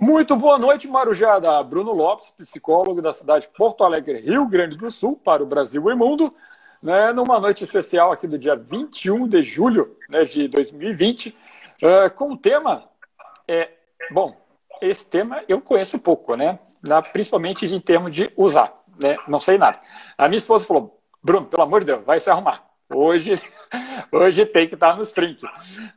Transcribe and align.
Muito 0.00 0.34
boa 0.34 0.58
noite, 0.58 0.88
Marujada. 0.88 1.62
Bruno 1.62 1.92
Lopes, 1.92 2.30
psicólogo 2.30 3.02
da 3.02 3.12
cidade 3.12 3.46
de 3.46 3.52
Porto 3.52 3.84
Alegre, 3.84 4.20
Rio 4.20 4.46
Grande 4.46 4.74
do 4.74 4.90
Sul, 4.90 5.14
para 5.14 5.42
o 5.42 5.46
Brasil 5.46 5.90
e 5.90 5.94
mundo, 5.94 6.34
né, 6.82 7.12
numa 7.12 7.38
noite 7.38 7.64
especial 7.64 8.10
aqui 8.10 8.26
do 8.26 8.38
dia 8.38 8.56
21 8.56 9.28
de 9.28 9.42
julho 9.42 9.94
né, 10.08 10.22
de 10.22 10.48
2020, 10.48 11.36
uh, 11.82 12.10
com 12.14 12.32
o 12.32 12.36
tema. 12.36 12.88
É, 13.46 13.72
bom, 14.10 14.34
esse 14.80 15.04
tema 15.04 15.44
eu 15.46 15.60
conheço 15.60 15.98
pouco, 15.98 16.34
né? 16.34 16.58
principalmente 17.12 17.66
em 17.66 17.78
termos 17.78 18.10
de 18.10 18.32
usar, 18.38 18.72
né? 18.98 19.18
Não 19.28 19.38
sei 19.38 19.58
nada. 19.58 19.78
A 20.16 20.28
minha 20.28 20.38
esposa 20.38 20.66
falou: 20.66 20.98
Bruno, 21.22 21.44
pelo 21.46 21.62
amor 21.62 21.80
de 21.80 21.86
Deus, 21.92 22.04
vai 22.06 22.18
se 22.18 22.30
arrumar. 22.30 22.64
Hoje, 22.88 23.34
hoje 24.10 24.46
tem 24.46 24.66
que 24.66 24.74
estar 24.74 24.96
nos 24.96 25.12
trinques. 25.12 25.44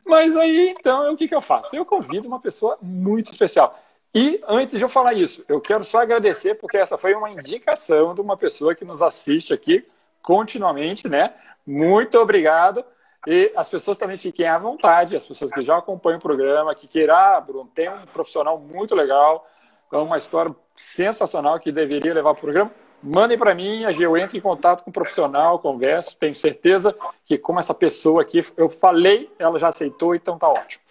Mas 0.04 0.36
aí, 0.36 0.74
então, 0.78 1.10
o 1.10 1.16
que, 1.16 1.26
que 1.26 1.34
eu 1.34 1.40
faço? 1.40 1.74
Eu 1.74 1.86
convido 1.86 2.28
uma 2.28 2.38
pessoa 2.38 2.76
muito 2.82 3.30
especial. 3.30 3.80
E 4.14 4.40
antes 4.46 4.76
de 4.78 4.84
eu 4.84 4.88
falar 4.88 5.14
isso, 5.14 5.44
eu 5.48 5.60
quero 5.60 5.82
só 5.82 6.00
agradecer, 6.00 6.54
porque 6.54 6.76
essa 6.76 6.96
foi 6.96 7.14
uma 7.14 7.30
indicação 7.30 8.14
de 8.14 8.20
uma 8.20 8.36
pessoa 8.36 8.74
que 8.74 8.84
nos 8.84 9.02
assiste 9.02 9.52
aqui 9.52 9.84
continuamente, 10.22 11.08
né? 11.08 11.34
Muito 11.66 12.18
obrigado. 12.18 12.84
E 13.26 13.52
as 13.56 13.68
pessoas 13.68 13.98
também 13.98 14.16
fiquem 14.16 14.46
à 14.46 14.58
vontade, 14.58 15.16
as 15.16 15.24
pessoas 15.24 15.50
que 15.50 15.62
já 15.62 15.78
acompanham 15.78 16.18
o 16.18 16.22
programa, 16.22 16.74
que 16.74 16.86
queiram, 16.86 17.16
ah, 17.16 17.40
Bruno, 17.40 17.70
tem 17.74 17.88
um 17.88 18.06
profissional 18.06 18.58
muito 18.58 18.94
legal, 18.94 19.48
é 19.90 19.96
uma 19.96 20.16
história 20.16 20.54
sensacional 20.76 21.58
que 21.58 21.72
deveria 21.72 22.12
levar 22.12 22.34
para 22.34 22.38
o 22.38 22.42
programa 22.42 22.83
mandem 23.04 23.36
para 23.36 23.54
mim, 23.54 23.84
a 23.84 23.92
eu 23.92 24.16
entro 24.16 24.36
em 24.36 24.40
contato 24.40 24.82
com 24.82 24.90
o 24.90 24.92
profissional, 24.92 25.58
converso, 25.58 26.16
tenho 26.16 26.34
certeza 26.34 26.96
que 27.26 27.36
como 27.36 27.58
essa 27.58 27.74
pessoa 27.74 28.22
aqui, 28.22 28.40
eu 28.56 28.70
falei, 28.70 29.30
ela 29.38 29.58
já 29.58 29.68
aceitou, 29.68 30.14
então 30.14 30.38
tá 30.38 30.48
ótimo. 30.48 30.82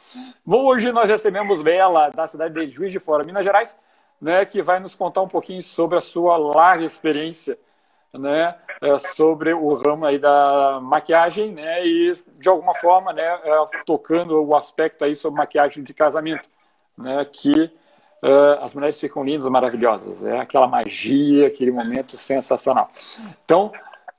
Hoje 0.46 0.92
nós 0.92 1.10
recebemos 1.10 1.62
Bela, 1.62 2.10
da 2.10 2.28
cidade 2.28 2.54
de 2.54 2.68
Juiz 2.68 2.92
de 2.92 3.00
Fora, 3.00 3.24
Minas 3.24 3.44
Gerais, 3.44 3.80
né, 4.22 4.46
que 4.46 4.62
vai 4.62 4.80
nos 4.80 4.94
contar 4.94 5.22
um 5.22 5.28
pouquinho 5.28 5.62
sobre 5.64 5.98
a 5.98 6.02
sua 6.02 6.38
larga 6.38 6.86
experiência, 6.86 7.58
né, 8.14 8.56
é, 8.80 8.98
sobre 9.00 9.52
o 9.52 9.74
ramo 9.74 10.06
aí 10.06 10.20
da 10.20 10.80
maquiagem, 10.82 11.52
né, 11.52 11.86
e 11.86 12.14
de 12.40 12.48
alguma 12.48 12.76
forma, 12.76 13.12
né, 13.12 13.24
é, 13.24 13.66
tocando 13.86 14.40
o 14.40 14.56
aspecto 14.56 15.04
aí 15.04 15.16
sobre 15.16 15.40
maquiagem 15.40 15.84
de 15.84 15.94
casamento, 15.96 16.48
né, 16.96 17.26
que 17.26 17.72
uh, 18.24 18.64
as 18.64 18.74
mulheres 18.74 19.00
ficam 19.00 19.24
lindas, 19.24 19.50
maravilhosas. 19.52 20.24
É 20.24 20.40
aquela 20.40 20.68
magia, 20.68 21.48
aquele 21.48 21.72
momento 21.72 22.16
sensacional. 22.16 22.90
Então, 23.44 23.72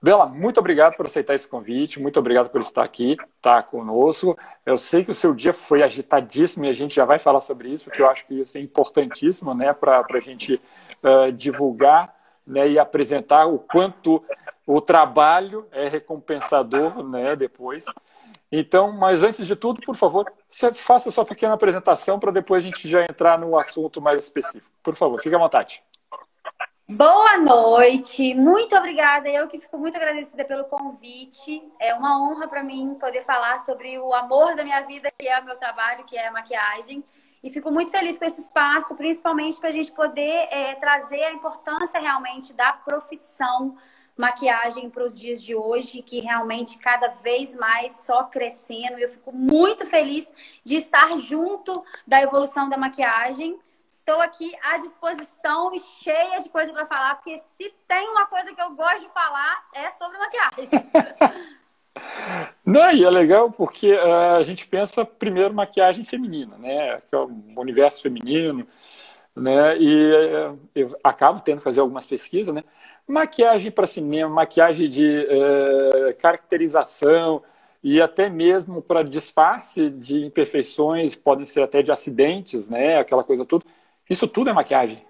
Bela, 0.04 0.26
muito 0.26 0.60
obrigado 0.60 0.94
por 0.96 1.06
aceitar 1.06 1.34
esse 1.34 1.48
convite, 1.48 1.98
muito 1.98 2.20
obrigado 2.20 2.50
por 2.50 2.60
estar 2.60 2.84
aqui, 2.84 3.12
estar 3.12 3.28
tá 3.40 3.62
conosco. 3.62 4.38
Eu 4.66 4.76
sei 4.76 5.02
que 5.02 5.10
o 5.10 5.14
seu 5.14 5.32
dia 5.32 5.54
foi 5.54 5.82
agitadíssimo 5.82 6.66
e 6.66 6.68
a 6.68 6.74
gente 6.74 6.94
já 6.94 7.06
vai 7.06 7.18
falar 7.18 7.40
sobre 7.40 7.70
isso, 7.70 7.86
porque 7.86 8.02
eu 8.02 8.10
acho 8.10 8.26
que 8.26 8.34
isso 8.34 8.58
é 8.58 8.60
importantíssimo 8.60 9.54
né, 9.54 9.72
para 9.72 10.04
a 10.06 10.20
gente 10.20 10.60
uh, 11.02 11.32
divulgar 11.32 12.14
né, 12.46 12.68
e 12.68 12.78
apresentar 12.78 13.46
o 13.46 13.58
quanto 13.58 14.22
o 14.66 14.78
trabalho 14.78 15.66
é 15.72 15.88
recompensador 15.88 17.02
né, 17.02 17.34
depois. 17.34 17.86
Então, 18.50 18.92
mas 18.92 19.22
antes 19.22 19.46
de 19.46 19.56
tudo, 19.56 19.80
por 19.80 19.96
favor, 19.96 20.32
faça 20.74 21.10
sua 21.10 21.24
pequena 21.24 21.54
apresentação 21.54 22.18
para 22.18 22.30
depois 22.30 22.64
a 22.64 22.66
gente 22.66 22.88
já 22.88 23.02
entrar 23.02 23.38
no 23.38 23.58
assunto 23.58 24.00
mais 24.00 24.22
específico. 24.22 24.70
Por 24.82 24.94
favor, 24.94 25.20
fique 25.20 25.34
à 25.34 25.38
vontade. 25.38 25.82
Boa 26.86 27.38
noite, 27.38 28.34
muito 28.34 28.76
obrigada. 28.76 29.28
Eu 29.28 29.48
que 29.48 29.58
fico 29.58 29.78
muito 29.78 29.96
agradecida 29.96 30.44
pelo 30.44 30.64
convite. 30.64 31.62
É 31.80 31.94
uma 31.94 32.20
honra 32.22 32.46
para 32.46 32.62
mim 32.62 32.94
poder 33.00 33.22
falar 33.22 33.58
sobre 33.60 33.98
o 33.98 34.12
amor 34.12 34.54
da 34.54 34.62
minha 34.62 34.82
vida, 34.82 35.10
que 35.18 35.26
é 35.26 35.40
o 35.40 35.44
meu 35.44 35.56
trabalho, 35.56 36.04
que 36.04 36.14
é 36.14 36.28
a 36.28 36.32
maquiagem. 36.32 37.02
E 37.42 37.50
fico 37.50 37.70
muito 37.70 37.90
feliz 37.90 38.18
com 38.18 38.26
esse 38.26 38.42
espaço, 38.42 38.94
principalmente 38.96 39.58
para 39.58 39.70
a 39.70 39.72
gente 39.72 39.92
poder 39.92 40.46
é, 40.50 40.74
trazer 40.74 41.24
a 41.24 41.32
importância 41.32 41.98
realmente 41.98 42.52
da 42.52 42.72
profissão 42.74 43.76
maquiagem 44.16 44.88
para 44.88 45.04
os 45.04 45.18
dias 45.18 45.42
de 45.42 45.54
hoje, 45.54 46.02
que 46.02 46.20
realmente 46.20 46.78
cada 46.78 47.08
vez 47.08 47.54
mais 47.54 47.96
só 48.04 48.24
crescendo. 48.24 48.98
Eu 48.98 49.08
fico 49.08 49.32
muito 49.32 49.84
feliz 49.86 50.32
de 50.64 50.76
estar 50.76 51.16
junto 51.18 51.84
da 52.06 52.22
evolução 52.22 52.68
da 52.68 52.76
maquiagem. 52.76 53.58
Estou 53.88 54.20
aqui 54.20 54.52
à 54.62 54.76
disposição 54.78 55.74
e 55.74 55.78
cheia 55.78 56.40
de 56.40 56.48
coisa 56.48 56.72
para 56.72 56.86
falar, 56.86 57.14
porque 57.16 57.38
se 57.38 57.72
tem 57.86 58.08
uma 58.10 58.26
coisa 58.26 58.52
que 58.52 58.60
eu 58.60 58.70
gosto 58.70 59.06
de 59.06 59.12
falar 59.12 59.64
é 59.72 59.90
sobre 59.90 60.18
maquiagem. 60.18 60.68
Não, 62.66 62.90
e 62.90 63.04
é 63.04 63.10
legal 63.10 63.52
porque 63.52 63.92
uh, 63.92 64.36
a 64.36 64.42
gente 64.42 64.66
pensa 64.66 65.04
primeiro 65.04 65.54
maquiagem 65.54 66.04
feminina, 66.04 66.56
né? 66.58 67.00
Que 67.08 67.14
é 67.14 67.18
o 67.18 67.30
universo 67.56 68.02
feminino, 68.02 68.66
né? 69.36 69.76
E 69.78 70.12
uh, 70.12 70.58
eu 70.74 70.96
acabo 71.02 71.40
tendo 71.40 71.58
que 71.58 71.64
fazer 71.64 71.80
algumas 71.80 72.06
pesquisas, 72.06 72.54
né? 72.54 72.62
maquiagem 73.06 73.70
para 73.70 73.86
cinema, 73.86 74.28
maquiagem 74.28 74.88
de 74.88 75.26
é, 75.28 76.12
caracterização 76.14 77.42
e 77.82 78.00
até 78.00 78.30
mesmo 78.30 78.80
para 78.80 79.02
disfarce 79.02 79.90
de 79.90 80.24
imperfeições, 80.24 81.14
podem 81.14 81.44
ser 81.44 81.62
até 81.62 81.82
de 81.82 81.92
acidentes, 81.92 82.68
né? 82.68 82.98
Aquela 82.98 83.22
coisa 83.22 83.44
tudo. 83.44 83.66
Isso 84.08 84.26
tudo 84.26 84.48
é 84.48 84.52
maquiagem. 84.54 85.04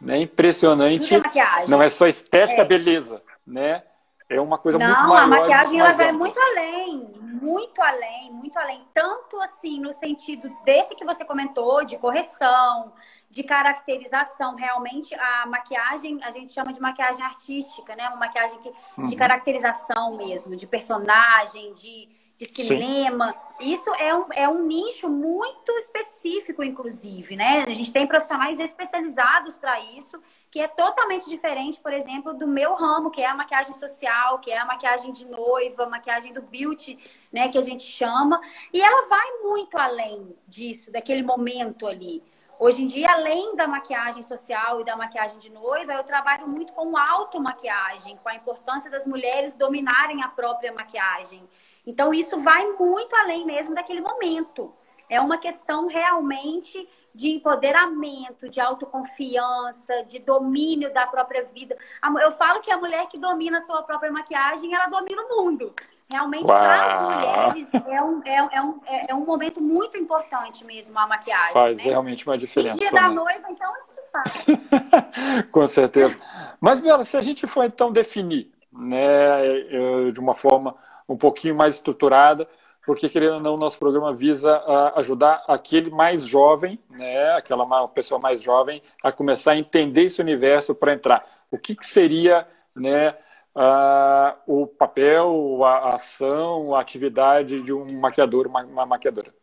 Né? 0.00 0.20
Impressionante. 0.20 1.08
Tudo 1.08 1.14
é 1.14 1.24
maquiagem. 1.24 1.68
Não 1.68 1.82
é 1.82 1.88
só 1.88 2.06
estética, 2.06 2.62
é. 2.62 2.64
beleza, 2.64 3.20
né? 3.44 3.82
É 4.28 4.40
uma 4.40 4.56
coisa 4.56 4.78
Não, 4.78 4.86
muito 4.86 5.00
maior. 5.00 5.08
Não, 5.08 5.16
a 5.16 5.26
maquiagem 5.26 5.80
ela 5.80 5.90
vai 5.90 6.12
muito 6.12 6.38
além, 6.38 7.10
muito 7.20 7.82
além, 7.82 8.32
muito 8.32 8.56
além. 8.58 8.82
Tanto 8.94 9.40
assim 9.40 9.80
no 9.80 9.92
sentido 9.92 10.48
desse 10.64 10.94
que 10.94 11.04
você 11.04 11.24
comentou, 11.24 11.84
de 11.84 11.98
correção, 11.98 12.92
de 13.34 13.42
caracterização. 13.42 14.54
Realmente, 14.54 15.12
a 15.16 15.46
maquiagem, 15.46 16.22
a 16.22 16.30
gente 16.30 16.52
chama 16.52 16.72
de 16.72 16.80
maquiagem 16.80 17.24
artística, 17.24 17.96
né? 17.96 18.08
Uma 18.08 18.16
maquiagem 18.16 18.60
que, 18.60 18.72
uhum. 18.96 19.04
de 19.04 19.16
caracterização 19.16 20.16
mesmo, 20.16 20.54
de 20.54 20.68
personagem, 20.68 21.72
de, 21.72 22.08
de 22.36 22.46
cinema. 22.46 23.32
Sim. 23.58 23.72
Isso 23.72 23.92
é 23.96 24.14
um, 24.14 24.26
é 24.32 24.48
um 24.48 24.64
nicho 24.64 25.10
muito 25.10 25.72
específico, 25.72 26.62
inclusive, 26.62 27.34
né? 27.34 27.64
A 27.66 27.74
gente 27.74 27.92
tem 27.92 28.06
profissionais 28.06 28.60
especializados 28.60 29.56
para 29.56 29.80
isso, 29.80 30.22
que 30.48 30.60
é 30.60 30.68
totalmente 30.68 31.28
diferente, 31.28 31.80
por 31.80 31.92
exemplo, 31.92 32.32
do 32.34 32.46
meu 32.46 32.74
ramo, 32.76 33.10
que 33.10 33.20
é 33.20 33.26
a 33.26 33.34
maquiagem 33.34 33.74
social, 33.74 34.38
que 34.38 34.52
é 34.52 34.58
a 34.58 34.64
maquiagem 34.64 35.10
de 35.10 35.26
noiva, 35.26 35.86
maquiagem 35.86 36.32
do 36.32 36.40
beauty, 36.40 36.96
né, 37.32 37.48
que 37.48 37.58
a 37.58 37.62
gente 37.62 37.82
chama. 37.82 38.40
E 38.72 38.80
ela 38.80 39.08
vai 39.08 39.38
muito 39.42 39.76
além 39.76 40.36
disso, 40.46 40.92
daquele 40.92 41.24
momento 41.24 41.84
ali. 41.84 42.22
Hoje 42.58 42.84
em 42.84 42.86
dia, 42.86 43.10
além 43.12 43.56
da 43.56 43.66
maquiagem 43.66 44.22
social 44.22 44.80
e 44.80 44.84
da 44.84 44.96
maquiagem 44.96 45.38
de 45.38 45.50
noiva, 45.50 45.92
eu 45.92 46.04
trabalho 46.04 46.46
muito 46.48 46.72
com 46.72 46.96
automaquiagem, 46.96 48.16
com 48.22 48.28
a 48.28 48.34
importância 48.34 48.90
das 48.90 49.04
mulheres 49.06 49.56
dominarem 49.56 50.22
a 50.22 50.28
própria 50.28 50.72
maquiagem. 50.72 51.42
Então, 51.84 52.14
isso 52.14 52.40
vai 52.40 52.64
muito 52.72 53.14
além 53.16 53.44
mesmo 53.44 53.74
daquele 53.74 54.00
momento. 54.00 54.72
É 55.10 55.20
uma 55.20 55.36
questão 55.36 55.88
realmente 55.88 56.88
de 57.12 57.30
empoderamento, 57.30 58.48
de 58.48 58.60
autoconfiança, 58.60 60.04
de 60.04 60.18
domínio 60.20 60.92
da 60.92 61.06
própria 61.06 61.44
vida. 61.44 61.76
Eu 62.22 62.32
falo 62.32 62.60
que 62.60 62.70
a 62.70 62.78
mulher 62.78 63.06
que 63.06 63.20
domina 63.20 63.58
a 63.58 63.60
sua 63.60 63.82
própria 63.82 64.10
maquiagem, 64.10 64.74
ela 64.74 64.86
domina 64.86 65.22
o 65.22 65.36
mundo. 65.36 65.74
Realmente, 66.08 66.44
para 66.44 66.86
as 66.86 67.54
mulheres, 67.54 67.74
é 67.74 68.02
um, 68.02 68.22
é, 68.24 68.48
é, 68.52 68.62
um, 68.62 68.80
é, 68.86 69.10
é 69.10 69.14
um 69.14 69.24
momento 69.24 69.60
muito 69.60 69.96
importante 69.96 70.64
mesmo 70.64 70.98
a 70.98 71.06
maquiagem. 71.06 71.52
Faz 71.52 71.76
né? 71.78 71.82
realmente 71.82 72.26
uma 72.26 72.36
diferença. 72.36 72.78
Dia 72.78 72.92
da 72.92 73.08
noiva, 73.08 73.46
então, 73.50 73.72
se 73.88 74.00
faz. 74.12 75.46
Com 75.50 75.66
certeza. 75.66 76.16
Mas, 76.60 76.80
Bela, 76.80 77.04
se 77.04 77.16
a 77.16 77.22
gente 77.22 77.46
for 77.46 77.64
então 77.64 77.90
definir 77.90 78.52
né, 78.70 80.10
de 80.12 80.20
uma 80.20 80.34
forma 80.34 80.76
um 81.08 81.16
pouquinho 81.16 81.54
mais 81.54 81.76
estruturada, 81.76 82.46
porque 82.84 83.08
querendo 83.08 83.34
ou 83.34 83.40
não, 83.40 83.56
nosso 83.56 83.78
programa 83.78 84.12
visa 84.12 84.62
ajudar 84.96 85.42
aquele 85.48 85.90
mais 85.90 86.24
jovem, 86.24 86.78
né, 86.90 87.32
aquela 87.32 87.88
pessoa 87.88 88.20
mais 88.20 88.42
jovem, 88.42 88.82
a 89.02 89.10
começar 89.10 89.52
a 89.52 89.58
entender 89.58 90.04
esse 90.04 90.20
universo 90.20 90.74
para 90.74 90.92
entrar. 90.92 91.24
O 91.50 91.58
que, 91.58 91.74
que 91.74 91.86
seria 91.86 92.46
né, 92.76 93.16
uh, 93.54 94.38
o 94.46 94.66
papel, 94.66 95.64
a 95.64 95.94
ação, 95.94 96.74
a 96.74 96.80
atividade 96.80 97.62
de 97.62 97.72
um 97.72 97.98
maquiador, 97.98 98.46
uma, 98.46 98.62
uma 98.64 98.86
maquiadora? 98.86 99.34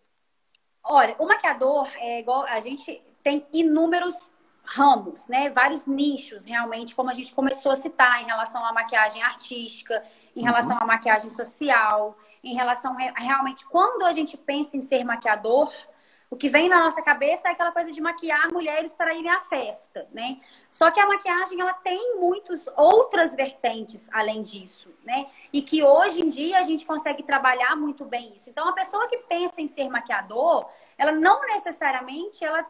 Olha, 0.83 1.15
o 1.19 1.27
maquiador 1.27 1.87
é 1.97 2.19
igual 2.19 2.43
a 2.43 2.59
gente 2.59 3.01
tem 3.23 3.45
inúmeros 3.53 4.31
ramos, 4.63 5.27
né? 5.27 5.49
Vários 5.49 5.85
nichos, 5.85 6.45
realmente, 6.45 6.95
como 6.95 7.09
a 7.09 7.13
gente 7.13 7.33
começou 7.33 7.71
a 7.71 7.75
citar 7.75 8.21
em 8.21 8.25
relação 8.25 8.65
à 8.65 8.73
maquiagem 8.73 9.21
artística, 9.21 10.03
em 10.35 10.43
relação 10.43 10.77
uhum. 10.77 10.83
à 10.83 10.85
maquiagem 10.85 11.29
social, 11.29 12.17
em 12.43 12.53
relação 12.53 12.93
a, 12.93 13.19
realmente 13.19 13.65
quando 13.65 14.05
a 14.05 14.11
gente 14.11 14.37
pensa 14.37 14.77
em 14.77 14.81
ser 14.81 15.03
maquiador, 15.03 15.71
o 16.29 16.35
que 16.35 16.47
vem 16.47 16.69
na 16.69 16.79
nossa 16.79 17.01
cabeça 17.01 17.49
é 17.49 17.51
aquela 17.51 17.71
coisa 17.71 17.91
de 17.91 17.99
maquiar 17.99 18.51
mulheres 18.53 18.93
para 18.93 19.13
irem 19.13 19.29
à 19.29 19.41
festa, 19.41 20.07
né? 20.13 20.39
Só 20.71 20.89
que 20.89 21.01
a 21.01 21.05
maquiagem 21.05 21.59
ela 21.59 21.73
tem 21.73 22.17
muitas 22.17 22.65
outras 22.77 23.35
vertentes 23.35 24.09
além 24.13 24.41
disso, 24.41 24.89
né? 25.03 25.27
E 25.51 25.61
que 25.61 25.83
hoje 25.83 26.21
em 26.21 26.29
dia 26.29 26.59
a 26.59 26.63
gente 26.63 26.85
consegue 26.85 27.23
trabalhar 27.23 27.75
muito 27.75 28.05
bem 28.05 28.33
isso. 28.33 28.49
Então 28.49 28.69
a 28.69 28.73
pessoa 28.73 29.05
que 29.07 29.17
pensa 29.17 29.61
em 29.61 29.67
ser 29.67 29.89
maquiador, 29.89 30.65
ela 30.97 31.11
não 31.11 31.45
necessariamente 31.45 32.43
ela 32.45 32.65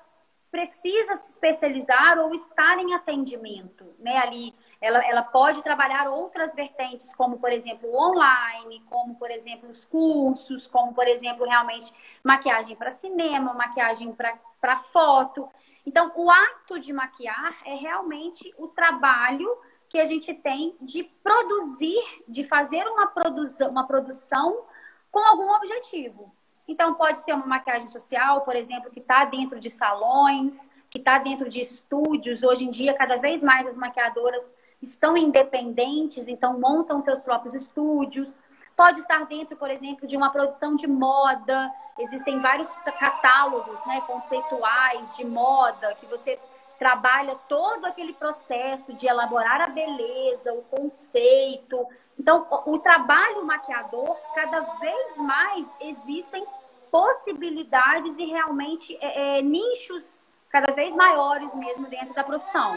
precisa 0.49 1.15
se 1.15 1.31
especializar 1.31 2.17
ou 2.19 2.33
estar 2.33 2.79
em 2.79 2.93
atendimento, 2.95 3.85
né? 3.99 4.17
Ali 4.17 4.53
ela, 4.81 5.05
ela 5.07 5.21
pode 5.21 5.61
trabalhar 5.61 6.09
outras 6.09 6.55
vertentes, 6.55 7.13
como 7.13 7.37
por 7.37 7.53
exemplo 7.53 7.93
online, 7.95 8.83
como 8.89 9.15
por 9.15 9.29
exemplo 9.29 9.69
os 9.69 9.85
cursos, 9.85 10.65
como 10.65 10.91
por 10.93 11.07
exemplo 11.07 11.45
realmente 11.45 11.93
maquiagem 12.23 12.75
para 12.75 12.89
cinema, 12.89 13.53
maquiagem 13.53 14.11
para 14.59 14.79
foto. 14.79 15.47
Então, 15.85 16.11
o 16.15 16.29
ato 16.31 16.79
de 16.79 16.91
maquiar 16.91 17.57
é 17.63 17.75
realmente 17.75 18.51
o 18.57 18.67
trabalho 18.67 19.55
que 19.87 19.99
a 19.99 20.05
gente 20.05 20.33
tem 20.33 20.75
de 20.81 21.03
produzir, 21.03 22.01
de 22.27 22.43
fazer 22.43 22.83
uma 22.87 23.07
produção, 23.07 23.69
uma 23.69 23.85
produção 23.85 24.63
com 25.11 25.19
algum 25.19 25.51
objetivo. 25.53 26.33
Então, 26.67 26.93
pode 26.95 27.19
ser 27.19 27.33
uma 27.33 27.45
maquiagem 27.45 27.87
social, 27.87 28.41
por 28.41 28.55
exemplo, 28.55 28.89
que 28.89 28.99
está 28.99 29.25
dentro 29.25 29.59
de 29.59 29.69
salões, 29.69 30.69
que 30.89 30.97
está 30.97 31.17
dentro 31.17 31.49
de 31.49 31.59
estúdios. 31.59 32.41
Hoje 32.43 32.63
em 32.63 32.69
dia, 32.69 32.93
cada 32.93 33.17
vez 33.17 33.43
mais 33.43 33.67
as 33.67 33.75
maquiadoras 33.75 34.53
estão 34.81 35.15
independentes, 35.15 36.27
então 36.27 36.59
montam 36.59 37.01
seus 37.01 37.19
próprios 37.21 37.53
estúdios. 37.53 38.39
Pode 38.75 38.99
estar 38.99 39.25
dentro, 39.25 39.55
por 39.55 39.69
exemplo, 39.69 40.07
de 40.07 40.17
uma 40.17 40.31
produção 40.31 40.75
de 40.75 40.87
moda. 40.87 41.71
Existem 41.99 42.39
vários 42.39 42.69
catálogos 42.99 43.85
né, 43.85 44.01
conceituais 44.07 45.15
de 45.15 45.25
moda 45.25 45.93
que 45.99 46.05
você 46.07 46.39
trabalha 46.79 47.35
todo 47.47 47.85
aquele 47.85 48.11
processo 48.13 48.91
de 48.93 49.05
elaborar 49.05 49.61
a 49.61 49.67
beleza, 49.67 50.51
o 50.51 50.63
conceito. 50.63 51.85
Então, 52.17 52.47
o, 52.65 52.79
trabalho 52.79 53.45
maquiador, 53.45 54.17
cada 54.33 54.61
vez 54.79 55.17
mais 55.17 55.67
existem 55.79 56.43
possibilidades 56.89 58.17
e 58.17 58.25
realmente 58.25 58.97
é, 58.99 59.37
é, 59.37 59.41
nichos 59.43 60.23
cada 60.49 60.73
vez 60.73 60.95
maiores 60.95 61.53
mesmo 61.53 61.87
dentro 61.87 62.15
da 62.15 62.23
profissão. 62.23 62.75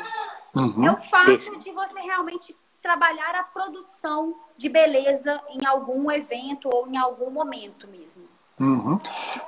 Uhum. 0.55 0.87
É 0.87 0.93
o 0.93 0.97
fato 0.97 1.59
de 1.59 1.71
você 1.71 2.01
realmente 2.01 2.57
trabalhar 2.81 3.35
a 3.35 3.43
produção 3.43 4.37
de 4.57 4.69
beleza 4.69 5.41
em 5.49 5.67
algum 5.67 6.11
evento 6.11 6.69
ou 6.73 6.87
em 6.87 6.97
algum 6.97 7.31
momento 7.31 7.89
mesmo. 7.89 8.29
Uhum. 8.61 9.01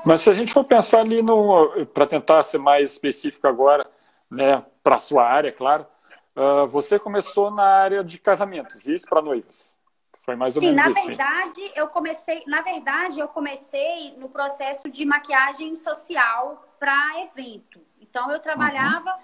Mas 0.04 0.22
se 0.22 0.30
a 0.30 0.34
gente 0.34 0.52
for 0.52 0.64
pensar 0.64 1.00
ali 1.00 1.22
no, 1.22 1.86
para 1.86 2.06
tentar 2.06 2.42
ser 2.42 2.58
mais 2.58 2.92
específico 2.92 3.46
agora, 3.46 3.86
né, 4.30 4.64
para 4.82 4.96
a 4.96 4.98
sua 4.98 5.24
área, 5.24 5.52
claro, 5.52 5.86
uh, 6.34 6.66
você 6.66 6.98
começou 6.98 7.50
na 7.50 7.62
área 7.62 8.02
de 8.02 8.18
casamentos, 8.18 8.86
isso 8.86 9.06
para 9.06 9.22
noivas? 9.22 9.74
Foi 10.22 10.34
mais 10.34 10.56
ou 10.56 10.62
Sim, 10.62 10.70
menos 10.72 10.84
na 10.84 10.90
isso. 10.90 11.06
verdade, 11.06 11.60
hein? 11.62 11.72
eu 11.76 11.86
comecei, 11.86 12.42
na 12.48 12.60
verdade, 12.60 13.20
eu 13.20 13.28
comecei 13.28 14.16
no 14.16 14.28
processo 14.28 14.90
de 14.90 15.04
maquiagem 15.06 15.76
social 15.76 16.66
para 16.80 17.22
evento. 17.22 17.80
Então 18.00 18.30
eu 18.32 18.40
trabalhava, 18.40 19.10
uhum. 19.10 19.20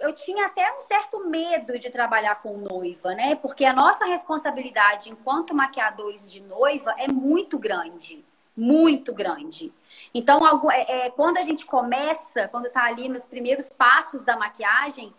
Eu 0.00 0.14
tinha 0.14 0.46
até 0.46 0.76
um 0.76 0.80
certo 0.80 1.26
medo 1.26 1.78
de 1.78 1.90
trabalhar 1.90 2.36
com 2.36 2.56
noiva, 2.56 3.14
né? 3.14 3.36
Porque 3.36 3.64
a 3.64 3.72
nossa 3.72 4.06
responsabilidade 4.06 5.10
enquanto 5.10 5.54
maquiadores 5.54 6.30
de 6.30 6.40
noiva 6.40 6.94
é 6.98 7.06
muito 7.06 7.58
grande, 7.58 8.24
muito 8.56 9.14
grande. 9.14 9.72
Então, 10.12 10.40
é, 10.70 11.06
é, 11.06 11.10
quando 11.10 11.36
a 11.36 11.42
gente 11.42 11.66
começa, 11.66 12.48
quando 12.48 12.66
está 12.66 12.84
ali 12.84 13.08
nos 13.08 13.26
primeiros 13.26 13.70
passos 13.70 14.22
da 14.22 14.36
maquiagem, 14.36 15.14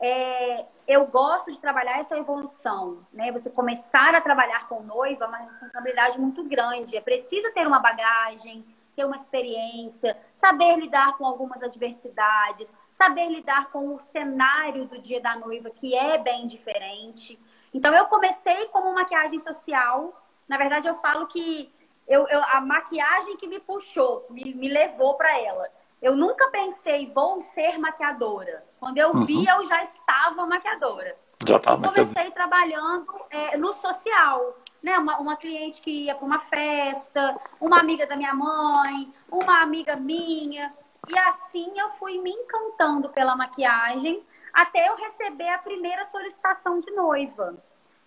é, 0.00 0.64
eu 0.88 1.06
gosto 1.06 1.52
de 1.52 1.60
trabalhar 1.60 2.00
essa 2.00 2.18
evolução, 2.18 2.98
né? 3.12 3.30
Você 3.30 3.50
começar 3.50 4.14
a 4.14 4.20
trabalhar 4.20 4.66
com 4.66 4.82
noiva 4.82 5.24
é 5.24 5.28
uma 5.28 5.38
responsabilidade 5.38 6.18
muito 6.18 6.42
grande. 6.42 6.96
É 6.96 7.00
preciso 7.00 7.52
ter 7.52 7.66
uma 7.66 7.78
bagagem, 7.78 8.64
ter 8.94 9.04
uma 9.04 9.16
experiência, 9.16 10.16
saber 10.34 10.76
lidar 10.76 11.16
com 11.16 11.26
algumas 11.26 11.62
adversidades, 11.62 12.76
saber 12.90 13.28
lidar 13.28 13.70
com 13.70 13.94
o 13.94 14.00
cenário 14.00 14.86
do 14.86 14.98
dia 14.98 15.20
da 15.20 15.36
noiva, 15.36 15.70
que 15.70 15.94
é 15.94 16.18
bem 16.18 16.46
diferente. 16.46 17.38
Então, 17.72 17.94
eu 17.94 18.04
comecei 18.06 18.66
como 18.66 18.94
maquiagem 18.94 19.38
social. 19.38 20.14
Na 20.46 20.58
verdade, 20.58 20.86
eu 20.86 20.94
falo 20.96 21.26
que 21.26 21.72
eu, 22.06 22.26
eu 22.28 22.42
a 22.44 22.60
maquiagem 22.60 23.36
que 23.36 23.46
me 23.46 23.60
puxou, 23.60 24.26
me, 24.28 24.54
me 24.54 24.68
levou 24.68 25.14
para 25.14 25.38
ela. 25.40 25.62
Eu 26.00 26.16
nunca 26.16 26.48
pensei, 26.50 27.06
vou 27.06 27.40
ser 27.40 27.78
maquiadora. 27.78 28.64
Quando 28.80 28.98
eu 28.98 29.10
uhum. 29.10 29.24
vi, 29.24 29.46
eu 29.46 29.64
já 29.66 29.82
estava 29.84 30.44
maquiadora. 30.46 31.16
Já 31.46 31.56
estava 31.56 31.88
Comecei 31.88 32.30
trabalhando 32.32 33.06
é, 33.30 33.56
no 33.56 33.72
social. 33.72 34.56
Né? 34.82 34.98
Uma, 34.98 35.18
uma 35.18 35.36
cliente 35.36 35.80
que 35.80 36.06
ia 36.06 36.14
para 36.14 36.26
uma 36.26 36.38
festa, 36.38 37.38
uma 37.60 37.78
amiga 37.78 38.06
da 38.06 38.16
minha 38.16 38.34
mãe, 38.34 39.12
uma 39.30 39.60
amiga 39.60 39.96
minha. 39.96 40.72
E 41.08 41.18
assim 41.18 41.72
eu 41.78 41.90
fui 41.90 42.18
me 42.18 42.30
encantando 42.30 43.08
pela 43.10 43.36
maquiagem 43.36 44.22
até 44.52 44.88
eu 44.88 44.96
receber 44.96 45.48
a 45.48 45.58
primeira 45.58 46.04
solicitação 46.04 46.80
de 46.80 46.90
noiva. 46.90 47.56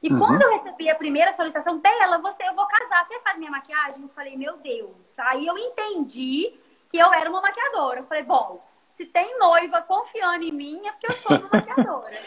E 0.01 0.11
uhum. 0.11 0.19
quando 0.19 0.41
eu 0.41 0.51
recebi 0.51 0.89
a 0.89 0.95
primeira 0.95 1.31
solicitação 1.31 1.79
dela, 1.79 2.19
você, 2.19 2.47
eu 2.47 2.53
vou 2.53 2.67
casar, 2.67 3.05
você 3.05 3.19
faz 3.21 3.37
minha 3.37 3.49
maquiagem? 3.49 4.03
Eu 4.03 4.09
falei, 4.09 4.37
meu 4.37 4.57
Deus. 4.57 5.17
Aí 5.17 5.47
eu 5.47 5.57
entendi 5.57 6.53
que 6.89 6.97
eu 6.97 7.11
era 7.11 7.29
uma 7.29 7.41
maquiadora. 7.41 7.99
Eu 7.99 8.05
falei, 8.05 8.23
bom, 8.23 8.63
se 8.95 9.05
tem 9.05 9.37
noiva 9.37 9.81
confiando 9.81 10.43
em 10.43 10.51
mim, 10.51 10.81
é 10.87 10.91
porque 10.91 11.07
eu 11.07 11.15
sou 11.15 11.37
uma 11.37 11.49
maquiadora. 11.51 12.17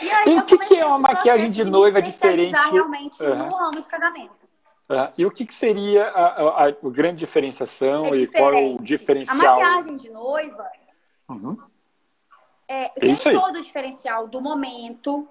E 0.00 0.10
aí, 0.10 0.38
o 0.38 0.44
que, 0.44 0.56
que 0.58 0.78
é 0.78 0.86
uma 0.86 0.98
maquiagem 0.98 1.50
de 1.50 1.64
noiva 1.64 2.00
de 2.00 2.12
diferente? 2.12 2.56
realmente 2.70 3.22
uhum. 3.22 3.36
no 3.36 3.56
ramo 3.56 3.80
de 3.80 3.88
casamento. 3.88 4.42
Uhum. 4.88 5.08
E 5.18 5.26
o 5.26 5.30
que, 5.30 5.44
que 5.44 5.54
seria 5.54 6.06
a, 6.08 6.24
a, 6.24 6.68
a, 6.68 6.70
grande 6.84 7.18
diferenciação 7.18 8.06
é 8.06 8.16
e 8.18 8.26
qual 8.28 8.54
é 8.54 8.60
o 8.60 8.78
diferencial? 8.80 9.40
A 9.40 9.50
maquiagem 9.50 9.96
de 9.96 10.10
noiva 10.10 10.70
uhum. 11.28 11.58
é, 12.68 12.88
tem 12.90 13.12
é 13.12 13.32
todo 13.32 13.58
o 13.58 13.62
diferencial 13.62 14.28
do 14.28 14.40
momento, 14.40 15.28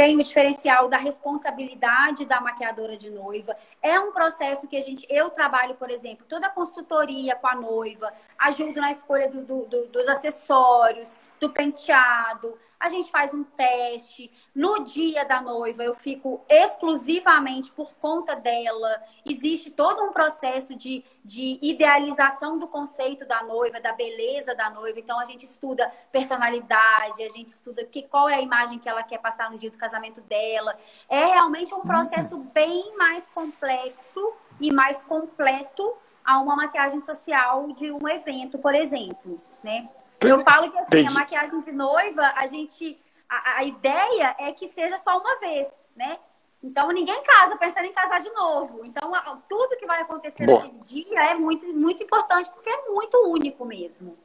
tem 0.00 0.16
o 0.16 0.22
diferencial 0.22 0.88
da 0.88 0.96
responsabilidade 0.96 2.24
da 2.24 2.40
maquiadora 2.40 2.96
de 2.96 3.10
noiva. 3.10 3.54
É 3.82 4.00
um 4.00 4.12
processo 4.12 4.66
que 4.66 4.74
a 4.74 4.80
gente, 4.80 5.06
eu 5.10 5.28
trabalho, 5.28 5.74
por 5.74 5.90
exemplo, 5.90 6.24
toda 6.26 6.46
a 6.46 6.50
consultoria 6.50 7.36
com 7.36 7.46
a 7.46 7.54
noiva, 7.54 8.10
ajudo 8.38 8.80
na 8.80 8.90
escolha 8.90 9.28
do, 9.28 9.42
do, 9.44 9.86
dos 9.88 10.08
acessórios, 10.08 11.18
do 11.38 11.50
penteado, 11.50 12.56
a 12.80 12.88
gente 12.88 13.10
faz 13.10 13.34
um 13.34 13.44
teste. 13.44 14.32
No 14.54 14.82
dia 14.82 15.22
da 15.26 15.42
noiva, 15.42 15.84
eu 15.84 15.94
fico 15.94 16.42
exclusivamente 16.48 17.70
por 17.70 17.94
conta 17.96 18.34
dela. 18.34 19.02
Existe 19.24 19.70
todo 19.70 20.02
um 20.02 20.12
processo 20.12 20.74
de, 20.74 21.04
de 21.22 21.58
idealização 21.60 22.58
do 22.58 22.66
conceito 22.66 23.26
da 23.26 23.42
noiva, 23.42 23.78
da 23.80 23.92
beleza 23.92 24.54
da 24.54 24.70
noiva. 24.70 24.98
Então, 24.98 25.20
a 25.20 25.24
gente 25.24 25.44
estuda 25.44 25.92
personalidade, 26.10 27.22
a 27.22 27.28
gente 27.28 27.48
estuda 27.48 27.84
que, 27.84 28.02
qual 28.04 28.30
é 28.30 28.36
a 28.36 28.40
imagem 28.40 28.78
que 28.78 28.88
ela 28.88 29.02
quer 29.02 29.18
passar 29.18 29.50
no 29.50 29.58
dia 29.58 29.70
do 29.70 29.76
casamento 29.76 30.22
dela. 30.22 30.74
É 31.06 31.26
realmente 31.26 31.74
um 31.74 31.82
processo 31.82 32.36
uhum. 32.36 32.44
bem 32.44 32.96
mais 32.96 33.28
complexo 33.28 34.32
e 34.58 34.72
mais 34.72 35.04
completo 35.04 35.94
a 36.24 36.38
uma 36.40 36.56
maquiagem 36.56 37.02
social 37.02 37.72
de 37.72 37.92
um 37.92 38.08
evento, 38.08 38.58
por 38.58 38.74
exemplo, 38.74 39.38
né? 39.62 39.88
Eu 40.20 40.40
falo 40.40 40.70
que 40.70 40.78
assim, 40.78 40.88
Entendi. 40.88 41.08
a 41.08 41.12
maquiagem 41.12 41.60
de 41.60 41.72
noiva, 41.72 42.32
a 42.36 42.46
gente. 42.46 43.00
A, 43.28 43.58
a, 43.58 43.64
ideia 43.64 44.34
é 44.38 44.52
que 44.52 44.66
seja 44.66 44.98
só 44.98 45.18
uma 45.18 45.38
vez, 45.38 45.68
né? 45.96 46.18
Então 46.62 46.90
ninguém 46.90 47.22
casa 47.22 47.56
pensando 47.56 47.86
em 47.86 47.92
casar 47.92 48.20
de 48.20 48.30
novo. 48.30 48.84
Então 48.84 49.12
tudo 49.48 49.76
que 49.76 49.86
vai 49.86 50.02
acontecer 50.02 50.44
Boa. 50.44 50.60
naquele 50.60 50.80
dia 50.80 51.30
é 51.30 51.34
muito, 51.34 51.72
muito 51.72 52.02
importante 52.02 52.50
porque 52.50 52.68
é 52.68 52.88
muito 52.88 53.16
único 53.28 53.64
mesmo. 53.64 54.18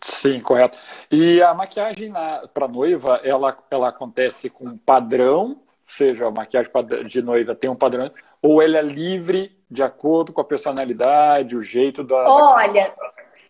Sim, 0.00 0.40
correto. 0.40 0.78
E 1.10 1.42
a 1.42 1.54
maquiagem 1.54 2.12
para 2.52 2.68
noiva, 2.68 3.20
ela, 3.24 3.56
ela 3.70 3.88
acontece 3.88 4.50
com 4.50 4.76
padrão, 4.76 5.48
ou 5.48 5.56
seja, 5.88 6.26
a 6.26 6.30
maquiagem 6.30 6.70
de 7.06 7.22
noiva 7.22 7.54
tem 7.54 7.70
um 7.70 7.76
padrão, 7.76 8.10
ou 8.42 8.60
ela 8.60 8.78
é 8.78 8.82
livre 8.82 9.58
de 9.70 9.82
acordo 9.82 10.32
com 10.32 10.40
a 10.40 10.44
personalidade, 10.44 11.56
o 11.56 11.62
jeito 11.62 12.04
da. 12.04 12.16
Olha, 12.16 12.94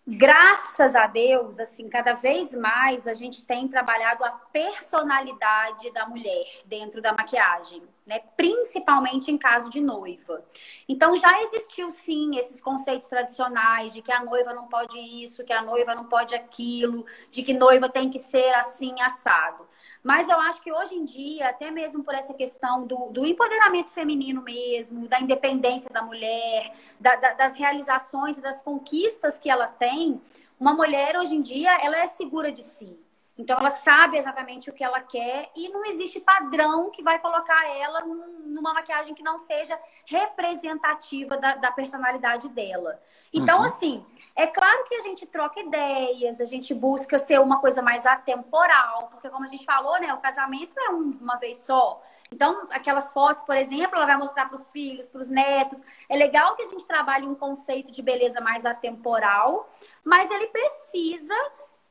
Graças 0.06 0.94
a 0.94 1.06
Deus, 1.06 1.58
assim, 1.58 1.88
cada 1.88 2.12
vez 2.12 2.54
mais 2.54 3.06
a 3.06 3.14
gente 3.14 3.42
tem 3.46 3.66
trabalhado 3.66 4.22
a 4.22 4.30
personalidade 4.30 5.90
da 5.92 6.06
mulher 6.06 6.44
dentro 6.66 7.00
da 7.00 7.14
maquiagem, 7.14 7.82
né? 8.06 8.20
Principalmente 8.36 9.30
em 9.30 9.38
caso 9.38 9.70
de 9.70 9.80
noiva. 9.80 10.44
Então 10.86 11.16
já 11.16 11.40
existiu 11.40 11.90
sim 11.90 12.36
esses 12.36 12.60
conceitos 12.60 13.08
tradicionais 13.08 13.94
de 13.94 14.02
que 14.02 14.12
a 14.12 14.22
noiva 14.22 14.52
não 14.52 14.68
pode 14.68 14.98
isso, 14.98 15.42
que 15.42 15.54
a 15.54 15.62
noiva 15.62 15.94
não 15.94 16.04
pode 16.04 16.34
aquilo, 16.34 17.06
de 17.30 17.42
que 17.42 17.54
noiva 17.54 17.88
tem 17.88 18.10
que 18.10 18.18
ser 18.18 18.52
assim 18.56 19.00
assado. 19.00 19.66
Mas 20.04 20.28
eu 20.28 20.38
acho 20.38 20.60
que 20.60 20.70
hoje 20.70 20.94
em 20.94 21.02
dia, 21.02 21.48
até 21.48 21.70
mesmo 21.70 22.04
por 22.04 22.14
essa 22.14 22.34
questão 22.34 22.86
do, 22.86 23.08
do 23.08 23.24
empoderamento 23.24 23.90
feminino 23.90 24.42
mesmo, 24.42 25.08
da 25.08 25.18
independência 25.18 25.88
da 25.90 26.02
mulher, 26.02 26.74
da, 27.00 27.16
da, 27.16 27.32
das 27.32 27.56
realizações 27.56 28.38
das 28.38 28.60
conquistas 28.60 29.38
que 29.38 29.48
ela 29.48 29.66
tem, 29.66 30.20
uma 30.60 30.74
mulher 30.74 31.16
hoje 31.16 31.34
em 31.34 31.40
dia, 31.40 31.74
ela 31.82 31.96
é 31.96 32.06
segura 32.06 32.52
de 32.52 32.62
si. 32.62 32.98
Então 33.36 33.58
ela 33.58 33.70
sabe 33.70 34.16
exatamente 34.16 34.70
o 34.70 34.72
que 34.72 34.84
ela 34.84 35.00
quer 35.00 35.50
e 35.56 35.68
não 35.68 35.84
existe 35.84 36.20
padrão 36.20 36.90
que 36.90 37.02
vai 37.02 37.18
colocar 37.18 37.68
ela 37.76 38.02
numa 38.04 38.72
maquiagem 38.72 39.14
que 39.14 39.24
não 39.24 39.38
seja 39.38 39.78
representativa 40.06 41.36
da, 41.36 41.56
da 41.56 41.72
personalidade 41.72 42.48
dela. 42.48 43.00
Então, 43.32 43.58
uhum. 43.58 43.64
assim, 43.64 44.06
é 44.36 44.46
claro 44.46 44.84
que 44.84 44.94
a 44.94 45.00
gente 45.00 45.26
troca 45.26 45.58
ideias, 45.58 46.40
a 46.40 46.44
gente 46.44 46.72
busca 46.72 47.18
ser 47.18 47.40
uma 47.40 47.60
coisa 47.60 47.82
mais 47.82 48.06
atemporal, 48.06 49.08
porque 49.10 49.28
como 49.28 49.44
a 49.44 49.48
gente 49.48 49.64
falou, 49.64 49.98
né, 50.00 50.14
o 50.14 50.20
casamento 50.20 50.78
é 50.78 50.90
uma 50.90 51.36
vez 51.36 51.58
só. 51.58 52.00
Então, 52.30 52.68
aquelas 52.70 53.12
fotos, 53.12 53.42
por 53.42 53.56
exemplo, 53.56 53.96
ela 53.96 54.06
vai 54.06 54.16
mostrar 54.16 54.46
para 54.46 54.54
os 54.54 54.70
filhos, 54.70 55.08
para 55.08 55.20
os 55.20 55.28
netos. 55.28 55.82
É 56.08 56.16
legal 56.16 56.54
que 56.54 56.62
a 56.62 56.68
gente 56.68 56.86
trabalhe 56.86 57.26
um 57.26 57.34
conceito 57.34 57.92
de 57.92 58.02
beleza 58.02 58.40
mais 58.40 58.64
atemporal, 58.64 59.68
mas 60.04 60.30
ele 60.30 60.46
precisa 60.46 61.34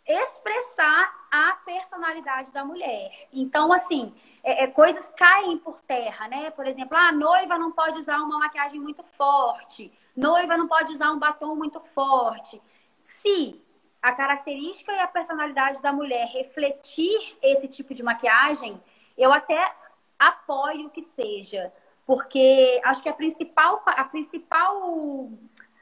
expressar 0.06 1.28
a 1.32 1.54
personalidade 1.66 2.52
da 2.52 2.66
mulher. 2.66 3.28
Então, 3.32 3.72
assim, 3.72 4.14
é, 4.44 4.64
é, 4.64 4.68
coisas 4.68 5.10
caem 5.16 5.58
por 5.58 5.80
terra, 5.82 6.28
né? 6.28 6.52
Por 6.52 6.68
exemplo, 6.68 6.98
a 6.98 7.12
noiva 7.12 7.58
não 7.58 7.72
pode 7.72 8.00
usar 8.00 8.18
uma 8.18 8.40
maquiagem 8.40 8.80
muito 8.80 9.02
forte, 9.04 9.92
noiva 10.16 10.58
não 10.58 10.68
pode 10.68 10.92
usar 10.92 11.12
um 11.12 11.20
batom 11.20 11.56
muito 11.56 11.80
forte. 11.80 12.62
Se 13.00 13.62
a 14.02 14.12
característica 14.12 14.92
e 14.92 15.00
a 15.00 15.08
personalidade 15.08 15.82
da 15.82 15.94
mulher 15.94 16.28
refletir 16.28 17.38
esse 17.42 17.68
tipo 17.70 17.96
de 17.96 18.04
maquiagem, 18.04 18.82
eu 19.18 19.32
até 19.32 19.74
apoio 20.20 20.90
que 20.90 21.02
seja, 21.02 21.72
porque 22.06 22.82
acho 22.84 23.02
que 23.02 23.08
a 23.08 23.14
principal, 23.14 23.82
a 23.86 24.04
principal 24.04 25.30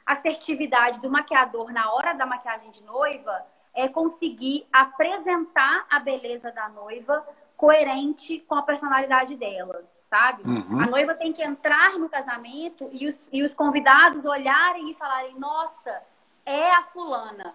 assertividade 0.06 1.00
do 1.00 1.10
maquiador 1.10 1.72
na 1.72 1.92
hora 1.92 2.12
da 2.12 2.24
maquiagem 2.24 2.70
de 2.70 2.82
noiva 2.84 3.44
é 3.74 3.88
conseguir 3.88 4.66
apresentar 4.72 5.86
a 5.90 5.98
beleza 5.98 6.50
da 6.52 6.68
noiva 6.68 7.26
coerente 7.56 8.40
com 8.40 8.54
a 8.54 8.62
personalidade 8.62 9.36
dela, 9.36 9.84
sabe? 10.02 10.42
Uhum. 10.42 10.80
A 10.80 10.86
noiva 10.86 11.14
tem 11.14 11.32
que 11.32 11.42
entrar 11.42 11.98
no 11.98 12.08
casamento 12.08 12.88
e 12.92 13.06
os, 13.06 13.28
e 13.32 13.42
os 13.42 13.54
convidados 13.54 14.24
olharem 14.24 14.90
e 14.90 14.94
falarem: 14.94 15.38
nossa, 15.38 16.02
é 16.44 16.70
a 16.72 16.82
fulana, 16.82 17.54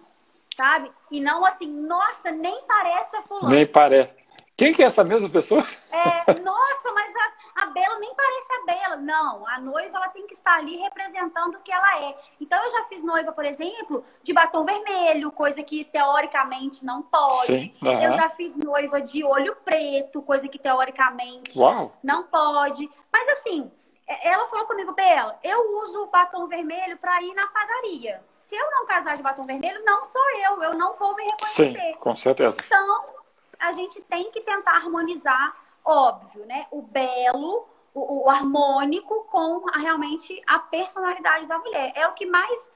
sabe? 0.56 0.90
E 1.10 1.20
não 1.20 1.44
assim, 1.44 1.68
nossa, 1.68 2.30
nem 2.30 2.62
parece 2.66 3.16
a 3.16 3.22
fulana. 3.22 3.54
Nem 3.54 3.66
parece. 3.66 4.14
Quem 4.58 4.72
que 4.72 4.82
é 4.82 4.86
essa 4.86 5.04
mesma 5.04 5.30
pessoa? 5.30 5.64
É, 5.92 6.40
nossa, 6.42 6.92
mas 6.92 7.12
a, 7.14 7.62
a 7.62 7.66
Bela 7.66 7.96
nem 8.00 8.12
parece 8.12 8.52
a 8.52 8.66
Bela. 8.66 8.96
Não, 8.96 9.46
a 9.46 9.60
noiva 9.60 9.96
ela 9.96 10.08
tem 10.08 10.26
que 10.26 10.34
estar 10.34 10.56
ali 10.56 10.76
representando 10.78 11.54
o 11.54 11.60
que 11.60 11.70
ela 11.70 12.02
é. 12.02 12.18
Então 12.40 12.60
eu 12.64 12.70
já 12.72 12.82
fiz 12.86 13.04
noiva, 13.04 13.30
por 13.30 13.44
exemplo, 13.44 14.04
de 14.20 14.32
batom 14.32 14.64
vermelho, 14.64 15.30
coisa 15.30 15.62
que 15.62 15.84
teoricamente 15.84 16.84
não 16.84 17.02
pode. 17.02 17.46
Sim, 17.46 17.74
uhum. 17.80 18.02
Eu 18.02 18.12
já 18.12 18.28
fiz 18.30 18.56
noiva 18.56 19.00
de 19.00 19.22
olho 19.22 19.54
preto, 19.64 20.20
coisa 20.22 20.48
que 20.48 20.58
teoricamente 20.58 21.56
Uau. 21.56 21.92
não 22.02 22.24
pode. 22.24 22.90
Mas 23.12 23.28
assim, 23.28 23.70
é, 24.08 24.28
ela 24.32 24.48
falou 24.48 24.66
comigo, 24.66 24.92
Bela, 24.92 25.38
eu 25.44 25.80
uso 25.82 26.02
o 26.02 26.06
batom 26.08 26.48
vermelho 26.48 26.98
para 26.98 27.22
ir 27.22 27.32
na 27.32 27.46
padaria. 27.46 28.24
Se 28.40 28.56
eu 28.56 28.70
não 28.72 28.86
casar 28.86 29.14
de 29.14 29.22
batom 29.22 29.44
vermelho, 29.44 29.84
não 29.84 30.04
sou 30.04 30.30
eu, 30.40 30.62
eu 30.64 30.74
não 30.74 30.96
vou 30.96 31.14
me 31.14 31.22
reconhecer. 31.22 31.78
Sim, 31.78 31.94
com 32.00 32.16
certeza. 32.16 32.58
Então, 32.66 33.17
a 33.58 33.72
gente 33.72 34.00
tem 34.02 34.30
que 34.30 34.40
tentar 34.40 34.76
harmonizar, 34.76 35.56
óbvio, 35.84 36.44
né? 36.46 36.66
O 36.70 36.82
belo, 36.82 37.66
o, 37.94 38.24
o 38.24 38.30
harmônico 38.30 39.24
com 39.24 39.68
a, 39.70 39.78
realmente 39.78 40.40
a 40.46 40.58
personalidade 40.58 41.46
da 41.46 41.58
mulher. 41.58 41.92
É 41.94 42.06
o 42.06 42.12
que 42.12 42.26
mais 42.26 42.70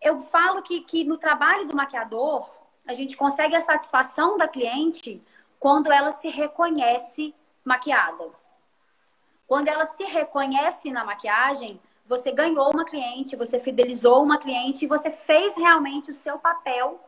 eu 0.00 0.20
falo 0.20 0.62
que, 0.62 0.80
que 0.80 1.04
no 1.04 1.16
trabalho 1.16 1.66
do 1.66 1.76
maquiador, 1.76 2.48
a 2.86 2.92
gente 2.92 3.16
consegue 3.16 3.56
a 3.56 3.60
satisfação 3.60 4.36
da 4.36 4.46
cliente 4.46 5.22
quando 5.58 5.90
ela 5.90 6.12
se 6.12 6.28
reconhece 6.28 7.34
maquiada. 7.64 8.30
Quando 9.46 9.68
ela 9.68 9.86
se 9.86 10.04
reconhece 10.04 10.90
na 10.90 11.04
maquiagem, 11.04 11.80
você 12.06 12.30
ganhou 12.30 12.70
uma 12.70 12.84
cliente, 12.84 13.36
você 13.36 13.58
fidelizou 13.58 14.22
uma 14.22 14.38
cliente 14.38 14.84
e 14.84 14.88
você 14.88 15.10
fez 15.10 15.56
realmente 15.56 16.10
o 16.10 16.14
seu 16.14 16.38
papel 16.38 17.00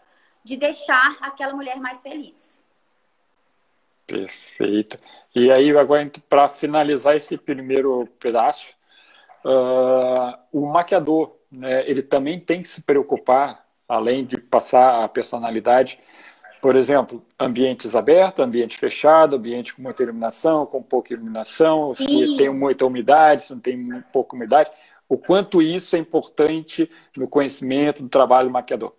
de 0.43 0.57
deixar 0.57 1.17
aquela 1.21 1.55
mulher 1.55 1.79
mais 1.79 2.03
feliz. 2.03 2.58
Perfeito. 4.09 4.97
E 5.35 5.53
aí, 5.53 5.77
agora, 5.77 6.11
para 6.31 6.49
finalizar 6.49 7.15
esse 7.15 7.37
primeiro 7.37 8.09
pedaço, 8.19 8.71
uh, 9.45 10.35
o 10.51 10.67
maquiador, 10.67 11.37
né, 11.53 11.89
ele 11.89 12.03
também 12.03 12.41
tem 12.41 12.63
que 12.63 12.69
se 12.69 12.81
preocupar, 12.81 13.67
além 13.87 14.25
de 14.25 14.39
passar 14.39 15.05
a 15.05 15.09
personalidade, 15.09 16.01
por 16.63 16.75
exemplo, 16.75 17.23
ambientes 17.39 17.95
abertos, 17.95 18.43
ambiente 18.43 18.79
fechado, 18.79 19.37
ambiente 19.37 19.75
com 19.75 19.83
muita 19.83 20.03
iluminação, 20.03 20.65
com 20.65 20.83
pouca 20.83 21.13
iluminação, 21.13 21.95
se 21.95 22.05
Sim. 22.05 22.37
tem 22.39 22.49
muita 22.49 22.87
umidade, 22.87 23.43
se 23.43 23.53
não 23.53 23.61
tem 23.61 24.03
pouca 24.11 24.35
umidade, 24.35 24.71
o 25.07 25.19
quanto 25.19 25.61
isso 25.61 25.95
é 25.97 25.99
importante 25.99 26.91
no 27.15 27.29
conhecimento 27.29 28.03
do 28.03 28.09
trabalho 28.09 28.49
do 28.49 28.53
maquiador. 28.53 28.95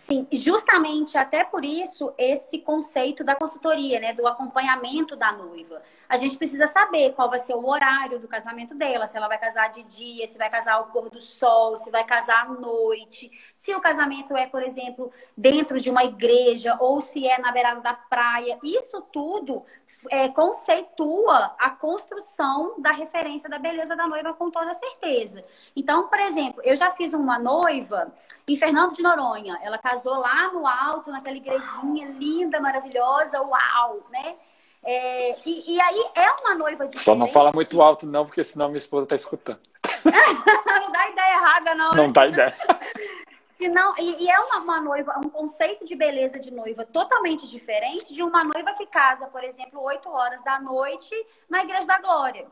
Sim, 0.00 0.26
justamente 0.32 1.18
até 1.18 1.44
por 1.44 1.62
isso 1.62 2.10
esse 2.16 2.58
conceito 2.58 3.22
da 3.22 3.34
consultoria, 3.34 4.00
né, 4.00 4.14
do 4.14 4.26
acompanhamento 4.26 5.14
da 5.14 5.30
noiva. 5.30 5.82
A 6.10 6.16
gente 6.16 6.36
precisa 6.36 6.66
saber 6.66 7.12
qual 7.12 7.30
vai 7.30 7.38
ser 7.38 7.54
o 7.54 7.64
horário 7.64 8.18
do 8.18 8.26
casamento 8.26 8.74
dela, 8.74 9.06
se 9.06 9.16
ela 9.16 9.28
vai 9.28 9.38
casar 9.38 9.70
de 9.70 9.84
dia, 9.84 10.26
se 10.26 10.36
vai 10.36 10.50
casar 10.50 10.74
ao 10.74 10.86
pôr 10.86 11.08
do 11.08 11.20
sol, 11.20 11.76
se 11.76 11.88
vai 11.88 12.02
casar 12.02 12.46
à 12.46 12.48
noite, 12.48 13.30
se 13.54 13.72
o 13.76 13.80
casamento 13.80 14.36
é, 14.36 14.44
por 14.44 14.60
exemplo, 14.60 15.12
dentro 15.36 15.80
de 15.80 15.88
uma 15.88 16.02
igreja 16.02 16.76
ou 16.80 17.00
se 17.00 17.28
é 17.28 17.38
na 17.38 17.52
beirada 17.52 17.80
da 17.80 17.94
praia. 17.94 18.58
Isso 18.60 19.00
tudo 19.12 19.64
é, 20.10 20.28
conceitua 20.30 21.54
a 21.56 21.70
construção 21.70 22.80
da 22.80 22.90
referência 22.90 23.48
da 23.48 23.60
beleza 23.60 23.94
da 23.94 24.08
noiva 24.08 24.34
com 24.34 24.50
toda 24.50 24.74
certeza. 24.74 25.44
Então, 25.76 26.08
por 26.08 26.18
exemplo, 26.18 26.60
eu 26.64 26.74
já 26.74 26.90
fiz 26.90 27.14
uma 27.14 27.38
noiva 27.38 28.12
em 28.48 28.56
Fernando 28.56 28.96
de 28.96 29.02
Noronha. 29.02 29.60
Ela 29.62 29.78
casou 29.78 30.14
lá 30.14 30.52
no 30.52 30.66
alto, 30.66 31.12
naquela 31.12 31.36
igrejinha 31.36 32.08
linda, 32.08 32.60
maravilhosa, 32.60 33.40
uau, 33.42 34.08
né? 34.10 34.34
É, 34.82 35.36
e, 35.44 35.74
e, 35.74 35.80
aí 35.80 36.10
é 36.14 36.30
uma 36.40 36.54
noiva 36.54 36.86
diferente. 36.86 37.04
Só 37.04 37.14
não 37.14 37.28
fala 37.28 37.52
muito 37.52 37.80
alto, 37.82 38.08
não, 38.08 38.24
porque 38.24 38.42
senão 38.42 38.68
minha 38.68 38.78
esposa 38.78 39.04
está 39.04 39.14
escutando. 39.14 39.60
não 40.04 40.92
dá 40.92 41.08
ideia 41.10 41.34
errada, 41.34 41.74
não. 41.74 41.90
Não 41.90 42.06
né? 42.06 42.12
dá 42.12 42.26
ideia. 42.26 42.54
Senão, 43.60 43.94
e, 43.98 44.24
e 44.24 44.30
é 44.30 44.40
uma, 44.40 44.56
uma, 44.60 44.80
noiva, 44.80 45.20
um 45.22 45.28
conceito 45.28 45.84
de 45.84 45.94
beleza 45.94 46.38
de 46.38 46.50
noiva 46.50 46.82
totalmente 46.86 47.46
diferente 47.46 48.14
de 48.14 48.22
uma 48.22 48.42
noiva 48.42 48.72
que 48.72 48.86
casa, 48.86 49.26
por 49.26 49.44
exemplo, 49.44 49.82
8 49.82 50.08
horas 50.08 50.42
da 50.42 50.58
noite 50.58 51.14
na 51.46 51.62
Igreja 51.62 51.86
da 51.86 51.98
Glória. 51.98 52.46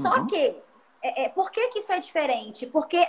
Só 0.00 0.14
uhum. 0.14 0.26
que, 0.28 0.56
é, 1.02 1.24
é, 1.24 1.28
por 1.28 1.50
que, 1.50 1.66
que 1.70 1.80
isso 1.80 1.92
é 1.92 1.98
diferente? 1.98 2.68
Porque 2.68 3.04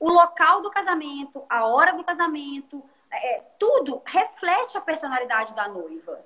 o 0.00 0.10
local 0.10 0.60
do 0.60 0.72
casamento, 0.72 1.44
a 1.48 1.66
hora 1.66 1.92
do 1.92 2.02
casamento, 2.02 2.82
é, 3.12 3.42
tudo 3.56 4.02
reflete 4.04 4.76
a 4.76 4.80
personalidade 4.80 5.54
da 5.54 5.68
noiva. 5.68 6.20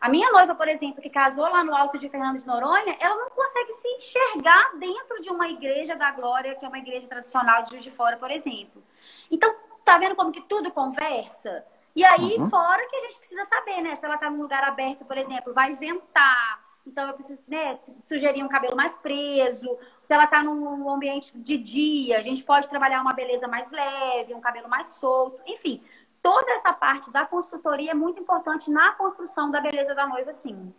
A 0.00 0.08
minha 0.08 0.30
noiva, 0.30 0.54
por 0.54 0.68
exemplo, 0.68 1.00
que 1.00 1.10
casou 1.10 1.48
lá 1.48 1.64
no 1.64 1.74
Alto 1.74 1.98
de 1.98 2.08
Fernando 2.08 2.38
de 2.38 2.46
Noronha, 2.46 2.96
ela 3.00 3.16
não 3.16 3.30
consegue 3.30 3.72
se 3.72 3.88
enxergar 3.88 4.72
dentro 4.78 5.20
de 5.20 5.30
uma 5.30 5.48
igreja 5.48 5.96
da 5.96 6.10
glória, 6.10 6.54
que 6.54 6.64
é 6.64 6.68
uma 6.68 6.78
igreja 6.78 7.06
tradicional 7.06 7.62
de 7.62 7.70
Juiz 7.70 7.82
de 7.82 7.90
Fora, 7.90 8.16
por 8.16 8.30
exemplo. 8.30 8.82
Então, 9.30 9.54
tá 9.84 9.98
vendo 9.98 10.16
como 10.16 10.32
que 10.32 10.42
tudo 10.42 10.70
conversa? 10.70 11.64
E 11.94 12.04
aí, 12.04 12.36
uhum. 12.38 12.50
fora 12.50 12.86
que 12.88 12.96
a 12.96 13.00
gente 13.00 13.18
precisa 13.18 13.44
saber, 13.44 13.80
né? 13.80 13.94
Se 13.94 14.04
ela 14.04 14.18
tá 14.18 14.28
num 14.28 14.42
lugar 14.42 14.64
aberto, 14.64 15.04
por 15.04 15.16
exemplo, 15.16 15.54
vai 15.54 15.74
ventar. 15.74 16.64
Então, 16.86 17.06
eu 17.06 17.14
preciso 17.14 17.42
né, 17.46 17.78
sugerir 18.00 18.42
um 18.42 18.48
cabelo 18.48 18.76
mais 18.76 18.98
preso. 18.98 19.78
Se 20.02 20.12
ela 20.12 20.26
tá 20.26 20.42
num 20.42 20.90
ambiente 20.90 21.32
de 21.34 21.56
dia, 21.56 22.18
a 22.18 22.22
gente 22.22 22.42
pode 22.42 22.68
trabalhar 22.68 23.00
uma 23.00 23.14
beleza 23.14 23.46
mais 23.46 23.70
leve, 23.70 24.34
um 24.34 24.40
cabelo 24.40 24.68
mais 24.68 24.88
solto. 24.88 25.40
Enfim, 25.46 25.82
toda 26.24 26.50
essa 26.52 26.72
parte 26.72 27.10
da 27.10 27.26
consultoria 27.26 27.90
é 27.90 27.94
muito 27.94 28.18
importante 28.18 28.70
na 28.70 28.92
construção 28.92 29.50
da 29.50 29.60
beleza 29.60 29.94
da 29.94 30.06
noiva, 30.06 30.32
sim. 30.32 30.72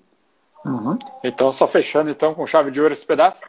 Uhum. 0.66 0.98
Então, 1.24 1.52
só 1.52 1.68
fechando 1.68 2.10
então 2.10 2.34
com 2.34 2.48
chave 2.48 2.72
de 2.72 2.82
ouro 2.82 2.92
esse 2.92 3.06
pedaço. 3.06 3.44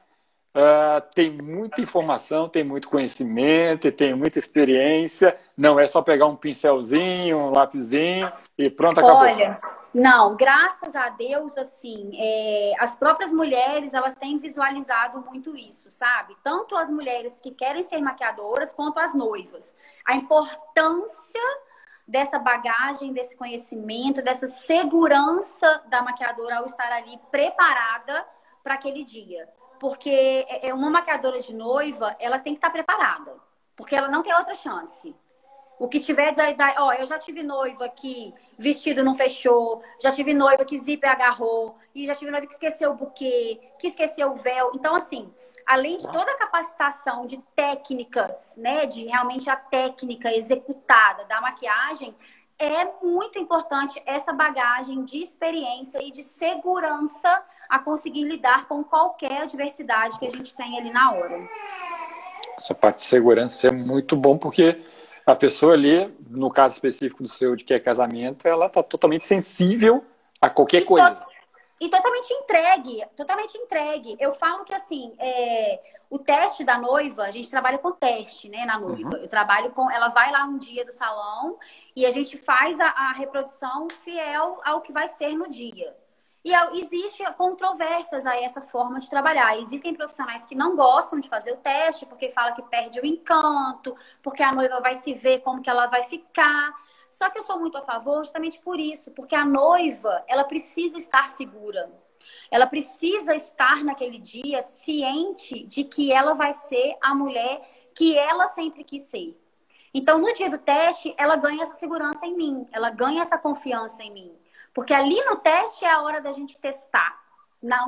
Uh, 0.55 1.01
tem 1.15 1.31
muita 1.31 1.81
informação, 1.81 2.51
tem 2.51 2.63
muito 2.63 2.91
conhecimento, 2.91 3.91
tem 3.91 4.15
muita 4.15 4.39
experiência. 4.39 5.39
Não 5.57 5.81
é 5.81 5.87
só 5.87 6.03
pegar 6.03 6.27
um 6.27 6.37
pincelzinho, 6.37 7.39
um 7.39 7.51
lapisinho 7.51 8.31
e 8.59 8.69
pronto, 8.69 9.01
acabou. 9.01 9.23
Olha, 9.23 9.59
não, 9.95 10.37
graças 10.37 10.95
a 10.95 11.09
Deus, 11.09 11.57
assim, 11.57 12.11
é, 12.15 12.75
as 12.79 12.95
próprias 12.95 13.33
mulheres, 13.33 13.95
elas 13.95 14.15
têm 14.15 14.39
visualizado 14.39 15.23
muito 15.23 15.57
isso, 15.57 15.91
sabe? 15.91 16.37
Tanto 16.43 16.77
as 16.77 16.91
mulheres 16.91 17.41
que 17.41 17.53
querem 17.53 17.83
ser 17.83 18.03
maquiadoras, 18.03 18.75
quanto 18.75 18.99
as 18.99 19.15
noivas. 19.15 19.75
A 20.05 20.15
importância 20.15 21.41
dessa 22.07 22.39
bagagem, 22.39 23.13
desse 23.13 23.37
conhecimento, 23.37 24.23
dessa 24.23 24.47
segurança 24.47 25.83
da 25.89 26.03
maquiadora 26.03 26.59
ao 26.59 26.67
estar 26.67 26.93
ali 26.93 27.19
preparada 27.31 28.25
para 28.63 28.75
aquele 28.75 29.03
dia. 29.03 29.49
Porque 29.81 30.47
é, 30.49 30.69
é 30.69 30.75
uma 30.75 30.89
maquiadora 30.89 31.41
de 31.41 31.55
noiva, 31.55 32.17
ela 32.19 32.39
tem 32.39 32.55
que 32.55 32.59
estar 32.59 32.71
preparada, 32.71 33.35
porque 33.75 33.95
ela 33.95 34.09
não 34.09 34.23
tem 34.23 34.35
outra 34.35 34.55
chance. 34.55 35.15
O 35.79 35.89
que 35.89 36.01
tiver 36.01 36.33
da, 36.33 36.53
da, 36.53 36.75
ó, 36.79 36.93
eu 36.93 37.07
já 37.07 37.19
tive 37.19 37.43
noiva 37.43 37.89
que 37.89 38.33
vestido 38.59 39.05
não 39.05 39.15
fechou, 39.15 39.83
já 40.01 40.11
tive 40.11 40.33
noiva 40.33 40.65
que 40.65 40.79
zíper 40.79 41.11
agarrou, 41.11 41.77
e 41.95 42.07
já 42.07 42.15
tive 42.15 42.31
noiva 42.31 42.47
que 42.47 42.53
esqueceu 42.53 42.93
o 42.93 42.95
buquê, 42.95 43.61
que 43.79 43.89
esqueceu 43.89 44.33
o 44.33 44.37
véu. 44.37 44.73
Então, 44.75 44.95
assim, 44.95 45.33
além 45.67 45.97
de 45.97 46.05
toda 46.05 46.31
a 46.31 46.37
capacitação 46.37 47.27
de 47.27 47.39
técnicas, 47.55 48.55
né, 48.57 48.87
de 48.87 49.05
realmente 49.07 49.51
a 49.51 49.57
técnica 49.57 50.35
executada 50.35 51.25
da 51.25 51.41
maquiagem, 51.41 52.15
é 52.59 52.87
muito 53.03 53.39
importante 53.39 54.01
essa 54.07 54.33
bagagem 54.33 55.05
de 55.05 55.23
experiência 55.23 56.03
e 56.03 56.11
de 56.11 56.23
segurança 56.23 57.43
a 57.69 57.79
conseguir 57.79 58.25
lidar 58.25 58.67
com 58.67 58.83
qualquer 58.83 59.43
adversidade 59.43 60.19
que 60.19 60.27
a 60.27 60.31
gente 60.31 60.55
tem 60.55 60.79
ali 60.79 60.91
na 60.91 61.13
hora. 61.13 61.49
Essa 62.57 62.75
parte 62.75 62.99
de 62.99 63.03
segurança 63.03 63.69
é 63.69 63.71
muito 63.71 64.17
bom 64.17 64.39
porque 64.39 64.81
a 65.27 65.35
pessoa 65.35 65.73
ali, 65.73 66.15
no 66.31 66.51
caso 66.51 66.75
específico 66.75 67.23
do 67.23 67.29
seu 67.29 67.57
de 67.57 67.65
que 67.65 67.75
é 67.75 67.81
casamento, 67.81 68.47
ela 68.47 68.67
está 68.67 68.83
totalmente 68.83 69.27
sensível 69.27 70.05
a 70.41 70.49
qualquer 70.49 70.83
e 70.83 70.85
coisa. 70.85 71.11
To 71.11 71.27
e 71.79 71.91
totalmente 71.91 72.33
entregue, 72.33 73.05
totalmente 73.15 73.59
entregue. 73.59 74.17
Eu 74.19 74.33
falo 74.33 74.65
que 74.65 74.73
assim, 74.73 75.15
é, 75.19 75.79
o 76.09 76.19
teste 76.19 76.65
da 76.65 76.79
noiva, 76.79 77.25
a 77.25 77.31
gente 77.31 77.51
trabalha 77.51 77.77
com 77.77 77.93
teste, 77.93 78.49
né, 78.49 78.65
na 78.65 78.79
noiva. 78.79 79.11
Uhum. 79.17 79.23
Eu 79.23 79.29
trabalho 79.29 79.71
com, 79.73 79.91
ela 79.91 80.09
vai 80.09 80.31
lá 80.33 80.45
um 80.45 80.57
dia 80.57 80.87
do 80.87 80.93
salão 80.93 81.59
e 81.95 82.07
a 82.07 82.11
gente 82.11 82.39
faz 82.39 82.81
a, 82.81 82.87
a 82.87 83.13
reprodução 83.13 83.89
fiel 84.03 84.59
ao 84.65 84.81
que 84.81 84.93
vai 84.93 85.07
ser 85.07 85.35
no 85.35 85.51
dia. 85.51 85.95
E 86.47 86.55
existe 86.79 87.25
controvérsias 87.33 88.25
a 88.25 88.41
essa 88.41 88.61
forma 88.61 89.01
de 89.01 89.11
trabalhar. 89.11 89.59
Existem 89.59 89.93
profissionais 89.93 90.47
que 90.47 90.55
não 90.55 90.77
gostam 90.77 91.19
de 91.19 91.29
fazer 91.29 91.51
o 91.51 91.57
teste 91.57 92.07
porque 92.07 92.31
fala 92.31 92.53
que 92.53 92.63
perde 92.63 93.01
o 93.01 93.05
encanto, 93.05 93.97
porque 94.23 94.45
a 94.45 94.53
noiva 94.53 94.79
vai 94.79 94.95
se 94.95 95.13
ver 95.13 95.41
como 95.41 95.61
que 95.61 95.69
ela 95.69 95.89
vai 95.89 96.05
ficar. 96.05 96.73
Só 97.11 97.29
que 97.31 97.39
eu 97.41 97.43
sou 97.43 97.59
muito 97.59 97.77
a 97.77 97.83
favor 97.83 98.23
justamente 98.23 98.61
por 98.61 98.79
isso, 98.79 99.11
porque 99.11 99.35
a 99.35 99.45
noiva, 99.45 100.23
ela 100.29 100.45
precisa 100.45 100.97
estar 100.97 101.27
segura. 101.31 101.91
Ela 102.49 102.69
precisa 102.69 103.35
estar 103.35 103.83
naquele 103.83 104.21
dia 104.21 104.63
ciente 104.63 105.65
de 105.65 105.83
que 105.83 106.13
ela 106.13 106.35
vai 106.35 106.53
ser 106.53 106.97
a 107.03 107.13
mulher 107.13 107.61
que 107.93 108.17
ela 108.17 108.47
sempre 108.47 108.85
quis 108.85 109.03
ser. 109.03 109.37
Então, 109.93 110.17
no 110.17 110.33
dia 110.33 110.49
do 110.49 110.59
teste, 110.59 111.13
ela 111.19 111.35
ganha 111.35 111.65
essa 111.65 111.75
segurança 111.75 112.25
em 112.25 112.37
mim, 112.37 112.69
ela 112.71 112.91
ganha 112.91 113.23
essa 113.23 113.37
confiança 113.37 114.05
em 114.05 114.13
mim. 114.13 114.46
Porque 114.77 114.93
ali 114.93 115.19
no 115.25 115.37
teste 115.37 115.87
é 115.87 115.91
a 115.91 116.03
hora 116.03 116.21
da 116.21 116.31
gente 116.33 116.59
testar. 116.59 117.19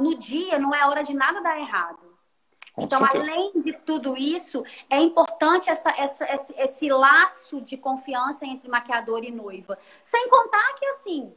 No 0.01 0.15
dia 0.15 0.59
não 0.59 0.75
é 0.75 0.81
a 0.81 0.89
hora 0.89 1.03
de 1.03 1.15
nada 1.15 1.43
dar 1.43 1.61
errado. 1.61 2.19
Com 2.73 2.85
então, 2.85 3.01
certeza. 3.01 3.31
além 3.31 3.61
de 3.61 3.75
tudo 3.75 4.17
isso, 4.17 4.65
é 4.89 4.99
importante 4.99 5.69
essa, 5.69 5.91
essa, 5.91 6.25
esse, 6.33 6.55
esse, 6.57 6.89
laço 6.89 7.61
de 7.61 7.77
confiança 7.77 8.47
entre 8.47 8.71
maquiador 8.71 9.23
e 9.23 9.31
noiva. 9.31 9.79
Sem 10.03 10.31
contar 10.31 10.73
que, 10.77 10.87
assim, 10.87 11.31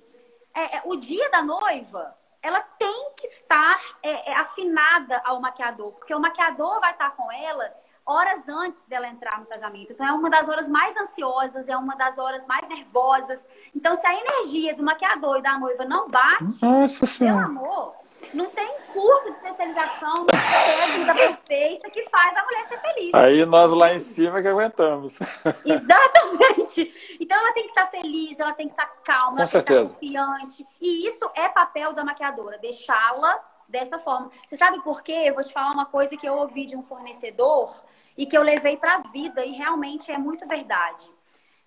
é, 0.54 0.78
é, 0.78 0.82
o 0.86 0.96
dia 0.96 1.30
da 1.30 1.44
noiva, 1.44 2.18
ela 2.42 2.62
tem 2.62 3.12
que 3.18 3.28
estar 3.28 3.78
é, 4.02 4.32
é 4.32 4.36
afinada 4.36 5.22
ao 5.26 5.42
maquiador. 5.42 5.92
Porque 5.96 6.16
o 6.16 6.20
maquiador 6.20 6.80
vai 6.80 6.94
estar 6.94 7.12
com 7.12 7.30
ela 7.30 7.76
horas 8.12 8.48
antes 8.50 8.84
dela 8.88 9.08
entrar 9.08 9.40
no 9.40 9.46
casamento. 9.46 9.94
Então 9.94 10.06
é 10.06 10.12
uma 10.12 10.30
das 10.30 10.48
horas 10.50 10.68
mais 10.68 10.96
ansiosas, 10.98 11.68
é 11.68 11.78
uma 11.78 11.96
das 11.96 12.18
horas 12.18 12.46
mais 12.46 12.68
nervosas. 12.68 13.46
Então 13.76 13.96
se 13.96 14.06
a 14.06 14.14
energia 14.14 14.76
do 14.76 14.84
maquiador 14.84 15.38
e 15.38 15.42
da 15.42 15.58
noiva 15.58 15.86
não 15.86 16.10
bate, 16.10 16.44
Nossa 16.62 17.24
meu 17.24 17.38
amor, 17.38 17.96
não 18.34 18.46
tem 18.50 18.70
curso 18.94 19.32
de 19.32 19.38
especialização, 19.38 20.14
não 20.16 20.26
tem 20.26 20.40
técnica 20.40 21.14
perfeita 21.14 21.90
que 21.90 22.04
faz 22.10 22.36
a 22.38 22.44
mulher 22.44 22.66
ser 22.66 22.80
feliz. 22.80 23.14
Aí 23.14 23.46
nós 23.46 23.72
lá 23.72 23.94
em 23.94 24.00
cima 24.00 24.42
que 24.42 24.48
aguentamos. 24.48 25.18
Exatamente. 25.66 27.18
Então 27.20 27.38
ela 27.38 27.54
tem 27.54 27.64
que 27.64 27.70
estar 27.70 27.86
feliz, 27.88 28.40
ela 28.40 28.54
tem 28.54 28.68
que 28.68 28.74
estar 28.74 28.88
calma, 29.04 29.32
Com 29.32 29.38
ela 29.40 29.48
certeza. 29.48 29.80
tem 29.80 29.90
que 29.90 30.06
estar 30.08 30.26
confiante. 30.26 30.68
E 30.80 31.08
isso 31.08 31.30
é 31.36 31.50
papel 31.50 31.94
da 31.94 32.04
maquiadora, 32.04 32.58
deixá-la 32.58 33.40
dessa 33.68 33.98
forma. 34.00 34.30
Você 34.48 34.56
sabe 34.58 34.82
por 34.82 35.02
quê? 35.02 35.24
Eu 35.26 35.34
vou 35.34 35.44
te 35.44 35.54
falar 35.54 35.72
uma 35.72 35.86
coisa 35.86 36.16
que 36.18 36.28
eu 36.28 36.36
ouvi 36.36 36.66
de 36.66 36.76
um 36.76 36.84
fornecedor 36.84 37.74
e 38.18 38.26
que 38.26 38.38
eu 38.38 38.44
levei 38.44 38.78
para 38.78 38.96
a 38.96 39.00
vida 39.00 39.46
e 39.46 39.52
realmente 39.52 40.12
é 40.12 40.18
muito 40.18 40.48
verdade. 40.48 41.10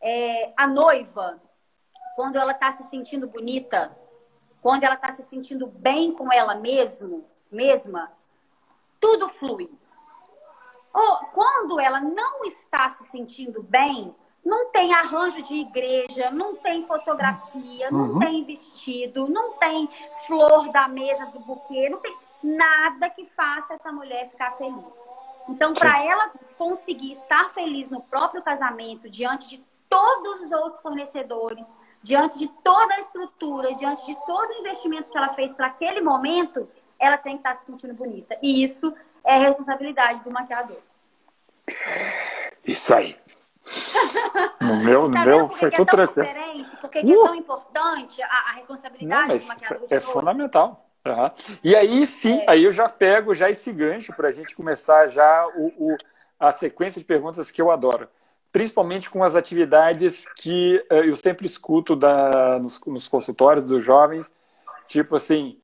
É, 0.00 0.52
a 0.56 0.66
noiva, 0.66 1.40
quando 2.16 2.36
ela 2.36 2.52
está 2.52 2.72
se 2.72 2.84
sentindo 2.84 3.26
bonita, 3.26 3.96
quando 4.60 4.84
ela 4.84 4.94
está 4.94 5.12
se 5.12 5.22
sentindo 5.22 5.66
bem 5.66 6.12
com 6.12 6.32
ela 6.32 6.54
mesmo, 6.54 7.24
mesma, 7.50 8.12
tudo 9.00 9.28
flui. 9.28 9.70
Ou 10.92 11.16
quando 11.32 11.80
ela 11.80 12.00
não 12.00 12.44
está 12.44 12.90
se 12.90 13.04
sentindo 13.10 13.62
bem, 13.62 14.14
não 14.44 14.70
tem 14.70 14.94
arranjo 14.94 15.42
de 15.42 15.56
igreja, 15.56 16.30
não 16.30 16.54
tem 16.56 16.86
fotografia, 16.86 17.90
não 17.90 18.12
uhum. 18.12 18.18
tem 18.18 18.44
vestido, 18.44 19.28
não 19.28 19.52
tem 19.54 19.88
flor 20.26 20.70
da 20.70 20.86
mesa 20.86 21.26
do 21.26 21.40
buquê, 21.40 21.88
não 21.88 21.98
tem 21.98 22.16
nada 22.42 23.08
que 23.08 23.24
faça 23.26 23.74
essa 23.74 23.90
mulher 23.90 24.28
ficar 24.28 24.52
feliz. 24.52 25.08
Então, 25.48 25.72
para 25.72 26.02
ela 26.04 26.30
conseguir 26.56 27.12
estar 27.12 27.48
feliz 27.50 27.88
no 27.88 28.00
próprio 28.00 28.42
casamento, 28.42 29.08
diante 29.10 29.48
de 29.48 29.64
todos 29.88 30.42
os 30.42 30.52
outros 30.52 30.80
fornecedores, 30.80 31.66
diante 32.02 32.38
de 32.38 32.48
toda 32.62 32.94
a 32.94 32.98
estrutura, 32.98 33.74
diante 33.74 34.04
de 34.06 34.14
todo 34.26 34.50
o 34.50 34.60
investimento 34.60 35.10
que 35.10 35.18
ela 35.18 35.34
fez 35.34 35.52
para 35.54 35.66
aquele 35.66 36.00
momento, 36.00 36.68
ela 36.98 37.16
tem 37.16 37.34
que 37.34 37.40
estar 37.40 37.56
se 37.56 37.66
sentindo 37.66 37.94
bonita. 37.94 38.36
E 38.42 38.62
isso 38.62 38.94
é 39.24 39.38
responsabilidade 39.38 40.22
do 40.22 40.30
maquiador. 40.30 40.78
Isso 42.64 42.94
aí. 42.94 43.16
No 44.60 44.76
meu, 44.76 45.08
no 45.08 45.14
tá 45.14 45.24
meu 45.24 45.48
foi 45.48 45.70
tudo 45.70 45.88
é 45.88 46.06
tranquilo. 46.06 46.28
Por 46.80 46.90
que, 46.90 47.00
uh! 47.00 47.24
é 47.24 47.26
tão 47.26 47.34
importante 47.34 48.22
a, 48.22 48.26
a 48.26 48.52
responsabilidade 48.52 49.28
Não, 49.28 49.38
do 49.38 49.46
maquiador? 49.46 49.88
É 49.90 50.00
fundamental. 50.00 50.83
Uhum. 51.06 51.30
E 51.62 51.76
aí 51.76 52.06
sim, 52.06 52.38
é. 52.40 52.50
aí 52.50 52.64
eu 52.64 52.72
já 52.72 52.88
pego 52.88 53.34
já 53.34 53.50
esse 53.50 53.70
gancho 53.72 54.12
para 54.14 54.28
a 54.28 54.32
gente 54.32 54.54
começar 54.54 55.08
já 55.08 55.46
o, 55.54 55.66
o, 55.78 55.96
a 56.40 56.50
sequência 56.50 56.98
de 56.98 57.06
perguntas 57.06 57.50
que 57.50 57.60
eu 57.60 57.70
adoro. 57.70 58.08
Principalmente 58.50 59.10
com 59.10 59.22
as 59.22 59.34
atividades 59.34 60.26
que 60.36 60.82
uh, 60.90 60.94
eu 60.94 61.16
sempre 61.16 61.44
escuto 61.44 61.94
da, 61.94 62.58
nos, 62.58 62.80
nos 62.86 63.08
consultórios 63.08 63.64
dos 63.64 63.84
jovens, 63.84 64.32
tipo 64.86 65.16
assim, 65.16 65.58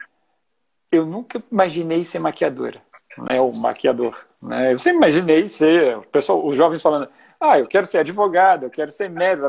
eu 0.90 1.07
nunca 1.07 1.42
imaginei 1.50 2.05
ser 2.05 2.18
maquiadora, 2.18 2.83
né, 3.16 3.40
o 3.40 3.53
maquiador, 3.53 4.18
né? 4.42 4.72
Eu 4.72 4.79
sempre 4.79 4.98
imaginei 4.98 5.46
ser, 5.46 5.98
o 5.98 6.03
pessoal, 6.03 6.44
os 6.44 6.57
jovens 6.57 6.83
falando, 6.83 7.09
ah, 7.40 7.59
eu 7.59 7.66
quero 7.66 7.87
ser 7.87 7.98
advogado, 7.98 8.64
eu 8.64 8.70
quero 8.70 8.90
ser 8.90 9.09
médico, 9.09 9.48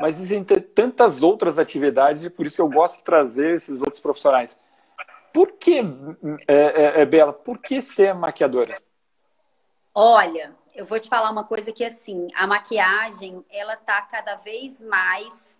mas 0.00 0.20
existem 0.20 0.44
tantas 0.44 1.22
outras 1.22 1.58
atividades 1.58 2.22
e 2.22 2.30
por 2.30 2.46
isso 2.46 2.56
que 2.56 2.62
eu 2.62 2.70
gosto 2.70 2.98
de 2.98 3.04
trazer 3.04 3.56
esses 3.56 3.80
outros 3.82 4.00
profissionais. 4.00 4.56
Por 5.36 5.52
que, 5.52 5.80
é, 6.48 6.54
é, 6.54 7.02
é, 7.02 7.04
Bela, 7.04 7.30
por 7.30 7.58
que 7.58 7.82
ser 7.82 8.14
maquiadora? 8.14 8.82
Olha, 9.94 10.56
eu 10.74 10.86
vou 10.86 10.98
te 10.98 11.10
falar 11.10 11.30
uma 11.30 11.44
coisa 11.44 11.70
que 11.72 11.84
assim, 11.84 12.28
a 12.34 12.46
maquiagem, 12.46 13.44
ela 13.50 13.76
tá 13.76 14.00
cada 14.00 14.36
vez 14.36 14.80
mais, 14.80 15.58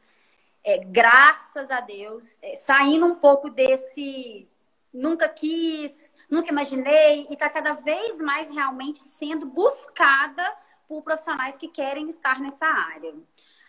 é, 0.65 0.79
graças 0.79 1.71
a 1.71 1.81
Deus, 1.83 2.39
é, 2.41 2.57
saindo 2.57 3.05
um 3.05 3.17
pouco 3.17 3.51
desse 3.51 4.49
nunca 4.91 5.29
quis, 5.29 6.11
nunca 6.31 6.51
imaginei, 6.51 7.27
e 7.29 7.37
tá 7.37 7.51
cada 7.51 7.75
vez 7.75 8.19
mais 8.19 8.49
realmente 8.49 9.01
sendo 9.01 9.45
buscada 9.45 10.55
por 10.89 11.03
profissionais 11.03 11.59
que 11.59 11.69
querem 11.69 12.09
estar 12.09 12.41
nessa 12.41 12.65
área. 12.65 13.13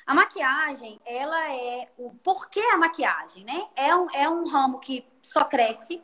A 0.07 0.13
maquiagem, 0.13 0.99
ela 1.05 1.53
é 1.53 1.89
o 1.97 2.09
porquê 2.23 2.61
a 2.61 2.77
maquiagem, 2.77 3.43
né? 3.43 3.67
É 3.75 3.93
um, 3.93 4.09
é 4.11 4.29
um 4.29 4.47
ramo 4.47 4.79
que 4.79 5.05
só 5.21 5.43
cresce, 5.43 6.01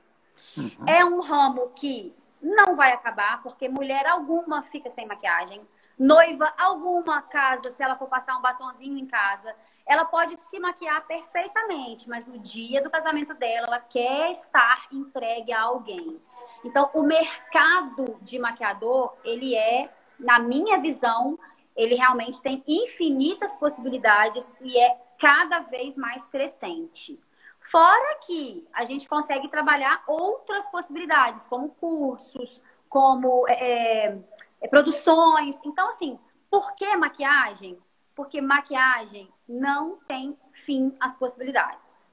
uhum. 0.57 0.85
é 0.85 1.05
um 1.05 1.21
ramo 1.21 1.69
que 1.69 2.13
não 2.41 2.75
vai 2.75 2.91
acabar, 2.91 3.41
porque 3.41 3.69
mulher 3.69 4.05
alguma 4.05 4.61
fica 4.63 4.89
sem 4.91 5.07
maquiagem, 5.07 5.61
noiva 5.97 6.53
alguma 6.57 7.21
casa, 7.21 7.71
se 7.71 7.81
ela 7.81 7.95
for 7.95 8.09
passar 8.09 8.37
um 8.37 8.41
batonzinho 8.41 8.97
em 8.97 9.05
casa, 9.05 9.55
ela 9.85 10.03
pode 10.03 10.35
se 10.35 10.59
maquiar 10.59 11.05
perfeitamente, 11.07 12.09
mas 12.09 12.25
no 12.25 12.37
dia 12.39 12.81
do 12.81 12.89
casamento 12.89 13.33
dela, 13.33 13.67
ela 13.67 13.79
quer 13.79 14.31
estar 14.31 14.87
entregue 14.91 15.53
a 15.53 15.61
alguém. 15.61 16.19
Então, 16.63 16.89
o 16.93 17.03
mercado 17.03 18.17
de 18.21 18.37
maquiador, 18.39 19.13
ele 19.23 19.55
é 19.55 19.89
na 20.19 20.39
minha 20.39 20.77
visão, 20.79 21.37
ele 21.75 21.95
realmente 21.95 22.41
tem 22.41 22.63
infinitas 22.67 23.55
possibilidades 23.55 24.55
e 24.61 24.77
é 24.77 24.97
cada 25.19 25.59
vez 25.59 25.97
mais 25.97 26.27
crescente. 26.27 27.19
Fora 27.59 28.19
que 28.25 28.67
a 28.73 28.85
gente 28.85 29.07
consegue 29.07 29.47
trabalhar 29.47 30.03
outras 30.05 30.67
possibilidades, 30.69 31.47
como 31.47 31.69
cursos, 31.69 32.61
como 32.89 33.47
é, 33.47 34.17
é, 34.61 34.67
produções. 34.67 35.59
Então, 35.63 35.89
assim, 35.89 36.19
por 36.51 36.75
que 36.75 36.95
maquiagem? 36.95 37.77
Porque 38.13 38.41
maquiagem 38.41 39.31
não 39.47 39.97
tem 40.07 40.37
fim 40.65 40.95
as 40.99 41.15
possibilidades. 41.15 42.09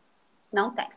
Não 0.53 0.71
tem. 0.71 0.89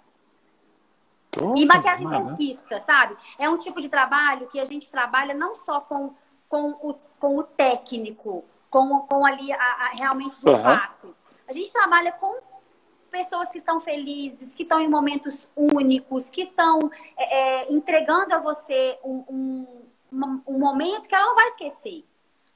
e 1.55 1.65
maquiagem 1.65 2.07
conquista, 2.07 2.79
sabe? 2.79 3.17
É 3.37 3.49
um 3.49 3.57
tipo 3.57 3.81
de 3.81 3.89
trabalho 3.89 4.47
que 4.47 4.59
a 4.59 4.65
gente 4.65 4.89
trabalha 4.89 5.33
não 5.33 5.55
só 5.55 5.81
com 5.81 6.15
com 6.53 6.69
o, 6.69 6.93
com 7.19 7.37
o 7.39 7.43
técnico, 7.43 8.45
com, 8.73 9.01
com 9.01 9.23
ali 9.23 9.53
a, 9.53 9.57
a 9.57 9.89
realmente 9.89 10.41
de 10.41 10.49
uhum. 10.49 10.63
fato. 10.63 11.15
A 11.47 11.53
gente 11.53 11.71
trabalha 11.71 12.11
com 12.13 12.41
pessoas 13.11 13.51
que 13.51 13.59
estão 13.59 13.79
felizes, 13.79 14.55
que 14.55 14.63
estão 14.63 14.81
em 14.81 14.89
momentos 14.89 15.47
únicos, 15.55 16.31
que 16.31 16.41
estão 16.41 16.89
é, 17.15 17.61
é 17.61 17.71
entregando 17.71 18.33
a 18.33 18.39
você 18.39 18.97
um, 19.03 19.23
um, 19.29 20.41
um 20.47 20.57
momento 20.57 21.07
que 21.07 21.13
ela 21.13 21.27
não 21.27 21.35
vai 21.35 21.49
esquecer. 21.49 22.03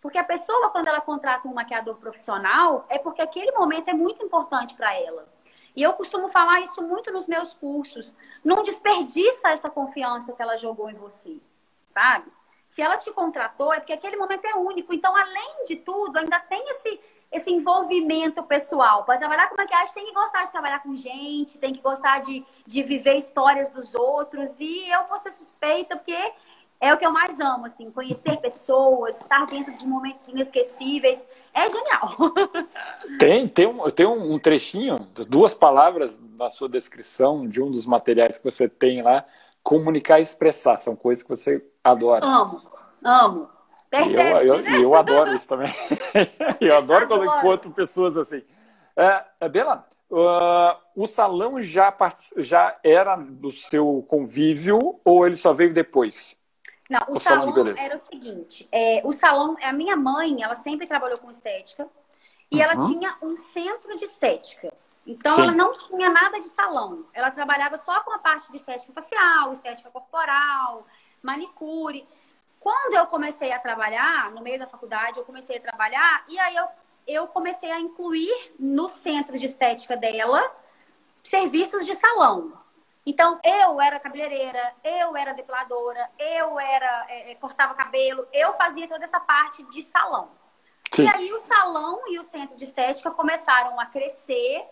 Porque 0.02 0.18
a 0.18 0.24
pessoa, 0.24 0.72
quando 0.72 0.88
ela 0.88 1.02
contrata 1.02 1.48
um 1.48 1.54
maquiador 1.54 1.98
profissional, 1.98 2.88
é 2.90 2.98
porque 2.98 3.22
aquele 3.22 3.52
momento 3.52 3.90
é 3.90 3.94
muito 3.94 4.26
importante 4.26 4.74
para 4.74 4.96
ela. 4.96 5.30
E 5.76 5.84
eu 5.84 5.94
costumo 5.94 6.30
falar 6.30 6.62
isso 6.62 6.82
muito 6.82 7.12
nos 7.12 7.28
meus 7.28 7.54
cursos. 7.54 8.16
Não 8.44 8.64
desperdiça 8.64 9.50
essa 9.50 9.70
confiança 9.70 10.34
que 10.34 10.42
ela 10.42 10.58
jogou 10.58 10.90
em 10.90 10.96
você, 10.96 11.40
sabe? 11.88 12.32
Se 12.68 12.82
ela 12.82 12.98
te 12.98 13.10
contratou, 13.12 13.74
é 13.74 13.80
porque 13.80 13.94
aquele 13.94 14.18
momento 14.18 14.46
é 14.46 14.54
único. 14.56 14.94
Então, 14.94 15.16
além 15.16 15.64
de 15.66 15.78
tudo, 15.78 16.18
ainda 16.18 16.40
tem 16.42 16.62
esse, 16.70 17.00
esse 17.32 17.50
envolvimento 17.50 18.44
pessoal. 18.44 19.06
Para 19.06 19.18
trabalhar 19.18 19.48
com 19.50 19.56
maquiagem, 19.56 19.94
tem 19.94 20.06
que 20.06 20.14
gostar 20.14 20.46
de 20.46 20.52
trabalhar 20.52 20.84
com 20.84 20.96
gente, 20.96 21.58
tem 21.58 21.74
que 21.74 21.82
gostar 21.82 22.20
de, 22.20 22.46
de 22.66 22.84
viver 22.84 23.16
histórias 23.16 23.70
dos 23.70 23.96
outros. 23.96 24.60
E 24.60 24.90
eu 24.90 25.08
vou 25.08 25.20
ser 25.22 25.32
suspeita, 25.32 25.96
porque 25.96 26.14
é 26.80 26.94
o 26.94 26.98
que 26.98 27.06
eu 27.06 27.12
mais 27.12 27.40
amo, 27.40 27.66
assim, 27.66 27.90
conhecer 27.90 28.38
pessoas, 28.38 29.20
estar 29.20 29.46
dentro 29.48 29.76
de 29.76 29.88
momentos 29.88 30.28
inesquecíveis. 30.28 31.28
É 31.54 31.68
genial. 31.68 32.16
Tem, 33.18 33.48
tem, 33.48 33.66
um, 33.66 33.90
tem 33.90 34.06
um 34.06 34.38
trechinho, 34.38 35.00
duas 35.28 35.54
palavras 35.54 36.20
na 36.38 36.50
sua 36.50 36.70
descrição 36.70 37.48
de 37.48 37.62
um 37.62 37.72
dos 37.72 37.86
materiais 37.86 38.38
que 38.38 38.44
você 38.44 38.70
tem 38.70 39.02
lá. 39.02 39.26
Comunicar 39.64 40.20
e 40.20 40.24
expressar, 40.24 40.78
são 40.78 40.96
coisas 40.96 41.24
que 41.24 41.30
você 41.30 41.60
adora. 41.92 42.26
Amo, 42.26 42.62
amo. 43.04 43.50
Percebe, 43.90 44.46
eu, 44.46 44.56
eu, 44.56 44.62
né? 44.62 44.84
eu 44.84 44.96
adoro 44.96 45.34
isso 45.34 45.48
também. 45.48 45.74
eu 46.60 46.76
adoro, 46.76 47.06
adoro, 47.06 47.08
quando 47.08 47.40
encontro 47.40 47.72
pessoas 47.72 48.18
assim. 48.18 48.44
É, 48.96 49.24
é 49.40 49.50
Bela, 49.50 49.88
uh, 50.12 50.78
o 50.96 51.08
salão 51.08 51.62
já, 51.62 51.96
já 52.38 52.78
era 52.84 53.16
do 53.16 53.52
seu 53.52 54.06
convívio 54.08 55.00
ou 55.06 55.26
ele 55.26 55.36
só 55.36 55.54
veio 55.54 55.74
depois? 55.74 56.38
Não, 56.90 57.02
o, 57.08 57.18
o 57.18 57.20
salão, 57.20 57.54
salão 57.54 57.74
era 57.78 57.96
o 57.96 58.00
seguinte: 58.00 58.68
é, 58.72 59.02
o 59.06 59.14
salão, 59.14 59.56
a 59.62 59.72
minha 59.72 59.96
mãe, 59.96 60.42
ela 60.42 60.56
sempre 60.56 60.88
trabalhou 60.88 61.18
com 61.20 61.30
estética 61.30 61.88
e 62.52 62.58
uhum. 62.58 62.62
ela 62.62 62.88
tinha 62.88 63.16
um 63.22 63.36
centro 63.36 63.96
de 63.98 64.06
estética. 64.06 64.74
Então 65.06 65.34
Sim. 65.34 65.44
ela 65.44 65.52
não 65.54 65.78
tinha 65.78 66.10
nada 66.10 66.40
de 66.40 66.48
salão. 66.48 67.06
Ela 67.14 67.32
trabalhava 67.32 67.78
só 67.78 68.02
com 68.02 68.12
a 68.12 68.20
parte 68.20 68.52
de 68.52 68.58
estética 68.58 68.92
facial, 68.92 69.54
estética 69.54 69.90
corporal, 69.90 70.86
manicure. 71.22 72.08
Quando 72.60 72.96
eu 72.96 73.06
comecei 73.08 73.52
a 73.52 73.60
trabalhar, 73.60 74.32
no 74.32 74.42
meio 74.42 74.60
da 74.60 74.68
faculdade, 74.68 75.18
eu 75.18 75.26
comecei 75.26 75.58
a 75.58 75.62
trabalhar 75.62 76.26
e 76.28 76.38
aí 76.40 76.56
eu, 76.56 76.68
eu 77.08 77.28
comecei 77.28 77.72
a 77.72 77.80
incluir 77.80 78.54
no 78.60 78.90
centro 78.90 79.38
de 79.38 79.46
estética 79.46 79.96
dela 79.96 80.52
serviços 81.24 81.86
de 81.86 81.94
salão. 81.94 82.54
Então, 83.06 83.40
eu 83.42 83.80
era 83.80 84.02
cabeleireira, 84.02 84.76
eu 84.84 85.16
era 85.16 85.34
depiladora, 85.34 86.10
eu 86.20 86.60
era 86.60 87.06
é, 87.08 87.32
é, 87.32 87.36
cortava 87.36 87.74
cabelo, 87.74 88.28
eu 88.34 88.52
fazia 88.54 88.86
toda 88.86 89.06
essa 89.06 89.20
parte 89.20 89.64
de 89.64 89.82
salão. 89.82 90.30
Sim. 90.92 91.06
E 91.06 91.08
aí 91.08 91.32
o 91.32 91.40
salão 91.46 92.02
e 92.08 92.20
o 92.20 92.24
centro 92.24 92.58
de 92.58 92.66
estética 92.66 93.10
começaram 93.12 93.80
a 93.80 93.86
crescer, 93.86 94.66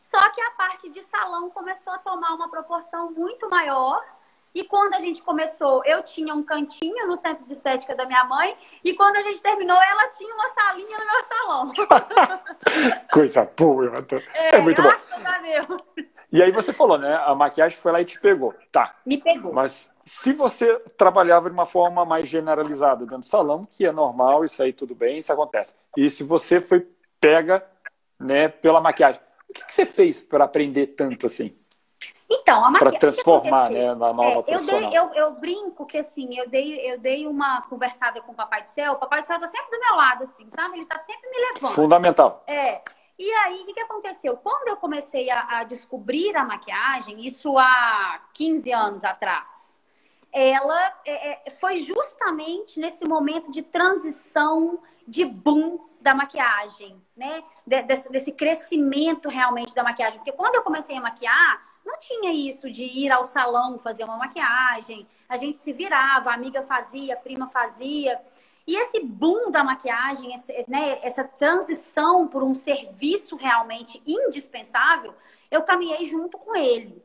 só 0.00 0.20
que 0.30 0.40
a 0.40 0.50
parte 0.52 0.88
de 0.90 1.02
salão 1.02 1.50
começou 1.50 1.92
a 1.92 1.98
tomar 1.98 2.34
uma 2.34 2.48
proporção 2.48 3.10
muito 3.10 3.50
maior. 3.50 4.04
E 4.54 4.62
quando 4.64 4.94
a 4.94 5.00
gente 5.00 5.20
começou, 5.20 5.82
eu 5.84 6.02
tinha 6.02 6.32
um 6.32 6.44
cantinho 6.44 7.08
no 7.08 7.16
centro 7.16 7.44
de 7.44 7.52
estética 7.52 7.94
da 7.94 8.06
minha 8.06 8.24
mãe, 8.24 8.56
e 8.84 8.94
quando 8.94 9.16
a 9.16 9.22
gente 9.22 9.42
terminou, 9.42 9.76
ela 9.76 10.08
tinha 10.10 10.32
uma 10.32 10.48
salinha 10.48 10.98
no 10.98 11.04
meu 11.04 11.24
salão. 11.24 11.72
Coisa 13.12 13.50
boa, 13.56 13.92
é, 14.34 14.56
é 14.56 14.60
muito 14.60 14.80
bom. 14.80 14.88
E 16.30 16.42
aí 16.42 16.50
você 16.50 16.72
falou, 16.72 16.98
né? 16.98 17.14
A 17.24 17.34
maquiagem 17.34 17.76
foi 17.78 17.92
lá 17.92 18.00
e 18.00 18.04
te 18.04 18.20
pegou. 18.20 18.54
Tá. 18.70 18.96
Me 19.04 19.18
pegou. 19.18 19.52
Mas 19.52 19.92
se 20.04 20.32
você 20.32 20.78
trabalhava 20.96 21.48
de 21.48 21.54
uma 21.54 21.66
forma 21.66 22.04
mais 22.04 22.28
generalizada 22.28 23.00
dentro 23.00 23.18
do 23.18 23.26
salão, 23.26 23.64
que 23.64 23.86
é 23.86 23.92
normal, 23.92 24.44
isso 24.44 24.62
aí 24.62 24.72
tudo 24.72 24.94
bem, 24.94 25.18
isso 25.18 25.32
acontece. 25.32 25.76
E 25.96 26.10
se 26.10 26.22
você 26.22 26.60
foi 26.60 26.86
pega, 27.20 27.64
né, 28.20 28.48
pela 28.48 28.80
maquiagem, 28.80 29.20
o 29.48 29.52
que, 29.52 29.64
que 29.64 29.72
você 29.72 29.86
fez 29.86 30.22
para 30.22 30.44
aprender 30.44 30.88
tanto 30.88 31.26
assim? 31.26 31.56
Então, 32.40 32.64
a 32.64 32.70
maquiagem. 32.70 32.98
Para 32.98 33.12
transformar, 33.12 33.70
né, 33.70 33.94
na 33.94 34.12
nova 34.12 34.44
é. 34.46 34.54
Eu, 34.54 34.64
dei, 34.64 34.98
eu, 34.98 35.14
eu, 35.14 35.30
brinco 35.32 35.86
que 35.86 35.98
assim, 35.98 36.36
eu 36.38 36.48
dei, 36.48 36.92
eu 36.92 36.98
dei 36.98 37.26
uma 37.26 37.62
conversada 37.62 38.20
com 38.20 38.32
o 38.32 38.34
Papai 38.34 38.62
do 38.62 38.68
Céu. 38.68 38.92
O 38.92 38.96
Papai 38.96 39.22
do 39.22 39.28
Céu 39.28 39.38
tá 39.38 39.46
sempre 39.46 39.70
do 39.70 39.80
meu 39.80 39.96
lado, 39.96 40.24
assim, 40.24 40.48
sabe? 40.50 40.78
Ele 40.78 40.86
tá 40.86 40.98
sempre 40.98 41.28
me 41.30 41.36
levando. 41.38 41.74
Fundamental. 41.74 42.42
É. 42.46 42.82
E 43.18 43.30
aí, 43.30 43.62
o 43.62 43.66
que, 43.66 43.74
que 43.74 43.80
aconteceu? 43.80 44.36
Quando 44.36 44.68
eu 44.68 44.76
comecei 44.76 45.30
a, 45.30 45.58
a, 45.58 45.64
descobrir 45.64 46.36
a 46.36 46.44
maquiagem, 46.44 47.24
isso 47.24 47.56
há 47.56 48.20
15 48.34 48.72
anos 48.72 49.04
atrás, 49.04 49.78
ela 50.32 50.92
é, 51.06 51.46
é, 51.46 51.50
foi 51.50 51.76
justamente 51.76 52.80
nesse 52.80 53.06
momento 53.06 53.52
de 53.52 53.62
transição, 53.62 54.80
de 55.06 55.24
boom 55.24 55.78
da 56.00 56.12
maquiagem, 56.12 57.00
né? 57.16 57.44
Desse, 57.64 58.10
desse 58.10 58.32
crescimento 58.32 59.28
realmente 59.28 59.74
da 59.74 59.84
maquiagem. 59.84 60.18
Porque 60.18 60.32
quando 60.32 60.56
eu 60.56 60.62
comecei 60.62 60.96
a 60.96 61.00
maquiar, 61.00 61.73
não 61.84 61.98
tinha 61.98 62.32
isso 62.32 62.70
de 62.70 62.84
ir 62.84 63.10
ao 63.10 63.24
salão 63.24 63.78
fazer 63.78 64.04
uma 64.04 64.16
maquiagem. 64.16 65.06
A 65.28 65.36
gente 65.36 65.58
se 65.58 65.72
virava, 65.72 66.30
a 66.30 66.34
amiga 66.34 66.62
fazia, 66.62 67.14
a 67.14 67.18
prima 67.18 67.48
fazia. 67.48 68.20
E 68.66 68.76
esse 68.76 69.00
boom 69.00 69.50
da 69.50 69.62
maquiagem, 69.62 70.34
esse, 70.34 70.64
né, 70.68 70.98
essa 71.02 71.22
transição 71.22 72.26
por 72.26 72.42
um 72.42 72.54
serviço 72.54 73.36
realmente 73.36 74.02
indispensável, 74.06 75.14
eu 75.50 75.62
caminhei 75.62 76.04
junto 76.06 76.38
com 76.38 76.56
ele. 76.56 77.02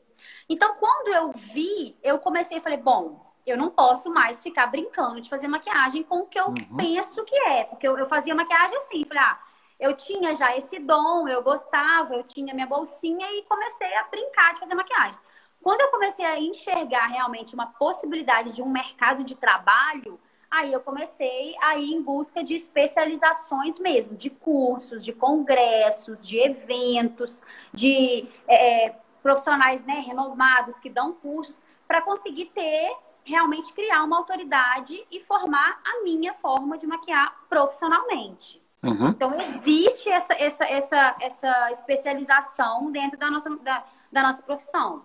Então, 0.48 0.74
quando 0.76 1.08
eu 1.08 1.32
vi, 1.32 1.96
eu 2.02 2.18
comecei 2.18 2.58
e 2.58 2.62
falei, 2.62 2.78
bom, 2.78 3.30
eu 3.46 3.56
não 3.56 3.70
posso 3.70 4.10
mais 4.10 4.42
ficar 4.42 4.66
brincando 4.66 5.20
de 5.20 5.28
fazer 5.28 5.48
maquiagem 5.48 6.02
com 6.02 6.20
o 6.20 6.26
que 6.26 6.38
eu 6.40 6.46
uhum. 6.46 6.76
penso 6.76 7.24
que 7.24 7.36
é. 7.36 7.64
Porque 7.64 7.86
eu, 7.86 7.96
eu 7.98 8.06
fazia 8.06 8.34
maquiagem 8.34 8.76
assim, 8.78 9.04
falei, 9.04 9.22
ah, 9.22 9.38
eu 9.80 9.96
tinha 9.96 10.34
já 10.34 10.56
esse 10.56 10.78
dom, 10.78 11.26
eu 11.26 11.42
gostava, 11.42 12.14
eu 12.14 12.24
tinha 12.24 12.54
minha 12.54 12.66
bolsinha 12.66 13.26
e 13.32 13.42
comecei 13.42 13.94
a 13.96 14.04
brincar 14.04 14.54
de 14.54 14.60
fazer 14.60 14.74
maquiagem. 14.74 15.18
Quando 15.62 15.80
eu 15.80 15.88
comecei 15.88 16.24
a 16.24 16.38
enxergar 16.38 17.06
realmente 17.06 17.54
uma 17.54 17.66
possibilidade 17.66 18.52
de 18.52 18.62
um 18.62 18.68
mercado 18.68 19.24
de 19.24 19.34
trabalho, 19.34 20.20
Aí 20.50 20.72
eu 20.72 20.80
comecei 20.80 21.54
a 21.60 21.78
ir 21.78 21.92
em 21.92 22.02
busca 22.02 22.42
de 22.42 22.54
especializações 22.54 23.78
mesmo, 23.78 24.16
de 24.16 24.28
cursos, 24.28 25.04
de 25.04 25.12
congressos, 25.12 26.26
de 26.26 26.40
eventos, 26.40 27.40
de 27.72 28.28
é, 28.48 28.96
profissionais 29.22 29.84
né, 29.84 30.00
renomados 30.00 30.80
que 30.80 30.90
dão 30.90 31.12
cursos, 31.12 31.60
para 31.86 32.02
conseguir 32.02 32.46
ter, 32.46 32.96
realmente 33.22 33.72
criar 33.72 34.02
uma 34.02 34.18
autoridade 34.18 35.06
e 35.08 35.20
formar 35.20 35.80
a 35.84 36.02
minha 36.02 36.34
forma 36.34 36.76
de 36.76 36.86
maquiar 36.86 37.44
profissionalmente. 37.48 38.60
Uhum. 38.82 39.08
Então, 39.10 39.34
existe 39.40 40.10
essa, 40.10 40.34
essa, 40.34 40.64
essa, 40.64 41.16
essa 41.20 41.70
especialização 41.72 42.90
dentro 42.90 43.18
da 43.18 43.30
nossa, 43.30 43.50
da, 43.58 43.84
da 44.10 44.22
nossa 44.22 44.42
profissão. 44.42 45.02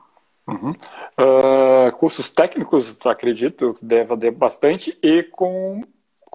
Uhum. 0.48 0.72
Uh, 0.72 1.92
cursos 1.98 2.30
técnicos, 2.30 3.06
acredito, 3.06 3.76
deve 3.82 4.14
haver 4.14 4.32
bastante, 4.32 4.98
e 5.02 5.24
com 5.24 5.82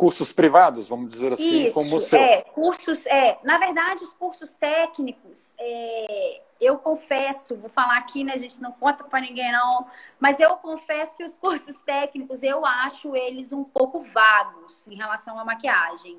cursos 0.01 0.33
privados, 0.33 0.89
vamos 0.89 1.13
dizer 1.13 1.33
assim, 1.35 1.67
Isso, 1.67 1.75
como 1.75 1.97
o 1.97 2.01
seu. 2.01 2.19
É, 2.19 2.41
cursos, 2.41 3.05
é, 3.07 3.39
na 3.45 3.59
verdade, 3.59 4.03
os 4.03 4.13
cursos 4.15 4.53
técnicos, 4.55 5.53
é, 5.59 6.41
eu 6.59 6.79
confesso, 6.79 7.55
vou 7.57 7.69
falar 7.69 7.99
aqui, 7.99 8.25
né, 8.25 8.33
a 8.33 8.39
gente 8.39 8.61
não 8.63 8.73
conta 8.73 9.05
para 9.05 9.21
ninguém 9.21 9.53
não, 9.53 9.87
mas 10.19 10.41
eu 10.41 10.57
confesso 10.57 11.15
que 11.17 11.23
os 11.23 11.37
cursos 11.37 11.79
técnicos, 11.81 12.43
eu 12.43 12.65
acho 12.65 13.15
eles 13.15 13.53
um 13.53 13.63
pouco 13.63 14.01
vagos 14.01 14.89
em 14.89 14.95
relação 14.95 15.39
à 15.39 15.45
maquiagem, 15.45 16.19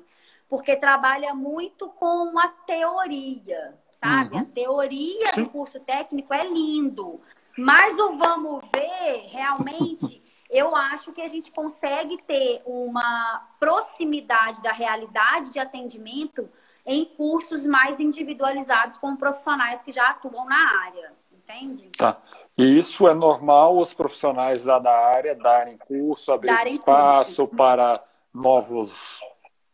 porque 0.52 0.76
trabalha 0.76 1.32
muito 1.32 1.88
com 1.88 2.38
a 2.38 2.46
teoria, 2.46 3.74
sabe? 3.90 4.34
Uhum. 4.34 4.42
A 4.42 4.44
teoria 4.44 5.28
Sim. 5.28 5.44
do 5.44 5.48
curso 5.48 5.80
técnico 5.80 6.34
é 6.34 6.46
lindo, 6.46 7.22
mas 7.56 7.98
o 7.98 8.18
vamos 8.18 8.62
ver, 8.70 9.28
realmente, 9.30 10.22
eu 10.50 10.76
acho 10.76 11.10
que 11.10 11.22
a 11.22 11.26
gente 11.26 11.50
consegue 11.50 12.18
ter 12.24 12.60
uma 12.66 13.48
proximidade 13.58 14.60
da 14.60 14.72
realidade 14.72 15.54
de 15.54 15.58
atendimento 15.58 16.46
em 16.84 17.06
cursos 17.06 17.64
mais 17.64 17.98
individualizados 17.98 18.98
com 18.98 19.16
profissionais 19.16 19.82
que 19.82 19.90
já 19.90 20.10
atuam 20.10 20.44
na 20.44 20.82
área, 20.84 21.14
entende? 21.32 21.88
Tá. 21.96 22.20
E 22.58 22.76
isso 22.76 23.08
é 23.08 23.14
normal 23.14 23.78
os 23.78 23.94
profissionais 23.94 24.66
da 24.66 24.94
área 25.14 25.34
darem 25.34 25.78
curso, 25.78 26.30
abrir 26.30 26.48
darem 26.48 26.74
espaço 26.74 27.46
curso. 27.46 27.56
para 27.56 28.04
novos 28.34 29.18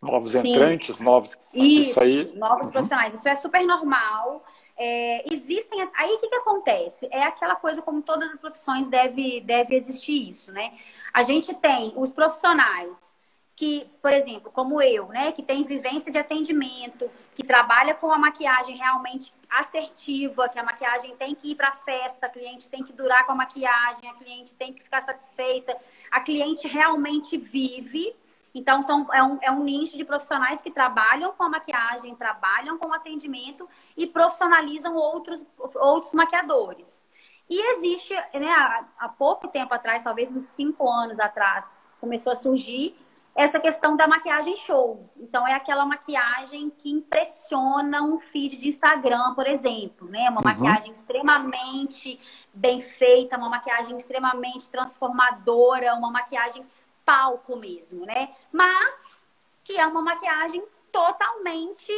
novos 0.00 0.32
Sim. 0.32 0.50
entrantes, 0.50 1.00
novos 1.00 1.36
isso, 1.52 1.90
isso 1.90 2.00
aí, 2.00 2.32
novos 2.36 2.66
uhum. 2.66 2.72
profissionais. 2.72 3.14
Isso 3.14 3.28
é 3.28 3.34
super 3.34 3.64
normal. 3.66 4.44
É, 4.76 5.32
existem. 5.32 5.88
Aí 5.96 6.12
o 6.12 6.18
que, 6.18 6.28
que 6.28 6.36
acontece? 6.36 7.08
É 7.10 7.24
aquela 7.24 7.56
coisa 7.56 7.82
como 7.82 8.00
todas 8.00 8.30
as 8.30 8.38
profissões 8.38 8.88
deve, 8.88 9.40
deve 9.40 9.74
existir 9.74 10.30
isso, 10.30 10.52
né? 10.52 10.72
A 11.12 11.22
gente 11.22 11.52
tem 11.54 11.92
os 11.96 12.12
profissionais 12.12 13.16
que, 13.58 13.90
por 14.00 14.12
exemplo, 14.12 14.52
como 14.52 14.80
eu, 14.80 15.08
né, 15.08 15.32
que 15.32 15.42
tem 15.42 15.64
vivência 15.64 16.12
de 16.12 16.16
atendimento, 16.16 17.10
que 17.34 17.42
trabalha 17.42 17.92
com 17.92 18.08
a 18.12 18.16
maquiagem 18.16 18.76
realmente 18.76 19.34
assertiva, 19.50 20.48
que 20.48 20.60
a 20.60 20.62
maquiagem 20.62 21.16
tem 21.16 21.34
que 21.34 21.50
ir 21.50 21.54
para 21.56 21.70
a 21.70 21.74
festa, 21.74 22.26
a 22.26 22.28
cliente 22.28 22.70
tem 22.70 22.84
que 22.84 22.92
durar 22.92 23.26
com 23.26 23.32
a 23.32 23.34
maquiagem, 23.34 24.08
a 24.08 24.14
cliente 24.14 24.54
tem 24.54 24.72
que 24.72 24.80
ficar 24.80 25.00
satisfeita, 25.00 25.76
a 26.08 26.20
cliente 26.20 26.68
realmente 26.68 27.36
vive. 27.36 28.14
Então, 28.58 28.82
são, 28.82 29.06
é, 29.14 29.22
um, 29.22 29.38
é 29.40 29.50
um 29.52 29.62
nicho 29.62 29.96
de 29.96 30.04
profissionais 30.04 30.60
que 30.60 30.70
trabalham 30.70 31.32
com 31.32 31.44
a 31.44 31.48
maquiagem, 31.48 32.16
trabalham 32.16 32.76
com 32.76 32.88
o 32.88 32.92
atendimento 32.92 33.68
e 33.96 34.04
profissionalizam 34.04 34.96
outros, 34.96 35.46
outros 35.76 36.12
maquiadores. 36.12 37.06
E 37.48 37.72
existe, 37.76 38.14
né, 38.34 38.50
há, 38.50 38.84
há 38.98 39.08
pouco 39.08 39.46
tempo 39.46 39.72
atrás, 39.72 40.02
talvez 40.02 40.32
uns 40.32 40.46
cinco 40.46 40.90
anos 40.90 41.20
atrás, 41.20 41.86
começou 42.00 42.32
a 42.32 42.36
surgir 42.36 42.96
essa 43.34 43.60
questão 43.60 43.96
da 43.96 44.08
maquiagem 44.08 44.56
show. 44.56 45.08
Então, 45.16 45.46
é 45.46 45.54
aquela 45.54 45.86
maquiagem 45.86 46.70
que 46.76 46.90
impressiona 46.90 48.02
um 48.02 48.18
feed 48.18 48.56
de 48.56 48.68
Instagram, 48.68 49.34
por 49.36 49.46
exemplo, 49.46 50.08
né? 50.08 50.28
Uma 50.28 50.40
uhum. 50.40 50.44
maquiagem 50.44 50.90
extremamente 50.90 52.20
bem 52.52 52.80
feita, 52.80 53.38
uma 53.38 53.48
maquiagem 53.48 53.96
extremamente 53.96 54.68
transformadora, 54.68 55.94
uma 55.94 56.10
maquiagem 56.10 56.66
palco 57.08 57.56
mesmo, 57.56 58.04
né? 58.04 58.34
Mas 58.52 59.26
que 59.64 59.78
é 59.78 59.86
uma 59.86 60.02
maquiagem 60.02 60.62
totalmente 60.92 61.90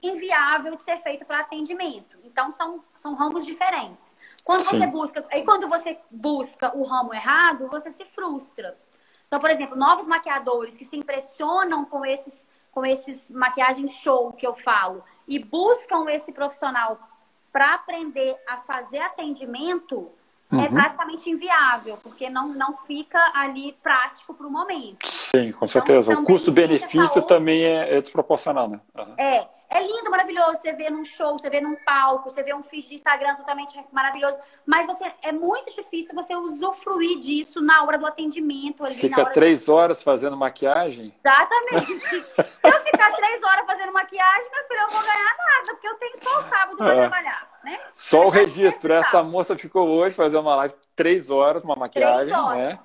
inviável 0.00 0.76
de 0.76 0.82
ser 0.84 0.98
feita 0.98 1.24
para 1.24 1.40
atendimento. 1.40 2.16
Então, 2.22 2.52
são, 2.52 2.84
são 2.94 3.14
ramos 3.14 3.44
diferentes. 3.44 4.14
Quando 4.44 4.60
Sim. 4.60 4.78
você 4.78 4.86
busca, 4.86 5.26
e 5.32 5.42
quando 5.42 5.68
você 5.68 5.98
busca 6.08 6.76
o 6.76 6.84
ramo 6.84 7.12
errado, 7.12 7.66
você 7.66 7.90
se 7.90 8.04
frustra. 8.04 8.78
Então, 9.26 9.40
por 9.40 9.50
exemplo, 9.50 9.76
novos 9.76 10.06
maquiadores 10.06 10.76
que 10.76 10.84
se 10.84 10.96
impressionam 10.96 11.84
com 11.84 12.04
esses, 12.06 12.48
com 12.70 12.86
esses 12.86 13.28
maquiagens 13.30 13.90
show 13.90 14.32
que 14.32 14.46
eu 14.46 14.54
falo 14.54 15.02
e 15.26 15.38
buscam 15.38 16.08
esse 16.08 16.32
profissional 16.32 17.00
para 17.52 17.74
aprender 17.74 18.36
a 18.48 18.58
fazer 18.58 18.98
atendimento, 18.98 20.12
uhum. 20.58 20.64
é 20.64 20.68
praticamente 20.68 21.30
inviável, 21.30 21.98
porque 22.02 22.28
não, 22.30 22.48
não 22.48 22.76
fica 22.78 23.18
ali 23.34 23.76
prático 23.82 24.34
para 24.34 24.46
o 24.46 24.50
momento. 24.50 25.06
Sim, 25.06 25.52
com 25.52 25.66
certeza. 25.66 26.12
Então, 26.12 26.22
o 26.22 26.26
custo-benefício 26.26 27.22
também 27.22 27.64
é, 27.64 27.96
é, 27.96 27.98
desproporcional, 27.98 28.68
né? 28.68 28.80
Uhum. 28.96 29.14
É. 29.16 29.48
É 29.74 29.80
lindo, 29.80 30.08
maravilhoso. 30.08 30.60
Você 30.60 30.72
vê 30.72 30.88
num 30.88 31.04
show, 31.04 31.36
você 31.36 31.50
vê 31.50 31.60
num 31.60 31.74
palco, 31.84 32.30
você 32.30 32.44
vê 32.44 32.54
um 32.54 32.62
feed 32.62 32.86
de 32.86 32.94
Instagram 32.94 33.34
totalmente 33.34 33.76
maravilhoso. 33.90 34.38
Mas 34.64 34.86
você 34.86 35.10
é 35.20 35.32
muito 35.32 35.68
difícil 35.74 36.14
você 36.14 36.32
usufruir 36.36 37.18
disso 37.18 37.60
na 37.60 37.82
hora 37.82 37.98
do 37.98 38.06
atendimento. 38.06 38.84
Ali, 38.84 38.94
Fica 38.94 39.24
três 39.26 39.66
do... 39.66 39.74
horas 39.74 40.00
fazendo 40.00 40.36
maquiagem? 40.36 41.12
Exatamente. 41.24 41.98
Se 42.60 42.68
eu 42.68 42.78
ficar 42.84 43.16
três 43.16 43.42
horas 43.42 43.66
fazendo 43.66 43.92
maquiagem, 43.92 44.48
meu 44.48 44.64
filho, 44.68 44.80
eu 44.80 44.90
vou 44.90 45.02
ganhar 45.02 45.36
nada, 45.38 45.72
porque 45.72 45.88
eu 45.88 45.94
tenho 45.96 46.16
só 46.18 46.38
o 46.38 46.42
sábado 46.42 46.76
para 46.76 46.94
é. 46.94 47.00
trabalhar. 47.00 47.43
Né? 47.64 47.80
Só 47.94 48.26
o 48.26 48.28
registro. 48.28 48.92
Essa 48.92 49.22
moça 49.22 49.56
ficou 49.56 49.88
hoje 49.88 50.14
fazendo 50.14 50.42
uma 50.42 50.56
live 50.56 50.74
três 50.94 51.30
horas, 51.30 51.64
uma 51.64 51.74
maquiagem, 51.74 52.26
três 52.26 52.38
horas. 52.38 52.58
né? 52.58 52.78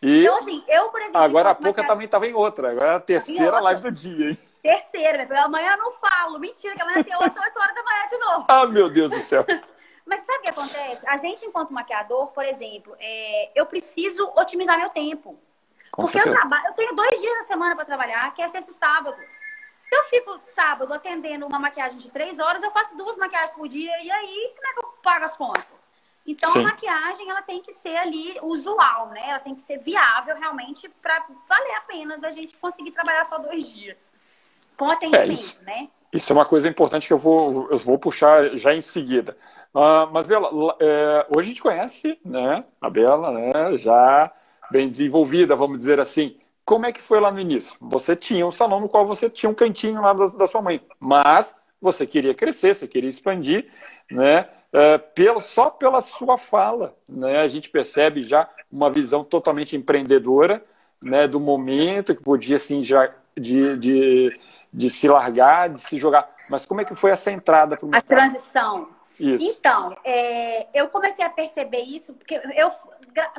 E 0.00 0.22
então, 0.22 0.36
assim, 0.36 0.64
eu, 0.68 0.88
por 0.90 1.00
exemplo. 1.00 1.20
Agora 1.20 1.50
a 1.50 1.54
pouco 1.54 1.68
maquiagem... 1.68 1.88
também 1.88 2.04
estava 2.04 2.26
em 2.26 2.34
outra. 2.34 2.70
Agora 2.70 2.92
é 2.92 2.96
a 2.96 3.00
terceira 3.00 3.58
live 3.58 3.80
do 3.80 3.90
dia, 3.90 4.30
hein? 4.30 4.38
Terceira, 4.62 5.26
Amanhã 5.44 5.72
eu 5.72 5.78
não 5.78 5.92
falo. 5.92 6.38
Mentira, 6.38 6.74
que 6.74 6.82
amanhã 6.82 7.02
tem 7.02 7.16
8, 7.16 7.22
8 7.24 7.36
horas 7.58 7.74
da 7.74 7.82
manhã 7.82 8.06
de 8.08 8.18
novo. 8.18 8.44
Ah, 8.48 8.66
meu 8.66 8.88
Deus 8.88 9.10
do 9.10 9.20
céu. 9.20 9.44
Mas 10.06 10.20
sabe 10.20 10.38
o 10.38 10.42
que 10.42 10.48
acontece? 10.48 11.06
A 11.06 11.16
gente, 11.18 11.44
enquanto 11.44 11.72
maquiador, 11.72 12.32
por 12.32 12.44
exemplo, 12.44 12.96
é, 12.98 13.50
eu 13.54 13.66
preciso 13.66 14.30
otimizar 14.36 14.78
meu 14.78 14.88
tempo. 14.88 15.38
Com 15.90 16.02
porque 16.02 16.18
eu, 16.18 16.32
trabalho, 16.32 16.66
eu 16.68 16.72
tenho 16.74 16.94
dois 16.94 17.20
dias 17.20 17.38
na 17.38 17.44
semana 17.44 17.76
para 17.76 17.84
trabalhar, 17.84 18.32
que 18.34 18.40
é 18.40 18.48
sexta 18.48 18.70
e 18.70 18.74
sábado. 18.74 19.14
Se 19.88 19.96
eu 19.96 20.04
fico 20.04 20.38
sábado 20.42 20.92
atendendo 20.92 21.46
uma 21.46 21.58
maquiagem 21.58 21.98
de 21.98 22.10
três 22.10 22.38
horas, 22.38 22.62
eu 22.62 22.70
faço 22.70 22.96
duas 22.96 23.16
maquiagens 23.16 23.56
por 23.56 23.66
dia, 23.66 23.92
e 24.02 24.10
aí 24.10 24.52
como 24.54 24.66
é 24.66 24.72
que 24.74 24.78
eu 24.80 24.88
pago 25.02 25.24
as 25.24 25.36
contas? 25.36 25.64
Então, 26.26 26.50
Sim. 26.50 26.60
a 26.60 26.64
maquiagem 26.64 27.30
ela 27.30 27.40
tem 27.40 27.62
que 27.62 27.72
ser 27.72 27.96
ali 27.96 28.38
usual, 28.42 29.08
né? 29.08 29.30
Ela 29.30 29.38
tem 29.38 29.54
que 29.54 29.62
ser 29.62 29.78
viável 29.78 30.36
realmente 30.36 30.86
para 31.00 31.24
valer 31.48 31.74
a 31.76 31.80
pena 31.80 32.18
da 32.18 32.28
gente 32.28 32.54
conseguir 32.58 32.90
trabalhar 32.90 33.24
só 33.24 33.38
dois 33.38 33.66
dias 33.66 34.12
com 34.76 34.90
atendimento, 34.90 35.30
é, 35.30 35.32
isso, 35.32 35.64
né? 35.64 35.88
Isso 36.12 36.32
é 36.32 36.36
uma 36.36 36.44
coisa 36.44 36.68
importante 36.68 37.06
que 37.06 37.12
eu 37.12 37.18
vou, 37.18 37.68
eu 37.70 37.78
vou 37.78 37.98
puxar 37.98 38.56
já 38.56 38.74
em 38.74 38.80
seguida. 38.82 39.36
Uh, 39.74 40.10
mas, 40.12 40.26
Bela, 40.26 40.48
é, 40.80 41.26
hoje 41.34 41.48
a 41.48 41.52
gente 41.52 41.62
conhece 41.62 42.18
né, 42.24 42.64
a 42.80 42.90
Bela, 42.90 43.30
né, 43.30 43.76
já 43.76 44.30
bem 44.70 44.88
desenvolvida, 44.88 45.56
vamos 45.56 45.78
dizer 45.78 45.98
assim. 45.98 46.38
Como 46.68 46.84
é 46.84 46.92
que 46.92 47.00
foi 47.00 47.18
lá 47.18 47.30
no 47.30 47.40
início? 47.40 47.74
Você 47.80 48.14
tinha 48.14 48.46
um 48.46 48.50
salão 48.50 48.78
no 48.78 48.90
qual 48.90 49.06
você 49.06 49.30
tinha 49.30 49.48
um 49.48 49.54
cantinho 49.54 50.02
lá 50.02 50.12
da, 50.12 50.26
da 50.26 50.46
sua 50.46 50.60
mãe, 50.60 50.82
mas 51.00 51.54
você 51.80 52.06
queria 52.06 52.34
crescer, 52.34 52.74
você 52.74 52.86
queria 52.86 53.08
expandir, 53.08 53.70
né? 54.10 54.46
É, 54.70 54.98
pelo, 54.98 55.40
só 55.40 55.70
pela 55.70 56.02
sua 56.02 56.36
fala, 56.36 56.94
né? 57.08 57.40
A 57.40 57.46
gente 57.46 57.70
percebe 57.70 58.20
já 58.20 58.46
uma 58.70 58.90
visão 58.90 59.24
totalmente 59.24 59.74
empreendedora, 59.76 60.62
né? 61.00 61.26
Do 61.26 61.40
momento 61.40 62.14
que 62.14 62.22
podia 62.22 62.56
assim 62.56 62.84
já 62.84 63.14
de, 63.34 63.74
de, 63.78 64.38
de 64.70 64.90
se 64.90 65.08
largar, 65.08 65.70
de 65.70 65.80
se 65.80 65.98
jogar. 65.98 66.28
Mas 66.50 66.66
como 66.66 66.82
é 66.82 66.84
que 66.84 66.94
foi 66.94 67.12
essa 67.12 67.32
entrada 67.32 67.78
para 67.78 67.86
o 67.86 67.96
A 67.96 68.02
transição. 68.02 68.90
Isso. 69.20 69.44
Então, 69.44 69.96
é, 70.04 70.68
eu 70.72 70.88
comecei 70.88 71.24
a 71.24 71.30
perceber 71.30 71.82
isso 71.82 72.14
porque 72.14 72.40
eu 72.54 72.70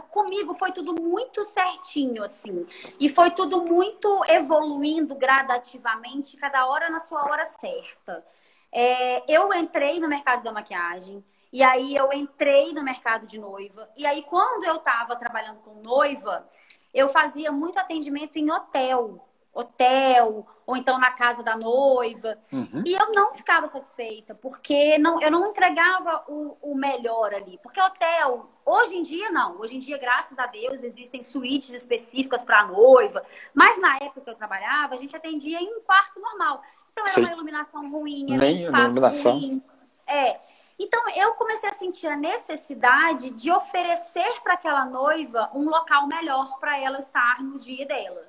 comigo 0.10 0.54
foi 0.54 0.72
tudo 0.72 1.00
muito 1.02 1.44
certinho 1.44 2.24
assim 2.24 2.66
e 3.00 3.08
foi 3.08 3.32
tudo 3.32 3.64
muito 3.64 4.24
evoluindo 4.28 5.16
gradativamente, 5.16 6.38
cada 6.38 6.66
hora 6.66 6.90
na 6.90 7.00
sua 7.00 7.24
hora 7.24 7.46
certa. 7.46 8.26
É, 8.72 9.24
eu 9.32 9.54
entrei 9.54 10.00
no 10.00 10.08
mercado 10.08 10.44
da 10.44 10.52
maquiagem 10.52 11.24
e 11.52 11.64
aí 11.64 11.96
eu 11.96 12.12
entrei 12.14 12.74
no 12.74 12.84
mercado 12.84 13.26
de 13.26 13.40
noiva 13.40 13.90
e 13.96 14.06
aí 14.06 14.22
quando 14.24 14.66
eu 14.66 14.76
estava 14.76 15.16
trabalhando 15.16 15.60
com 15.62 15.82
noiva 15.82 16.48
eu 16.94 17.08
fazia 17.08 17.52
muito 17.52 17.80
atendimento 17.80 18.38
em 18.38 18.52
hotel 18.52 19.29
hotel 19.54 20.48
ou 20.66 20.78
então 20.78 21.00
na 21.00 21.12
casa 21.12 21.42
da 21.42 21.58
noiva. 21.58 22.38
Uhum. 22.54 22.84
E 22.86 22.94
eu 22.94 23.12
não 23.12 23.34
ficava 23.34 23.66
satisfeita, 23.66 24.36
porque 24.36 25.00
não, 25.00 25.20
eu 25.20 25.32
não 25.32 25.48
entregava 25.48 26.24
o, 26.28 26.58
o, 26.62 26.76
melhor 26.76 27.34
ali. 27.34 27.60
Porque 27.64 27.82
hotel, 27.82 28.50
hoje 28.64 28.96
em 28.96 29.02
dia 29.02 29.32
não. 29.32 29.60
Hoje 29.60 29.76
em 29.76 29.80
dia, 29.80 29.98
graças 29.98 30.38
a 30.38 30.46
Deus, 30.46 30.84
existem 30.84 31.24
suítes 31.24 31.74
específicas 31.74 32.44
para 32.46 32.68
noiva. 32.68 33.26
Mas 33.54 33.82
na 33.82 33.96
época 33.96 34.22
que 34.22 34.30
eu 34.30 34.36
trabalhava, 34.36 34.94
a 34.94 34.98
gente 34.98 35.16
atendia 35.16 35.60
em 35.60 35.76
um 35.76 35.82
quarto 35.82 36.20
normal. 36.20 36.62
Então 36.92 37.04
era 37.04 37.14
Sim. 37.14 37.22
uma 37.22 37.32
iluminação 37.32 37.90
ruim, 37.90 38.34
era 38.34 38.42
Nem 38.42 38.58
um 38.58 38.66
espaço 38.66 38.86
iluminação. 38.86 39.32
ruim. 39.32 39.64
É. 40.06 40.40
Então 40.78 41.02
eu 41.16 41.34
comecei 41.34 41.68
a 41.68 41.74
sentir 41.74 42.08
a 42.08 42.16
necessidade 42.16 43.32
de 43.32 43.52
oferecer 43.52 44.40
para 44.44 44.54
aquela 44.54 44.86
noiva 44.86 45.50
um 45.54 45.68
local 45.68 46.08
melhor 46.08 46.58
para 46.60 46.80
ela 46.80 47.00
estar 47.00 47.42
no 47.42 47.58
dia 47.58 47.86
dela. 47.86 48.29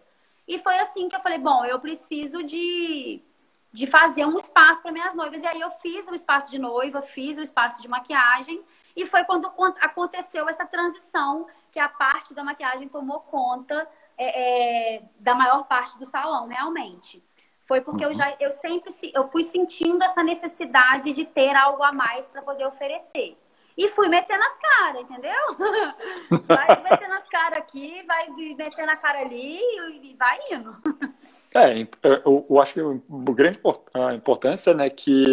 E 0.51 0.59
foi 0.59 0.77
assim 0.81 1.09
que 1.09 1.15
eu 1.15 1.21
falei, 1.21 1.39
bom, 1.39 1.65
eu 1.65 1.79
preciso 1.79 2.43
de, 2.43 3.23
de 3.73 3.87
fazer 3.87 4.27
um 4.27 4.37
espaço 4.37 4.83
para 4.83 4.91
minhas 4.91 5.15
noivas. 5.15 5.45
E 5.45 5.47
aí 5.47 5.61
eu 5.61 5.71
fiz 5.71 6.09
um 6.09 6.15
espaço 6.15 6.51
de 6.51 6.59
noiva, 6.59 7.01
fiz 7.01 7.39
um 7.39 7.43
espaço 7.43 7.81
de 7.81 7.87
maquiagem. 7.87 8.61
E 8.97 9.07
foi 9.07 9.23
quando 9.23 9.47
aconteceu 9.81 10.49
essa 10.49 10.67
transição 10.67 11.47
que 11.71 11.79
a 11.79 11.89
parte 11.89 12.35
da 12.35 12.43
maquiagem 12.43 12.89
tomou 12.89 13.21
conta 13.21 13.89
é, 14.19 14.97
é, 14.97 15.03
da 15.21 15.37
maior 15.37 15.69
parte 15.69 15.97
do 16.01 16.05
salão, 16.05 16.49
realmente. 16.49 17.23
Foi 17.65 17.81
porque 17.81 18.05
eu 18.05 18.13
já 18.13 18.35
eu 18.41 18.51
sempre 18.51 18.93
eu 19.15 19.29
fui 19.29 19.45
sentindo 19.45 20.03
essa 20.03 20.25
necessidade 20.25 21.13
de 21.13 21.25
ter 21.25 21.55
algo 21.55 21.85
a 21.85 21.93
mais 21.93 22.29
para 22.29 22.43
poder 22.43 22.67
oferecer. 22.67 23.39
E 23.81 23.89
fui 23.89 24.09
metendo 24.09 24.45
as 24.45 24.59
caras, 24.59 25.01
entendeu? 25.01 25.33
Vai 26.47 26.83
metendo 26.83 27.15
as 27.15 27.27
caras 27.31 27.59
aqui, 27.59 28.05
vai 28.07 28.29
metendo 28.29 28.91
a 28.91 28.97
cara 28.97 29.21
ali 29.21 29.59
e 29.59 30.15
vai 30.19 30.39
indo. 30.53 30.77
É, 31.53 31.81
eu, 32.05 32.47
eu 32.49 32.61
acho 32.61 32.75
que 32.75 32.81
a 32.81 33.33
grande 33.33 33.59
importância, 34.15 34.73
né, 34.73 34.89
que 34.89 35.25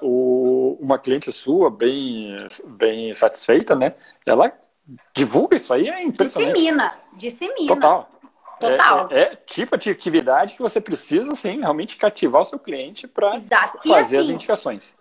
uh, 0.00 0.78
uma 0.80 0.98
cliente 0.98 1.30
sua, 1.30 1.70
bem, 1.70 2.34
bem 2.64 3.12
satisfeita, 3.12 3.76
né, 3.76 3.94
ela 4.24 4.50
divulga 5.14 5.54
isso 5.54 5.74
aí, 5.74 5.90
é 5.90 6.02
impressionante. 6.02 6.54
Dissemina, 6.54 6.94
dissemina. 7.12 7.68
Total. 7.68 8.08
Total. 8.58 9.08
É, 9.10 9.18
é, 9.18 9.22
é, 9.32 9.36
tipo 9.36 9.76
de 9.76 9.90
atividade 9.90 10.54
que 10.54 10.62
você 10.62 10.80
precisa, 10.80 11.30
assim, 11.32 11.60
realmente 11.60 11.98
cativar 11.98 12.40
o 12.40 12.46
seu 12.46 12.58
cliente 12.58 13.06
para 13.06 13.32
fazer 13.32 14.16
assim, 14.16 14.16
as 14.16 14.28
indicações. 14.30 14.96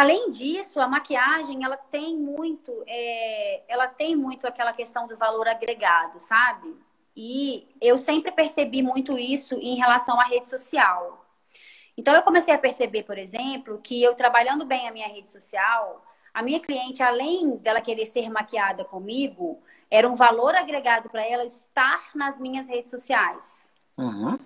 Além 0.00 0.30
disso, 0.30 0.80
a 0.80 0.88
maquiagem 0.88 1.62
ela 1.62 1.76
tem 1.76 2.16
muito, 2.16 2.72
é, 2.86 3.62
ela 3.68 3.86
tem 3.86 4.16
muito 4.16 4.46
aquela 4.46 4.72
questão 4.72 5.06
do 5.06 5.14
valor 5.14 5.46
agregado, 5.46 6.18
sabe? 6.18 6.74
E 7.14 7.68
eu 7.82 7.98
sempre 7.98 8.32
percebi 8.32 8.82
muito 8.82 9.18
isso 9.18 9.56
em 9.56 9.76
relação 9.76 10.18
à 10.18 10.24
rede 10.24 10.48
social. 10.48 11.22
Então 11.98 12.14
eu 12.14 12.22
comecei 12.22 12.54
a 12.54 12.56
perceber, 12.56 13.02
por 13.02 13.18
exemplo, 13.18 13.78
que 13.84 14.02
eu 14.02 14.14
trabalhando 14.14 14.64
bem 14.64 14.88
a 14.88 14.90
minha 14.90 15.06
rede 15.06 15.28
social, 15.28 16.02
a 16.32 16.42
minha 16.42 16.60
cliente, 16.60 17.02
além 17.02 17.58
dela 17.58 17.82
querer 17.82 18.06
ser 18.06 18.30
maquiada 18.30 18.86
comigo, 18.86 19.62
era 19.90 20.08
um 20.08 20.14
valor 20.14 20.54
agregado 20.54 21.10
para 21.10 21.22
ela 21.22 21.44
estar 21.44 22.12
nas 22.14 22.40
minhas 22.40 22.66
redes 22.66 22.90
sociais. 22.90 23.74
Uhum. 23.98 24.38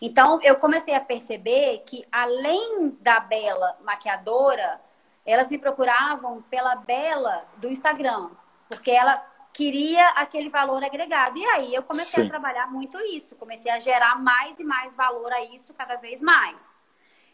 Então, 0.00 0.40
eu 0.42 0.56
comecei 0.56 0.94
a 0.94 1.00
perceber 1.00 1.82
que, 1.86 2.06
além 2.12 2.96
da 3.00 3.20
Bela 3.20 3.76
maquiadora, 3.82 4.80
elas 5.24 5.50
me 5.50 5.58
procuravam 5.58 6.42
pela 6.42 6.76
Bela 6.76 7.44
do 7.56 7.68
Instagram, 7.68 8.30
porque 8.68 8.90
ela 8.90 9.24
queria 9.52 10.08
aquele 10.10 10.50
valor 10.50 10.84
agregado. 10.84 11.38
E 11.38 11.44
aí 11.46 11.74
eu 11.74 11.82
comecei 11.82 12.22
Sim. 12.22 12.28
a 12.28 12.30
trabalhar 12.30 12.70
muito 12.70 12.98
isso, 13.00 13.34
comecei 13.36 13.72
a 13.72 13.78
gerar 13.78 14.20
mais 14.20 14.60
e 14.60 14.64
mais 14.64 14.94
valor 14.94 15.32
a 15.32 15.42
isso 15.44 15.72
cada 15.72 15.96
vez 15.96 16.20
mais. 16.20 16.76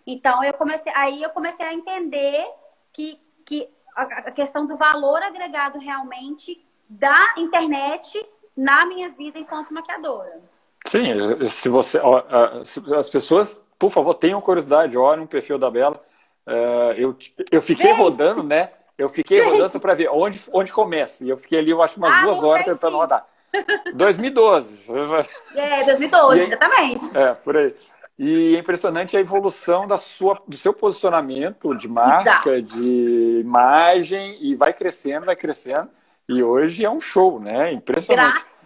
Então 0.07 0.43
eu 0.45 0.55
comecei, 0.55 0.93
aí 0.95 1.21
eu 1.21 1.31
comecei 1.31 1.67
a 1.67 1.75
entender 1.75 2.49
que, 2.93 3.21
que 3.45 3.69
a 3.95 4.31
questão 4.31 4.67
do 4.67 4.77
valor 4.77 5.21
agregado 5.23 5.79
realmente 5.79 6.65
da 6.89 7.35
internet 7.37 8.25
na 8.57 8.87
minha 8.87 9.11
vida 9.11 9.39
enquanto 9.39 9.75
maquiadora. 9.75 10.41
Sim, 10.87 11.47
se 11.49 11.69
você, 11.69 12.01
as 12.97 13.09
pessoas, 13.09 13.61
por 13.79 13.91
favor, 13.91 14.15
tenham 14.15 14.41
curiosidade, 14.41 14.97
olhem 14.97 15.25
o 15.25 15.29
perfil 15.29 15.59
da 15.59 15.71
Bela. 15.71 16.03
É, 16.47 16.95
eu, 16.99 17.17
eu 17.51 17.63
fiquei 17.63 17.93
rodando, 17.93 18.43
né? 18.43 18.71
Eu 18.99 19.09
fiquei 19.09 19.43
rodando 19.43 19.81
para 19.81 19.95
ver 19.95 20.09
onde, 20.11 20.41
onde 20.53 20.73
começa. 20.73 21.25
E 21.25 21.31
eu 21.31 21.37
fiquei 21.37 21.59
ali, 21.59 21.71
eu 21.71 21.83
acho, 21.83 21.99
umas 21.99 22.13
ah, 22.13 22.23
duas 22.23 22.43
horas 22.43 22.65
tentando 22.65 22.93
sim. 22.93 22.99
rodar. 22.99 23.27
2012. 23.95 24.87
É, 25.55 25.85
2012, 25.85 26.41
aí, 26.41 26.47
exatamente. 26.47 27.19
É, 27.19 27.35
por 27.35 27.57
aí. 27.57 27.75
E 28.19 28.55
é 28.57 28.59
impressionante 28.59 29.17
a 29.17 29.21
evolução 29.21 29.87
da 29.87 29.97
sua, 29.97 30.41
do 30.47 30.57
seu 30.57 30.73
posicionamento 30.73 31.75
de 31.75 31.89
marca, 31.89 32.57
Exato. 32.57 32.63
de 32.63 33.41
imagem, 33.41 34.39
e 34.41 34.55
vai 34.55 34.73
crescendo, 34.73 35.27
vai 35.27 35.35
crescendo. 35.35 35.89
E 36.29 36.43
hoje 36.43 36.85
é 36.85 36.91
um 36.91 37.01
show, 37.01 37.41
né? 37.41 37.73
Impressionante. 37.73 38.35
Graças. 38.35 38.62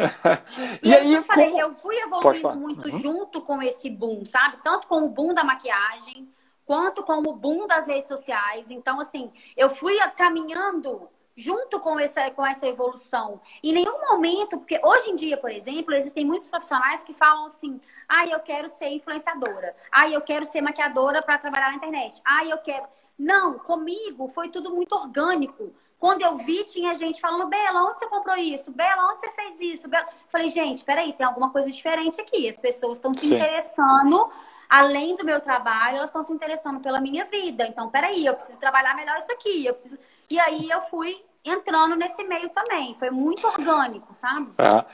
e, 0.82 0.88
e 0.88 0.94
aí, 0.94 1.14
eu, 1.14 1.22
falei, 1.22 1.50
como... 1.50 1.60
eu 1.60 1.72
fui 1.72 1.96
evoluindo 1.96 2.56
muito 2.56 2.88
uhum. 2.90 2.98
junto 2.98 3.40
com 3.42 3.62
esse 3.62 3.90
boom, 3.90 4.24
sabe? 4.24 4.58
Tanto 4.62 4.86
com 4.86 5.02
o 5.02 5.08
boom 5.08 5.34
da 5.34 5.44
maquiagem, 5.44 6.28
quanto 6.64 7.02
com 7.02 7.18
o 7.18 7.34
boom 7.34 7.66
das 7.66 7.86
redes 7.86 8.08
sociais. 8.08 8.70
Então, 8.70 9.00
assim, 9.00 9.30
eu 9.56 9.68
fui 9.68 9.98
caminhando 10.16 11.08
junto 11.36 11.80
com 11.80 11.98
essa, 11.98 12.30
com 12.30 12.46
essa 12.46 12.66
evolução. 12.66 13.40
Em 13.62 13.72
nenhum 13.72 13.98
momento, 14.00 14.58
porque 14.58 14.78
hoje 14.82 15.10
em 15.10 15.14
dia, 15.14 15.36
por 15.36 15.50
exemplo, 15.50 15.94
existem 15.94 16.24
muitos 16.24 16.48
profissionais 16.48 17.02
que 17.02 17.14
falam 17.14 17.46
assim: 17.46 17.80
ah, 18.08 18.26
eu 18.26 18.40
quero 18.40 18.68
ser 18.68 18.88
influenciadora, 18.88 19.74
ah, 19.90 20.08
eu 20.08 20.20
quero 20.20 20.44
ser 20.44 20.60
maquiadora 20.60 21.22
para 21.22 21.38
trabalhar 21.38 21.70
na 21.70 21.76
internet, 21.76 22.20
ah, 22.24 22.44
eu 22.44 22.58
quero. 22.58 22.86
Não, 23.18 23.58
comigo 23.58 24.28
foi 24.28 24.48
tudo 24.48 24.70
muito 24.70 24.94
orgânico. 24.94 25.74
Quando 26.00 26.22
eu 26.22 26.34
vi, 26.38 26.64
tinha 26.64 26.94
gente 26.94 27.20
falando, 27.20 27.46
Bela, 27.46 27.84
onde 27.84 27.98
você 27.98 28.06
comprou 28.06 28.34
isso? 28.36 28.72
Bela, 28.72 29.12
onde 29.12 29.20
você 29.20 29.30
fez 29.32 29.60
isso? 29.60 29.86
Bela... 29.86 30.08
Falei, 30.30 30.48
gente, 30.48 30.82
peraí, 30.82 31.12
tem 31.12 31.26
alguma 31.26 31.50
coisa 31.50 31.70
diferente 31.70 32.18
aqui. 32.18 32.48
As 32.48 32.56
pessoas 32.56 32.96
estão 32.96 33.12
se 33.12 33.28
Sim. 33.28 33.34
interessando 33.34 34.30
além 34.66 35.14
do 35.14 35.24
meu 35.24 35.40
trabalho, 35.40 35.98
elas 35.98 36.08
estão 36.08 36.22
se 36.22 36.32
interessando 36.32 36.80
pela 36.80 37.00
minha 37.00 37.26
vida. 37.26 37.66
Então, 37.66 37.90
peraí, 37.90 38.24
eu 38.24 38.34
preciso 38.34 38.58
trabalhar 38.58 38.96
melhor 38.96 39.18
isso 39.18 39.30
aqui. 39.30 39.66
Eu 39.66 39.74
preciso... 39.74 39.98
E 40.30 40.38
aí 40.38 40.70
eu 40.70 40.80
fui 40.82 41.22
entrando 41.44 41.96
nesse 41.96 42.22
meio 42.24 42.48
também. 42.50 42.94
Foi 42.94 43.10
muito 43.10 43.46
orgânico, 43.46 44.14
sabe? 44.14 44.52
É, 44.58 44.84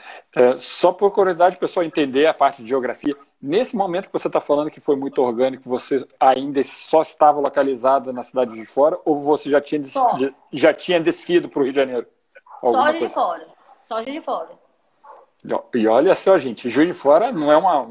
é, 0.41 0.57
só 0.57 0.91
por 0.91 1.13
curiosidade, 1.13 1.57
o 1.57 1.59
pessoal 1.59 1.85
entender 1.85 2.25
a 2.25 2.33
parte 2.33 2.63
de 2.63 2.69
geografia. 2.69 3.15
Nesse 3.39 3.75
momento 3.75 4.07
que 4.07 4.13
você 4.13 4.27
está 4.27 4.41
falando 4.41 4.71
que 4.71 4.79
foi 4.79 4.95
muito 4.95 5.21
orgânico, 5.21 5.69
você 5.69 6.07
ainda 6.19 6.61
só 6.63 7.01
estava 7.01 7.39
localizada 7.39 8.11
na 8.11 8.23
cidade 8.23 8.51
de 8.51 8.65
fora 8.65 8.97
ou 9.05 9.15
você 9.17 9.49
já 9.49 9.61
tinha, 9.61 9.83
já 10.51 10.73
tinha 10.73 10.99
descido 10.99 11.47
para 11.47 11.59
o 11.59 11.63
Rio 11.63 11.71
de 11.71 11.79
Janeiro? 11.79 12.07
Só 12.61 12.91
de 12.91 13.09
fora. 13.09 13.47
Só 13.79 14.01
de 14.01 14.21
fora. 14.21 14.67
E 15.73 15.87
olha 15.87 16.13
só, 16.15 16.37
gente, 16.37 16.69
Juiz 16.69 16.87
de 16.89 16.93
Fora 16.93 17.31
não 17.31 17.51
é 17.51 17.55
uma, 17.55 17.81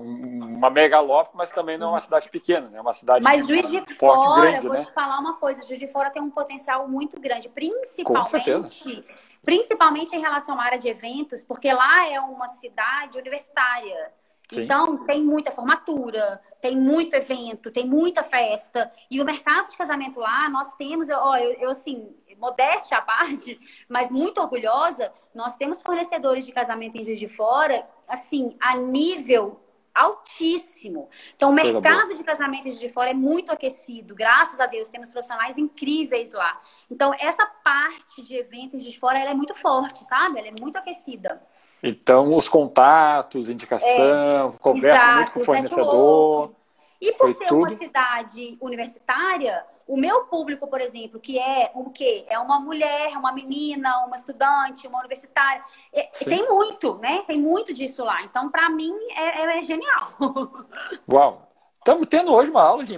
uma 0.56 0.70
megalópole, 0.70 1.36
mas 1.36 1.52
também 1.52 1.78
não 1.78 1.88
é 1.88 1.90
uma 1.90 2.00
cidade 2.00 2.28
pequena, 2.28 2.68
né? 2.68 2.78
É 2.78 2.80
uma 2.80 2.92
cidade 2.92 3.22
Mas 3.22 3.46
Juiz 3.46 3.70
de 3.70 3.80
Fora, 3.94 4.40
grande, 4.40 4.66
vou 4.66 4.76
né? 4.76 4.84
te 4.84 4.92
falar 4.92 5.18
uma 5.18 5.34
coisa, 5.34 5.64
Juiz 5.66 5.78
de 5.78 5.86
Fora 5.88 6.10
tem 6.10 6.22
um 6.22 6.30
potencial 6.30 6.88
muito 6.88 7.20
grande, 7.20 7.48
principalmente, 7.48 9.04
principalmente 9.44 10.16
em 10.16 10.20
relação 10.20 10.58
à 10.60 10.64
área 10.64 10.78
de 10.78 10.88
eventos, 10.88 11.44
porque 11.44 11.72
lá 11.72 12.08
é 12.08 12.18
uma 12.20 12.48
cidade 12.48 13.18
universitária. 13.18 14.12
Sim. 14.48 14.62
Então, 14.62 15.04
tem 15.04 15.22
muita 15.22 15.50
formatura, 15.50 16.40
tem 16.60 16.76
muito 16.76 17.14
evento, 17.14 17.70
tem 17.70 17.84
muita 17.84 18.22
festa. 18.22 18.92
E 19.10 19.20
o 19.20 19.24
mercado 19.24 19.68
de 19.68 19.76
casamento 19.76 20.20
lá, 20.20 20.48
nós 20.48 20.72
temos, 20.74 21.08
ó, 21.10 21.36
eu, 21.36 21.52
eu 21.54 21.70
assim, 21.70 22.14
modéstia 22.38 22.98
à 22.98 23.02
parte, 23.02 23.58
mas 23.88 24.10
muito 24.10 24.40
orgulhosa, 24.40 25.12
nós 25.34 25.56
temos 25.56 25.82
fornecedores 25.82 26.46
de 26.46 26.52
casamento 26.52 26.96
em 26.96 27.04
Juiz 27.04 27.18
de 27.18 27.28
Fora, 27.28 27.86
assim, 28.06 28.56
a 28.60 28.76
nível 28.76 29.60
altíssimo. 29.96 31.09
Então, 31.35 31.50
o 31.50 31.52
mercado 31.52 32.14
de 32.14 32.22
casamento 32.22 32.68
em 32.68 32.72
Juiz 32.72 32.80
de 32.80 32.88
Fora 32.88 33.11
é 33.11 33.14
muito 33.14 33.50
aquecido. 33.50 34.14
Graças 34.14 34.61
a 34.61 34.66
Deus, 34.66 34.88
temos 34.88 35.09
profissionais 35.09 35.56
incríveis 35.56 36.32
lá. 36.32 36.61
Então, 36.90 37.12
essa 37.18 37.46
parte 37.46 38.22
de 38.22 38.37
eventos 38.37 38.85
de 38.85 38.98
Fora, 38.98 39.18
ela 39.18 39.30
é 39.30 39.35
muito 39.35 39.54
forte, 39.54 40.04
sabe? 40.04 40.38
Ela 40.38 40.48
é 40.48 40.54
muito 40.61 40.76
aquecida. 40.76 41.42
Então, 41.82 42.35
os 42.35 42.48
contatos, 42.48 43.48
indicação, 43.48 43.88
é, 43.88 44.59
conversa 44.59 44.96
exato, 44.96 45.16
muito 45.16 45.32
com 45.32 45.40
o 45.40 45.44
fornecedor. 45.44 46.54
E 47.00 47.12
por 47.12 47.32
ser 47.35 47.46
tudo. 47.46 47.61
uma 47.61 47.76
cidade 47.76 48.56
universitária, 48.61 49.64
o 49.87 49.96
meu 49.96 50.25
público, 50.25 50.66
por 50.66 50.81
exemplo, 50.81 51.20
que 51.20 51.38
é 51.38 51.70
o 51.75 51.90
quê? 51.90 52.25
É 52.29 52.38
uma 52.38 52.59
mulher, 52.59 53.16
uma 53.16 53.33
menina, 53.33 54.05
uma 54.05 54.16
estudante, 54.16 54.87
uma 54.88 54.99
universitária. 54.99 55.62
É, 55.92 56.03
tem 56.25 56.49
muito, 56.49 56.99
né? 56.99 57.22
Tem 57.25 57.40
muito 57.40 57.72
disso 57.72 58.05
lá. 58.05 58.22
Então, 58.22 58.51
para 58.51 58.68
mim, 58.68 58.92
é, 59.16 59.59
é, 59.59 59.62
genial. 59.62 60.09
Uau! 61.11 61.42
Estamos 61.79 62.09
tendo 62.09 62.35
hoje 62.35 62.51
uma 62.51 62.62
aula 62.62 62.83
de 62.83 62.92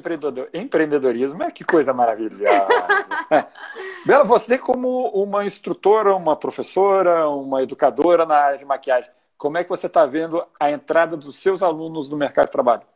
empreendedorismo. 0.55 1.43
É 1.43 1.51
que 1.51 1.63
coisa 1.63 1.93
maravilhosa. 1.93 2.41
Bela, 4.07 4.25
você 4.25 4.57
como 4.57 5.09
uma 5.09 5.45
instrutora, 5.45 6.17
uma 6.17 6.35
professora, 6.37 7.29
uma 7.29 7.63
educadora 7.63 8.25
na 8.25 8.37
área 8.37 8.57
de 8.57 8.65
maquiagem, 8.65 9.11
como 9.37 9.59
é 9.59 9.63
que 9.63 9.69
você 9.69 9.89
está 9.89 10.07
vendo 10.07 10.43
a 10.59 10.71
entrada 10.71 11.19
dos 11.19 11.37
seus 11.37 11.63
alunos 11.63 12.09
no 12.09 12.17
mercado 12.17 12.47
de 12.47 12.53
trabalho? 12.53 12.87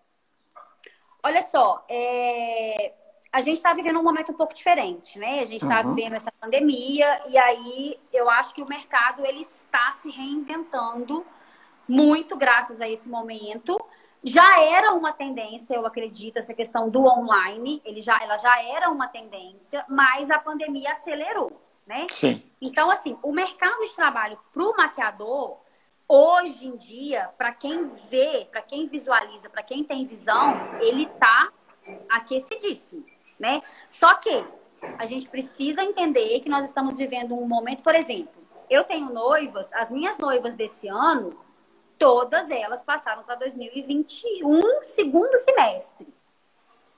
Olha 1.23 1.43
só, 1.43 1.85
é 1.91 2.95
a 3.33 3.41
gente 3.41 3.57
está 3.57 3.73
vivendo 3.73 3.99
um 3.99 4.03
momento 4.03 4.31
um 4.31 4.35
pouco 4.35 4.55
diferente, 4.55 5.19
né? 5.19 5.41
A 5.41 5.45
gente 5.47 5.63
está 5.63 5.81
uhum. 5.81 5.95
vivendo 5.95 6.13
essa 6.13 6.31
pandemia 6.39 7.23
e 7.29 7.39
aí 7.39 7.99
eu 8.13 8.29
acho 8.29 8.53
que 8.55 8.63
o 8.63 8.69
mercado 8.69 9.25
ele 9.25 9.41
está 9.41 9.91
se 9.93 10.11
reinventando 10.11 11.25
muito 11.89 12.37
graças 12.37 12.79
a 12.79 12.89
esse 12.89 13.09
momento. 13.09 13.83
Já 14.23 14.63
era 14.63 14.93
uma 14.93 15.13
tendência, 15.13 15.75
eu 15.75 15.87
acredito, 15.87 16.37
essa 16.37 16.53
questão 16.53 16.91
do 16.91 17.07
online, 17.07 17.81
ele 17.87 18.03
já, 18.03 18.23
ela 18.23 18.37
já 18.37 18.63
era 18.63 18.91
uma 18.91 19.09
tendência, 19.09 19.85
mas 19.89 20.31
a 20.31 20.39
pandemia 20.39 20.93
acelerou, 20.93 21.61
né? 21.87 22.07
Sim. 22.11 22.43
Então, 22.61 22.91
assim, 22.91 23.19
o 23.23 23.33
mercado 23.33 23.81
de 23.81 23.97
trabalho 23.97 24.39
para 24.53 24.63
o 24.63 24.77
maquiador, 24.77 25.59
hoje 26.07 26.67
em 26.67 26.77
dia, 26.77 27.31
para 27.37 27.51
quem 27.51 27.87
vê, 28.11 28.47
para 28.51 28.61
quem 28.61 28.87
visualiza, 28.87 29.49
para 29.49 29.63
quem 29.63 29.83
tem 29.83 30.05
visão, 30.05 30.55
ele 30.81 31.05
está 31.05 31.51
aquecidíssimo 32.09 33.12
né? 33.43 33.61
Só 33.89 34.15
que 34.15 34.47
a 34.97 35.05
gente 35.05 35.29
precisa 35.29 35.83
entender 35.83 36.39
que 36.41 36.49
nós 36.49 36.65
estamos 36.65 36.97
vivendo 36.97 37.35
um 37.35 37.47
momento, 37.47 37.83
por 37.83 37.95
exemplo, 37.95 38.41
eu 38.71 38.85
tenho 38.85 39.13
noivas, 39.13 39.73
as 39.73 39.91
minhas 39.91 40.17
noivas 40.17 40.55
desse 40.55 40.87
ano, 40.87 41.37
todas 41.99 42.49
elas 42.51 42.85
passaram 42.85 43.25
para 43.25 43.35
2021, 43.35 44.83
segundo 44.83 45.37
semestre. 45.39 46.07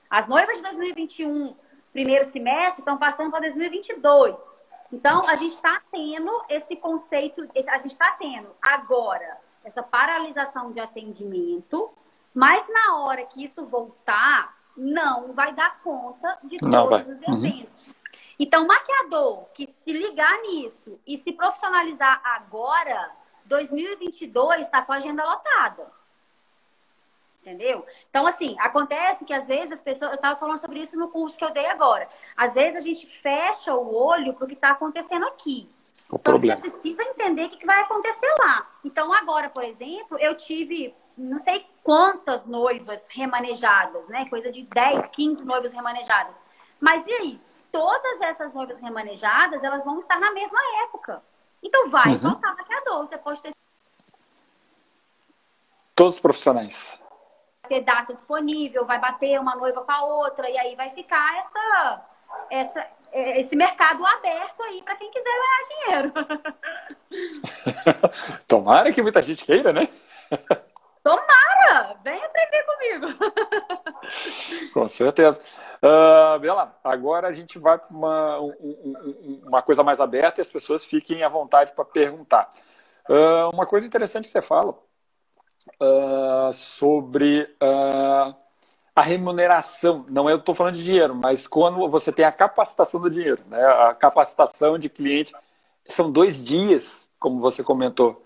As 0.07 0.27
noivas 0.27 0.57
de 0.57 0.63
2021, 0.63 1.55
primeiro 1.91 2.23
semestre, 2.25 2.81
estão 2.81 2.97
passando 2.97 3.31
para 3.31 3.41
2022. 3.41 4.65
Então, 4.91 5.19
a 5.21 5.35
gente 5.35 5.55
está 5.55 5.81
tendo 5.91 6.31
esse 6.47 6.75
conceito, 6.75 7.41
a 7.41 7.77
gente 7.77 7.91
está 7.91 8.11
tendo 8.11 8.49
agora 8.61 9.39
essa 9.63 9.81
paralisação 9.81 10.71
de 10.71 10.79
atendimento, 10.79 11.91
mas 12.33 12.67
na 12.69 12.99
hora 12.99 13.25
que 13.25 13.43
isso 13.43 13.65
voltar, 13.65 14.55
não 14.75 15.33
vai 15.33 15.53
dar 15.53 15.79
conta 15.81 16.37
de 16.43 16.57
não 16.63 16.87
todos 16.87 17.05
vai. 17.05 17.15
os 17.15 17.21
uhum. 17.21 17.45
eventos. 17.45 17.87
Uhum. 17.87 17.93
Então, 18.37 18.67
maquiador 18.67 19.45
que 19.53 19.65
se 19.67 19.91
ligar 19.93 20.41
nisso 20.41 20.99
e 21.07 21.17
se 21.17 21.31
profissionalizar 21.31 22.21
agora, 22.23 23.11
2022 23.45 24.61
está 24.61 24.81
com 24.81 24.91
a 24.91 24.97
agenda 24.97 25.23
lotada. 25.23 25.87
Entendeu? 27.41 27.85
Então, 28.09 28.25
assim, 28.25 28.55
acontece 28.59 29.23
que 29.23 29.31
às 29.33 29.47
vezes 29.47 29.73
as 29.73 29.81
pessoas. 29.81 30.11
Eu 30.11 30.15
estava 30.15 30.35
falando 30.35 30.57
sobre 30.57 30.79
isso 30.79 30.97
no 30.97 31.09
curso 31.09 31.37
que 31.37 31.45
eu 31.45 31.51
dei 31.51 31.67
agora. 31.67 32.09
Às 32.35 32.55
vezes 32.55 32.75
a 32.75 32.79
gente 32.79 33.05
fecha 33.05 33.73
o 33.75 33.95
olho 33.95 34.33
para 34.33 34.45
o 34.45 34.47
que 34.47 34.55
está 34.55 34.71
acontecendo 34.71 35.27
aqui. 35.27 35.69
O 36.09 36.17
Só 36.17 36.31
problema. 36.31 36.59
que 36.59 36.69
você 36.69 36.71
precisa 36.71 37.03
entender 37.03 37.45
o 37.45 37.49
que 37.49 37.65
vai 37.65 37.81
acontecer 37.81 38.33
lá. 38.39 38.67
Então, 38.83 39.13
agora, 39.13 39.49
por 39.49 39.63
exemplo, 39.63 40.17
eu 40.17 40.35
tive 40.35 40.93
não 41.17 41.39
sei 41.39 41.65
quantas 41.83 42.45
noivas 42.45 43.07
remanejadas, 43.09 44.07
né? 44.07 44.27
Coisa 44.29 44.51
de 44.51 44.63
10, 44.63 45.09
15 45.09 45.45
noivas 45.45 45.71
remanejadas. 45.71 46.41
Mas 46.79 47.05
e 47.07 47.13
aí? 47.13 47.41
Todas 47.71 48.21
essas 48.21 48.53
noivas 48.53 48.79
remanejadas, 48.79 49.63
elas 49.63 49.83
vão 49.83 49.99
estar 49.99 50.19
na 50.19 50.31
mesma 50.31 50.59
época. 50.83 51.21
Então 51.61 51.89
vai 51.89 52.13
uhum. 52.13 52.19
voltar 52.19 52.55
maquiador. 52.55 53.05
Você 53.05 53.17
pode 53.17 53.41
ter 53.41 53.53
Todos 55.95 56.15
os 56.15 56.19
profissionais. 56.19 56.99
Vai 57.63 57.69
ter 57.69 57.81
data 57.81 58.13
disponível, 58.13 58.85
vai 58.85 58.99
bater 58.99 59.39
uma 59.39 59.55
noiva 59.55 59.81
com 59.81 59.91
a 59.91 60.03
outra, 60.03 60.49
e 60.49 60.57
aí 60.57 60.75
vai 60.75 60.89
ficar 60.89 61.37
essa, 61.37 62.05
essa, 62.49 62.87
esse 63.13 63.55
mercado 63.55 64.05
aberto 64.05 64.61
aí 64.63 64.83
para 64.83 64.97
quem 64.97 65.09
quiser 65.09 65.23
ganhar 65.23 65.63
dinheiro. 65.69 66.13
Tomara 68.47 68.91
que 68.91 69.01
muita 69.01 69.21
gente 69.21 69.45
queira, 69.45 69.71
né? 69.71 69.87
Tomara! 71.05 71.95
Vem 72.03 72.19
aprender 72.19 72.63
comigo. 72.63 73.07
Com 74.73 74.89
certeza. 74.89 75.39
Uh, 75.77 76.39
Bela, 76.39 76.75
agora 76.83 77.27
a 77.27 77.31
gente 77.31 77.59
vai 77.59 77.77
para 77.77 77.95
uma, 77.95 78.39
um, 78.41 79.41
uma 79.45 79.61
coisa 79.61 79.83
mais 79.83 79.99
aberta 79.99 80.39
e 80.39 80.41
as 80.41 80.49
pessoas 80.49 80.83
fiquem 80.83 81.21
à 81.21 81.29
vontade 81.29 81.73
para 81.73 81.85
perguntar. 81.85 82.49
Uh, 83.07 83.51
uma 83.53 83.67
coisa 83.67 83.85
interessante 83.85 84.23
que 84.23 84.31
você 84.31 84.41
fala 84.41 84.75
uh, 85.79 86.51
sobre 86.51 87.55
a 87.61 89.01
remuneração. 89.03 90.07
Não 90.09 90.27
eu 90.27 90.37
estou 90.37 90.55
falando 90.55 90.73
de 90.73 90.83
dinheiro, 90.83 91.13
mas 91.13 91.45
quando 91.45 91.87
você 91.87 92.11
tem 92.11 92.25
a 92.25 92.31
capacitação 92.31 92.99
do 92.99 93.11
dinheiro, 93.11 93.43
né? 93.45 93.63
a 93.63 93.93
capacitação 93.93 94.79
de 94.79 94.89
cliente, 94.89 95.35
são 95.87 96.11
dois 96.11 96.43
dias, 96.43 97.07
como 97.19 97.39
você 97.39 97.63
comentou. 97.63 98.24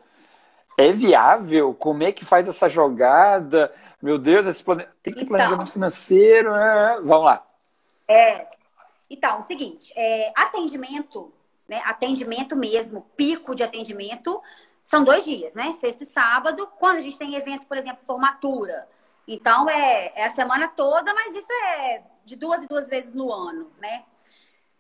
É 0.80 0.94
viável? 0.94 1.74
Como 1.74 2.04
é 2.04 2.12
que 2.14 2.24
faz 2.24 2.48
essa 2.48 2.70
jogada? 2.70 3.70
Meu 4.02 4.18
Deus, 4.18 4.46
esse 4.46 4.64
plane... 4.64 4.88
tem 5.04 5.12
que 5.12 5.20
ter 5.20 5.26
então, 5.26 5.36
planejamento 5.36 5.74
financeiro. 5.74 6.54
Né? 6.54 7.02
Vamos 7.04 7.26
lá. 7.26 7.46
É. 8.08 8.48
Então, 9.10 9.40
o 9.40 9.44
seguinte, 9.44 9.92
é, 9.94 10.32
atendimento, 10.34 11.34
né? 11.68 11.82
Atendimento 11.84 12.56
mesmo, 12.56 13.06
pico 13.18 13.54
de 13.54 13.62
atendimento, 13.62 14.42
são 14.82 15.04
dois 15.04 15.26
dias, 15.26 15.54
né? 15.54 15.74
Sexta 15.74 16.04
e 16.04 16.06
sábado. 16.06 16.66
Quando 16.80 16.96
a 16.96 17.02
gente 17.02 17.18
tem 17.18 17.36
evento, 17.36 17.66
por 17.66 17.76
exemplo, 17.76 18.06
formatura. 18.06 18.88
Então, 19.28 19.70
é, 19.70 20.14
é 20.16 20.26
a 20.26 20.30
semana 20.30 20.70
toda, 20.70 21.14
mas 21.14 21.36
isso 21.36 21.52
é 21.52 22.04
de 22.24 22.38
duas 22.38 22.64
e 22.64 22.68
duas 22.68 22.88
vezes 22.88 23.14
no 23.14 23.34
ano, 23.34 23.70
né? 23.80 24.06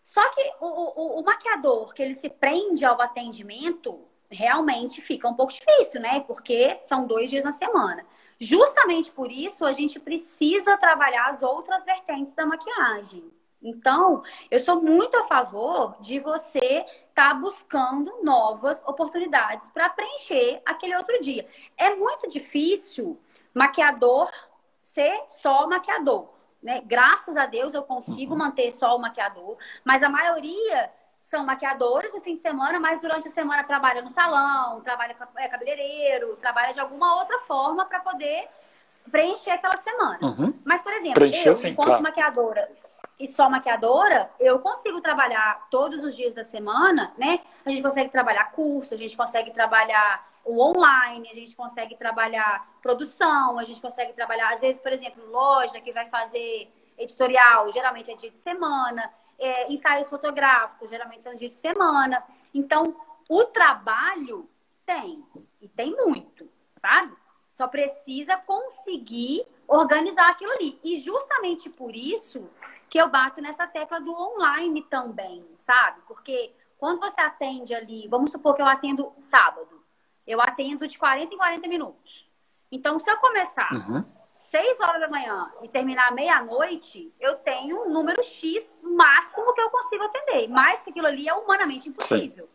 Só 0.01 0.27
que 0.29 0.41
o, 0.61 1.17
o, 1.17 1.19
o 1.19 1.25
maquiador, 1.25 1.93
que 1.93 2.01
ele 2.01 2.13
se 2.13 2.29
prende 2.29 2.85
ao 2.85 3.01
atendimento, 3.01 4.07
realmente 4.29 5.01
fica 5.01 5.27
um 5.27 5.33
pouco 5.33 5.53
difícil, 5.53 6.01
né? 6.01 6.19
Porque 6.21 6.77
são 6.79 7.05
dois 7.05 7.29
dias 7.29 7.43
na 7.43 7.51
semana. 7.51 8.05
Justamente 8.39 9.11
por 9.11 9.31
isso, 9.31 9.65
a 9.65 9.73
gente 9.73 9.99
precisa 9.99 10.77
trabalhar 10.77 11.27
as 11.27 11.43
outras 11.43 11.83
vertentes 11.83 12.33
da 12.33 12.45
maquiagem. 12.45 13.29
Então, 13.61 14.23
eu 14.49 14.59
sou 14.59 14.81
muito 14.81 15.17
a 15.17 15.25
favor 15.25 15.97
de 15.99 16.19
você 16.19 16.85
estar 17.09 17.13
tá 17.13 17.33
buscando 17.33 18.23
novas 18.23 18.81
oportunidades 18.87 19.69
para 19.71 19.89
preencher 19.89 20.61
aquele 20.65 20.95
outro 20.95 21.19
dia. 21.19 21.45
É 21.77 21.93
muito 21.95 22.29
difícil 22.29 23.19
maquiador 23.53 24.31
ser 24.81 25.23
só 25.27 25.67
maquiador. 25.67 26.29
Né? 26.63 26.81
Graças 26.85 27.35
a 27.35 27.45
Deus 27.45 27.73
eu 27.73 27.83
consigo 27.83 28.33
uhum. 28.33 28.39
manter 28.39 28.71
só 28.71 28.95
o 28.95 28.99
maquiador, 28.99 29.57
mas 29.83 30.03
a 30.03 30.09
maioria 30.09 30.91
são 31.29 31.45
maquiadores 31.45 32.11
no 32.11 32.21
fim 32.21 32.33
de 32.33 32.41
semana, 32.41 32.79
mas 32.79 32.99
durante 32.99 33.27
a 33.27 33.31
semana 33.31 33.63
trabalha 33.63 34.01
no 34.01 34.09
salão, 34.09 34.81
trabalha 34.81 35.15
é 35.37 35.47
cabeleireiro, 35.47 36.35
trabalha 36.37 36.73
de 36.73 36.79
alguma 36.79 37.15
outra 37.19 37.37
forma 37.39 37.85
para 37.85 37.99
poder 37.99 38.47
preencher 39.11 39.51
aquela 39.51 39.77
semana. 39.77 40.17
Uhum. 40.21 40.59
Mas, 40.65 40.81
por 40.81 40.91
exemplo, 40.91 41.13
Preencheu, 41.13 41.51
eu, 41.51 41.55
sim, 41.55 41.69
enquanto 41.69 41.87
claro. 41.87 42.03
maquiadora 42.03 42.71
e 43.19 43.27
só 43.27 43.47
maquiadora, 43.47 44.31
eu 44.39 44.57
consigo 44.59 45.01
trabalhar 45.01 45.67
todos 45.69 46.03
os 46.03 46.15
dias 46.15 46.33
da 46.33 46.43
semana, 46.43 47.13
né? 47.15 47.41
A 47.63 47.69
gente 47.69 47.83
consegue 47.83 48.09
trabalhar 48.09 48.51
curso, 48.51 48.93
a 48.93 48.97
gente 48.97 49.15
consegue 49.15 49.51
trabalhar 49.51 50.27
o 50.43 50.59
online, 50.59 51.29
a 51.29 51.33
gente 51.35 51.55
consegue 51.55 51.95
trabalhar 51.95 52.67
produção, 52.81 53.59
a 53.59 53.63
gente 53.63 53.79
consegue 53.79 54.13
trabalhar, 54.13 54.51
às 54.51 54.61
vezes, 54.61 54.81
por 54.81 54.91
exemplo, 54.91 55.23
loja 55.29 55.79
que 55.79 55.91
vai 55.91 56.07
fazer 56.07 56.73
editorial, 56.97 57.71
geralmente 57.71 58.09
é 58.09 58.15
dia 58.15 58.31
de 58.31 58.39
semana 58.39 59.11
é, 59.39 59.71
ensaios 59.71 60.09
fotográficos, 60.09 60.89
geralmente 60.89 61.23
são 61.23 61.33
dia 61.33 61.49
de 61.49 61.55
semana. 61.55 62.23
Então, 62.53 62.95
o 63.29 63.45
trabalho 63.45 64.49
tem, 64.85 65.23
e 65.61 65.67
tem 65.67 65.95
muito, 65.95 66.49
sabe? 66.75 67.15
Só 67.53 67.67
precisa 67.67 68.37
conseguir 68.37 69.45
organizar 69.67 70.29
aquilo 70.29 70.51
ali. 70.51 70.79
E 70.83 70.97
justamente 70.97 71.69
por 71.69 71.95
isso 71.95 72.49
que 72.89 72.99
eu 72.99 73.09
bato 73.09 73.41
nessa 73.41 73.67
tecla 73.67 73.99
do 73.99 74.13
online 74.13 74.81
também, 74.83 75.45
sabe? 75.59 76.01
Porque 76.07 76.53
quando 76.77 76.99
você 76.99 77.21
atende 77.21 77.73
ali, 77.73 78.07
vamos 78.07 78.31
supor 78.31 78.55
que 78.55 78.61
eu 78.61 78.65
atendo 78.65 79.13
sábado, 79.17 79.83
eu 80.25 80.41
atendo 80.41 80.87
de 80.87 80.97
40 80.97 81.33
em 81.33 81.37
40 81.37 81.67
minutos. 81.67 82.29
Então, 82.71 82.99
se 82.99 83.11
eu 83.11 83.17
começar 83.17 83.71
uhum. 83.73 84.03
6 84.49 84.79
horas 84.79 84.99
da 84.99 85.07
manhã 85.07 85.51
e 85.61 85.67
terminar 85.67 86.11
meia-noite, 86.11 87.13
eu 87.19 87.35
tenho 87.35 87.83
um 87.83 87.89
número 87.89 88.23
X 88.23 88.81
máximo 88.83 89.53
que 89.53 89.61
eu 89.61 89.69
consigo 89.69 90.03
atender. 90.03 90.47
Mais 90.47 90.83
que 90.83 90.89
aquilo 90.89 91.05
ali 91.05 91.29
é 91.29 91.33
humanamente 91.33 91.87
impossível. 91.87 92.49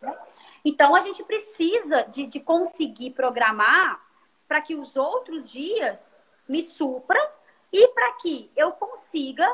Né? 0.00 0.16
Então, 0.64 0.94
a 0.94 1.00
gente 1.00 1.24
precisa 1.24 2.04
de, 2.04 2.26
de 2.26 2.38
conseguir 2.38 3.10
programar 3.10 4.00
para 4.46 4.60
que 4.60 4.76
os 4.76 4.96
outros 4.96 5.50
dias 5.50 6.22
me 6.48 6.62
supram 6.62 7.26
e 7.72 7.88
para 7.88 8.12
que 8.12 8.50
eu 8.54 8.70
consiga 8.72 9.52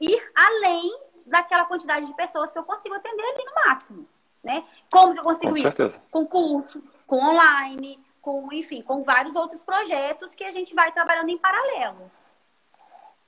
ir 0.00 0.20
além 0.34 0.98
daquela 1.24 1.64
quantidade 1.66 2.06
de 2.06 2.14
pessoas 2.14 2.50
que 2.50 2.58
eu 2.58 2.64
consigo 2.64 2.94
atender 2.96 3.22
ali 3.22 3.44
no 3.44 3.54
máximo. 3.66 4.08
Né? 4.42 4.64
Como 4.90 5.12
que 5.12 5.20
eu 5.20 5.24
consigo 5.24 5.50
com 5.50 5.56
isso? 5.56 5.70
Certeza. 5.70 6.02
Com 6.10 6.26
curso, 6.26 6.82
com 7.06 7.18
online, 7.18 8.04
com, 8.20 8.52
enfim, 8.52 8.82
com 8.82 9.02
vários 9.02 9.36
outros 9.36 9.62
projetos 9.62 10.34
que 10.34 10.44
a 10.44 10.50
gente 10.50 10.74
vai 10.74 10.92
trabalhando 10.92 11.28
em 11.28 11.38
paralelo. 11.38 12.10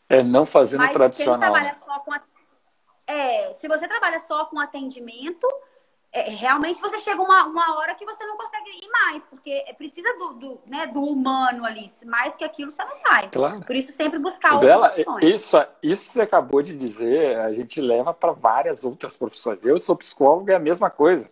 É, 0.08 0.22
não 0.22 0.44
fazendo 0.44 0.80
Mas 0.80 0.92
tradicional. 0.92 1.52
Né? 1.52 1.72
A... 2.06 2.22
É, 3.12 3.54
se 3.54 3.68
você 3.68 3.86
trabalha 3.86 4.18
só 4.18 4.44
com 4.46 4.58
atendimento, 4.58 5.46
é, 6.12 6.30
realmente 6.30 6.80
você 6.80 6.98
chega 6.98 7.22
uma, 7.22 7.46
uma 7.46 7.76
hora 7.78 7.94
que 7.94 8.04
você 8.04 8.24
não 8.26 8.36
consegue 8.36 8.68
ir 8.70 8.88
mais, 8.90 9.24
porque 9.24 9.64
precisa 9.78 10.12
do, 10.18 10.34
do, 10.34 10.60
né, 10.66 10.88
do 10.88 11.00
humano 11.00 11.64
ali. 11.64 11.86
Mais 12.06 12.36
que 12.36 12.42
aquilo 12.42 12.72
você 12.72 12.84
não 12.84 13.00
vai. 13.00 13.30
Claro. 13.30 13.60
Por 13.60 13.76
isso, 13.76 13.92
sempre 13.92 14.18
buscar 14.18 14.58
Bela, 14.58 14.88
outras 14.88 15.06
opções. 15.06 15.34
Isso, 15.34 15.56
isso 15.80 16.06
que 16.08 16.12
você 16.14 16.22
acabou 16.22 16.62
de 16.62 16.76
dizer, 16.76 17.38
a 17.38 17.52
gente 17.52 17.80
leva 17.80 18.12
para 18.12 18.32
várias 18.32 18.84
outras 18.84 19.16
profissões. 19.16 19.64
Eu 19.64 19.78
sou 19.78 19.94
psicólogo, 19.94 20.50
é 20.50 20.56
a 20.56 20.60
mesma 20.60 20.90
coisa. 20.90 21.24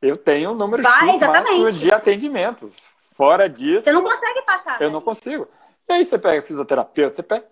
Eu 0.00 0.16
tenho 0.16 0.50
um 0.50 0.54
número 0.54 0.82
Vai, 0.82 1.10
X 1.10 1.20
máximo 1.20 1.72
de 1.72 1.92
atendimentos. 1.92 2.76
Fora 3.14 3.48
disso. 3.48 3.84
Você 3.84 3.92
não 3.92 4.04
consegue 4.04 4.42
passar. 4.42 4.80
Eu 4.80 4.88
né? 4.88 4.92
não 4.92 5.00
consigo. 5.00 5.48
E 5.88 5.92
aí 5.92 6.04
você 6.04 6.18
pega 6.18 6.40
fisioterapeuta, 6.40 7.16
você 7.16 7.22
pega 7.22 7.46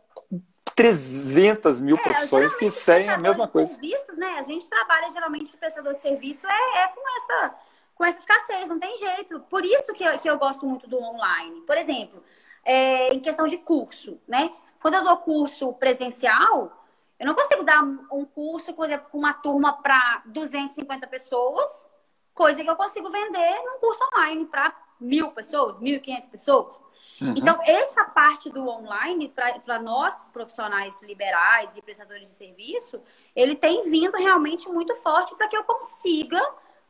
300 0.77 1.81
mil 1.81 1.97
é, 1.97 2.01
profissões 2.01 2.55
que 2.55 2.71
seguem 2.71 3.11
a 3.11 3.19
mesma 3.19 3.49
coisa. 3.49 3.73
Serviços, 3.73 4.17
né? 4.17 4.39
A 4.39 4.43
gente 4.45 4.69
trabalha 4.69 5.11
geralmente 5.11 5.51
de 5.51 5.57
prestador 5.57 5.95
de 5.95 6.03
serviço 6.03 6.47
é, 6.47 6.83
é, 6.83 6.89
com 6.89 7.17
essa 7.17 7.55
com 7.97 8.05
essa 8.05 8.19
escassez, 8.19 8.69
não 8.69 8.79
tem 8.79 8.95
jeito. 8.99 9.41
Por 9.49 9.65
isso 9.65 9.95
que 9.95 10.05
eu, 10.05 10.19
que 10.19 10.29
eu 10.29 10.37
gosto 10.37 10.67
muito 10.67 10.87
do 10.87 11.03
online. 11.03 11.63
Por 11.63 11.79
exemplo, 11.79 12.23
é, 12.63 13.09
em 13.15 13.21
questão 13.21 13.47
de 13.47 13.57
curso, 13.57 14.21
né? 14.29 14.53
Quando 14.83 14.95
eu 14.95 15.03
dou 15.03 15.17
curso 15.17 15.73
presencial, 15.73 16.85
eu 17.19 17.27
não 17.27 17.35
consigo 17.35 17.65
dar 17.65 17.83
um 17.83 18.27
curso, 18.27 18.75
por 18.75 18.85
exemplo, 18.85 19.09
com 19.11 19.17
uma 19.17 19.33
turma 19.33 19.73
para 19.83 20.23
250 20.27 21.07
pessoas 21.07 21.89
Coisa 22.37 22.63
que 22.63 22.69
eu 22.69 22.77
consigo 22.77 23.09
vender 23.11 23.63
num 23.65 23.79
curso 23.79 24.05
online 24.13 24.45
para 24.45 24.77
mil 25.01 25.31
pessoas, 25.33 25.81
mil 25.81 25.97
e 25.97 26.01
quinhentas 26.01 26.29
pessoas. 26.29 26.85
Uhum. 27.19 27.33
Então, 27.35 27.59
essa 27.65 28.05
parte 28.05 28.51
do 28.51 28.69
online, 28.69 29.33
para 29.65 29.79
nós 29.79 30.29
profissionais 30.35 31.01
liberais 31.01 31.75
e 31.75 31.81
prestadores 31.81 32.29
de 32.29 32.35
serviço, 32.35 33.03
ele 33.35 33.57
tem 33.57 33.91
vindo 33.91 34.19
realmente 34.19 34.69
muito 34.69 34.95
forte 34.97 35.35
para 35.35 35.49
que 35.49 35.57
eu 35.57 35.65
consiga 35.65 36.41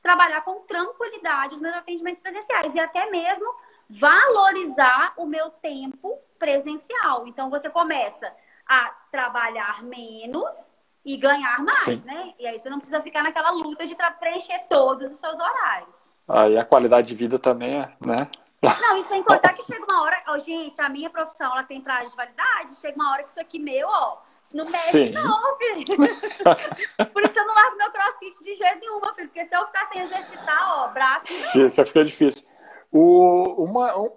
trabalhar 0.02 0.40
com 0.40 0.62
tranquilidade 0.62 1.54
os 1.54 1.60
meus 1.60 1.76
atendimentos 1.76 2.20
presenciais 2.20 2.74
e 2.74 2.80
até 2.80 3.08
mesmo 3.08 3.48
valorizar 3.88 5.14
o 5.16 5.26
meu 5.26 5.50
tempo 5.50 6.18
presencial. 6.40 7.24
Então, 7.28 7.48
você 7.48 7.70
começa 7.70 8.34
a 8.66 8.88
trabalhar 9.12 9.84
menos 9.84 10.74
e 11.06 11.16
ganhar 11.16 11.62
mais, 11.62 11.84
Sim. 11.84 12.02
né? 12.04 12.34
E 12.36 12.46
aí 12.48 12.58
você 12.58 12.68
não 12.68 12.78
precisa 12.78 13.00
ficar 13.00 13.22
naquela 13.22 13.52
luta 13.52 13.86
de 13.86 13.96
preencher 14.18 14.66
todos 14.68 15.12
os 15.12 15.18
seus 15.18 15.38
horários. 15.38 16.16
Aí 16.26 16.58
a 16.58 16.64
qualidade 16.64 17.06
de 17.06 17.14
vida 17.14 17.38
também 17.38 17.76
é, 17.76 17.92
né? 18.04 18.28
Não, 18.60 18.96
isso 18.96 19.10
sem 19.10 19.22
contar 19.22 19.52
que 19.52 19.62
chega 19.62 19.84
uma 19.88 20.02
hora, 20.02 20.16
oh, 20.28 20.38
gente, 20.38 20.80
a 20.80 20.88
minha 20.88 21.08
profissão 21.08 21.52
ela 21.52 21.62
tem 21.62 21.80
prazo 21.80 22.10
de 22.10 22.16
validade, 22.16 22.74
chega 22.80 22.96
uma 22.96 23.12
hora 23.12 23.22
que 23.22 23.30
isso 23.30 23.40
aqui 23.40 23.60
meu, 23.60 23.86
ó, 23.86 24.18
não 24.52 24.64
mexe 24.64 24.90
Sim. 24.90 25.10
não, 25.10 25.56
filho. 25.58 25.86
Por 27.12 27.22
isso 27.22 27.32
que 27.32 27.38
eu 27.38 27.46
não 27.46 27.54
largo 27.54 27.76
meu 27.76 27.90
crossfit 27.92 28.42
de 28.42 28.54
jeito 28.54 28.80
nenhum, 28.80 29.00
filho, 29.14 29.28
porque 29.28 29.44
se 29.44 29.56
eu 29.56 29.64
ficar 29.66 29.84
sem 29.86 30.00
exercitar, 30.00 30.78
ó, 30.78 30.88
braço... 30.88 31.26
Fica, 31.26 31.84
fica 31.84 32.04
difícil. 32.04 32.44
O, 32.90 33.64
uma, 33.64 33.96
um, 33.96 34.10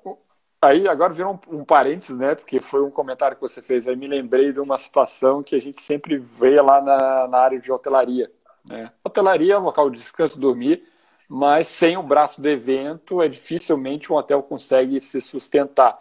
Aí 0.61 0.87
agora 0.87 1.13
virou 1.13 1.39
um, 1.49 1.59
um 1.59 1.65
parênteses, 1.65 2.17
né? 2.17 2.35
Porque 2.35 2.59
foi 2.59 2.83
um 2.83 2.91
comentário 2.91 3.35
que 3.35 3.41
você 3.41 3.61
fez. 3.61 3.87
Aí 3.87 3.95
me 3.95 4.07
lembrei 4.07 4.51
de 4.51 4.59
uma 4.59 4.77
situação 4.77 5.41
que 5.41 5.55
a 5.55 5.59
gente 5.59 5.81
sempre 5.81 6.17
vê 6.17 6.61
lá 6.61 6.81
na, 6.81 7.27
na 7.27 7.37
área 7.37 7.59
de 7.59 7.71
hotelaria. 7.71 8.29
Né? 8.67 8.91
Hotelaria 9.03 9.53
é 9.53 9.59
um 9.59 9.63
local 9.63 9.89
de 9.89 9.97
descanso, 9.97 10.39
dormir, 10.39 10.83
mas 11.29 11.67
sem 11.67 11.95
o 11.97 12.03
braço 12.03 12.41
do 12.41 12.49
evento, 12.49 13.21
é 13.21 13.27
dificilmente 13.29 14.11
um 14.11 14.17
hotel 14.17 14.43
consegue 14.43 14.99
se 14.99 15.21
sustentar. 15.21 15.97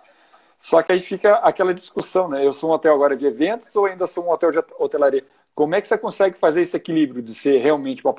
Só 0.59 0.83
que 0.83 0.93
aí 0.93 1.01
fica 1.01 1.35
aquela 1.37 1.73
discussão, 1.73 2.29
né? 2.29 2.45
Eu 2.45 2.53
sou 2.53 2.71
um 2.71 2.73
hotel 2.73 2.93
agora 2.93 3.17
de 3.17 3.25
eventos 3.25 3.75
ou 3.77 3.87
ainda 3.87 4.07
sou 4.09 4.27
um 4.27 4.31
hotel 4.31 4.51
de 4.51 4.59
hotelaria? 4.77 5.25
Como 5.55 5.75
é 5.75 5.81
que 5.81 5.87
você 5.87 5.97
consegue 5.97 6.39
fazer 6.39 6.63
esse 6.63 6.77
equilíbrio 6.77 7.23
de 7.23 7.35
ser 7.35 7.59
realmente 7.59 8.05
uma, 8.05 8.15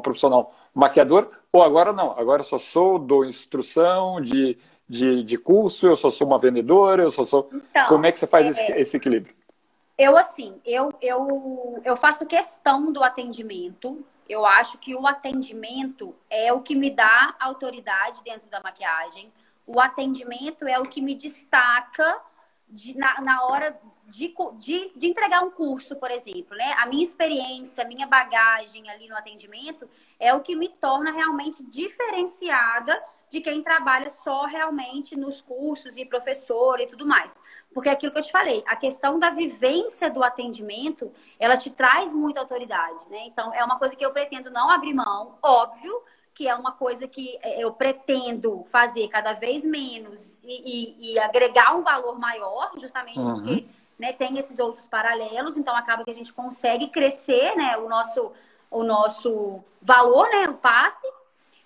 profissional 0.00 0.54
maquiador 0.74 1.28
ou 1.52 1.62
agora 1.62 1.92
não? 1.92 2.18
Agora 2.18 2.42
só 2.42 2.58
sou, 2.58 2.98
dou 2.98 3.24
instrução 3.24 4.20
de, 4.20 4.58
de, 4.90 5.22
de 5.22 5.38
curso, 5.38 5.86
eu 5.86 5.94
só 5.94 6.10
sou 6.10 6.26
uma 6.26 6.36
vendedora, 6.36 7.04
eu 7.04 7.12
só 7.12 7.24
sou. 7.24 7.48
Então, 7.52 7.86
Como 7.86 8.04
é 8.06 8.10
que 8.10 8.18
você 8.18 8.26
faz 8.26 8.46
é... 8.46 8.50
esse, 8.50 8.80
esse 8.80 8.96
equilíbrio? 8.96 9.32
Eu, 9.96 10.16
assim, 10.16 10.60
eu, 10.64 10.92
eu, 11.00 11.80
eu 11.84 11.96
faço 11.96 12.26
questão 12.26 12.90
do 12.92 13.04
atendimento. 13.04 14.04
Eu 14.28 14.44
acho 14.44 14.78
que 14.78 14.92
o 14.92 15.06
atendimento 15.06 16.12
é 16.28 16.52
o 16.52 16.60
que 16.60 16.74
me 16.74 16.90
dá 16.90 17.36
autoridade 17.38 18.20
dentro 18.24 18.50
da 18.50 18.60
maquiagem. 18.60 19.28
O 19.64 19.78
atendimento 19.78 20.66
é 20.66 20.76
o 20.80 20.88
que 20.88 21.00
me 21.00 21.14
destaca 21.14 22.18
de, 22.68 22.96
na, 22.98 23.20
na 23.20 23.44
hora 23.44 23.78
de, 24.08 24.34
de, 24.58 24.92
de, 24.96 25.06
entregar 25.06 25.42
um 25.42 25.52
curso, 25.52 25.94
por 25.94 26.10
exemplo, 26.10 26.56
né? 26.56 26.74
A 26.78 26.86
minha 26.86 27.04
experiência, 27.04 27.84
a 27.84 27.86
minha 27.86 28.08
bagagem 28.08 28.90
ali 28.90 29.06
no 29.06 29.16
atendimento 29.16 29.88
é 30.18 30.34
o 30.34 30.40
que 30.40 30.56
me 30.56 30.68
torna 30.68 31.12
realmente 31.12 31.62
diferenciada 31.62 33.00
de 33.30 33.40
quem 33.40 33.62
trabalha 33.62 34.10
só 34.10 34.44
realmente 34.44 35.16
nos 35.16 35.40
cursos 35.40 35.96
e 35.96 36.04
professor 36.04 36.80
e 36.80 36.86
tudo 36.88 37.06
mais. 37.06 37.40
Porque 37.72 37.88
é 37.88 37.92
aquilo 37.92 38.12
que 38.12 38.18
eu 38.18 38.24
te 38.24 38.32
falei, 38.32 38.64
a 38.66 38.74
questão 38.74 39.20
da 39.20 39.30
vivência 39.30 40.10
do 40.10 40.24
atendimento, 40.24 41.12
ela 41.38 41.56
te 41.56 41.70
traz 41.70 42.12
muita 42.12 42.40
autoridade, 42.40 43.08
né? 43.08 43.26
Então, 43.26 43.54
é 43.54 43.64
uma 43.64 43.78
coisa 43.78 43.94
que 43.94 44.04
eu 44.04 44.10
pretendo 44.10 44.50
não 44.50 44.68
abrir 44.68 44.92
mão, 44.92 45.38
óbvio, 45.40 46.02
que 46.34 46.48
é 46.48 46.54
uma 46.54 46.72
coisa 46.72 47.06
que 47.06 47.38
é, 47.40 47.62
eu 47.62 47.72
pretendo 47.72 48.64
fazer 48.64 49.06
cada 49.08 49.32
vez 49.32 49.64
menos 49.64 50.40
e, 50.42 51.04
e, 51.04 51.12
e 51.12 51.18
agregar 51.20 51.76
um 51.76 51.82
valor 51.82 52.18
maior, 52.18 52.72
justamente 52.78 53.20
uhum. 53.20 53.34
porque 53.34 53.66
né, 53.96 54.12
tem 54.12 54.38
esses 54.38 54.58
outros 54.58 54.88
paralelos, 54.88 55.56
então 55.56 55.76
acaba 55.76 56.02
que 56.02 56.10
a 56.10 56.14
gente 56.14 56.32
consegue 56.32 56.88
crescer 56.88 57.54
né, 57.54 57.76
o, 57.76 57.88
nosso, 57.88 58.32
o 58.70 58.82
nosso 58.82 59.62
valor, 59.80 60.28
né, 60.30 60.48
o 60.48 60.54
passe, 60.54 61.06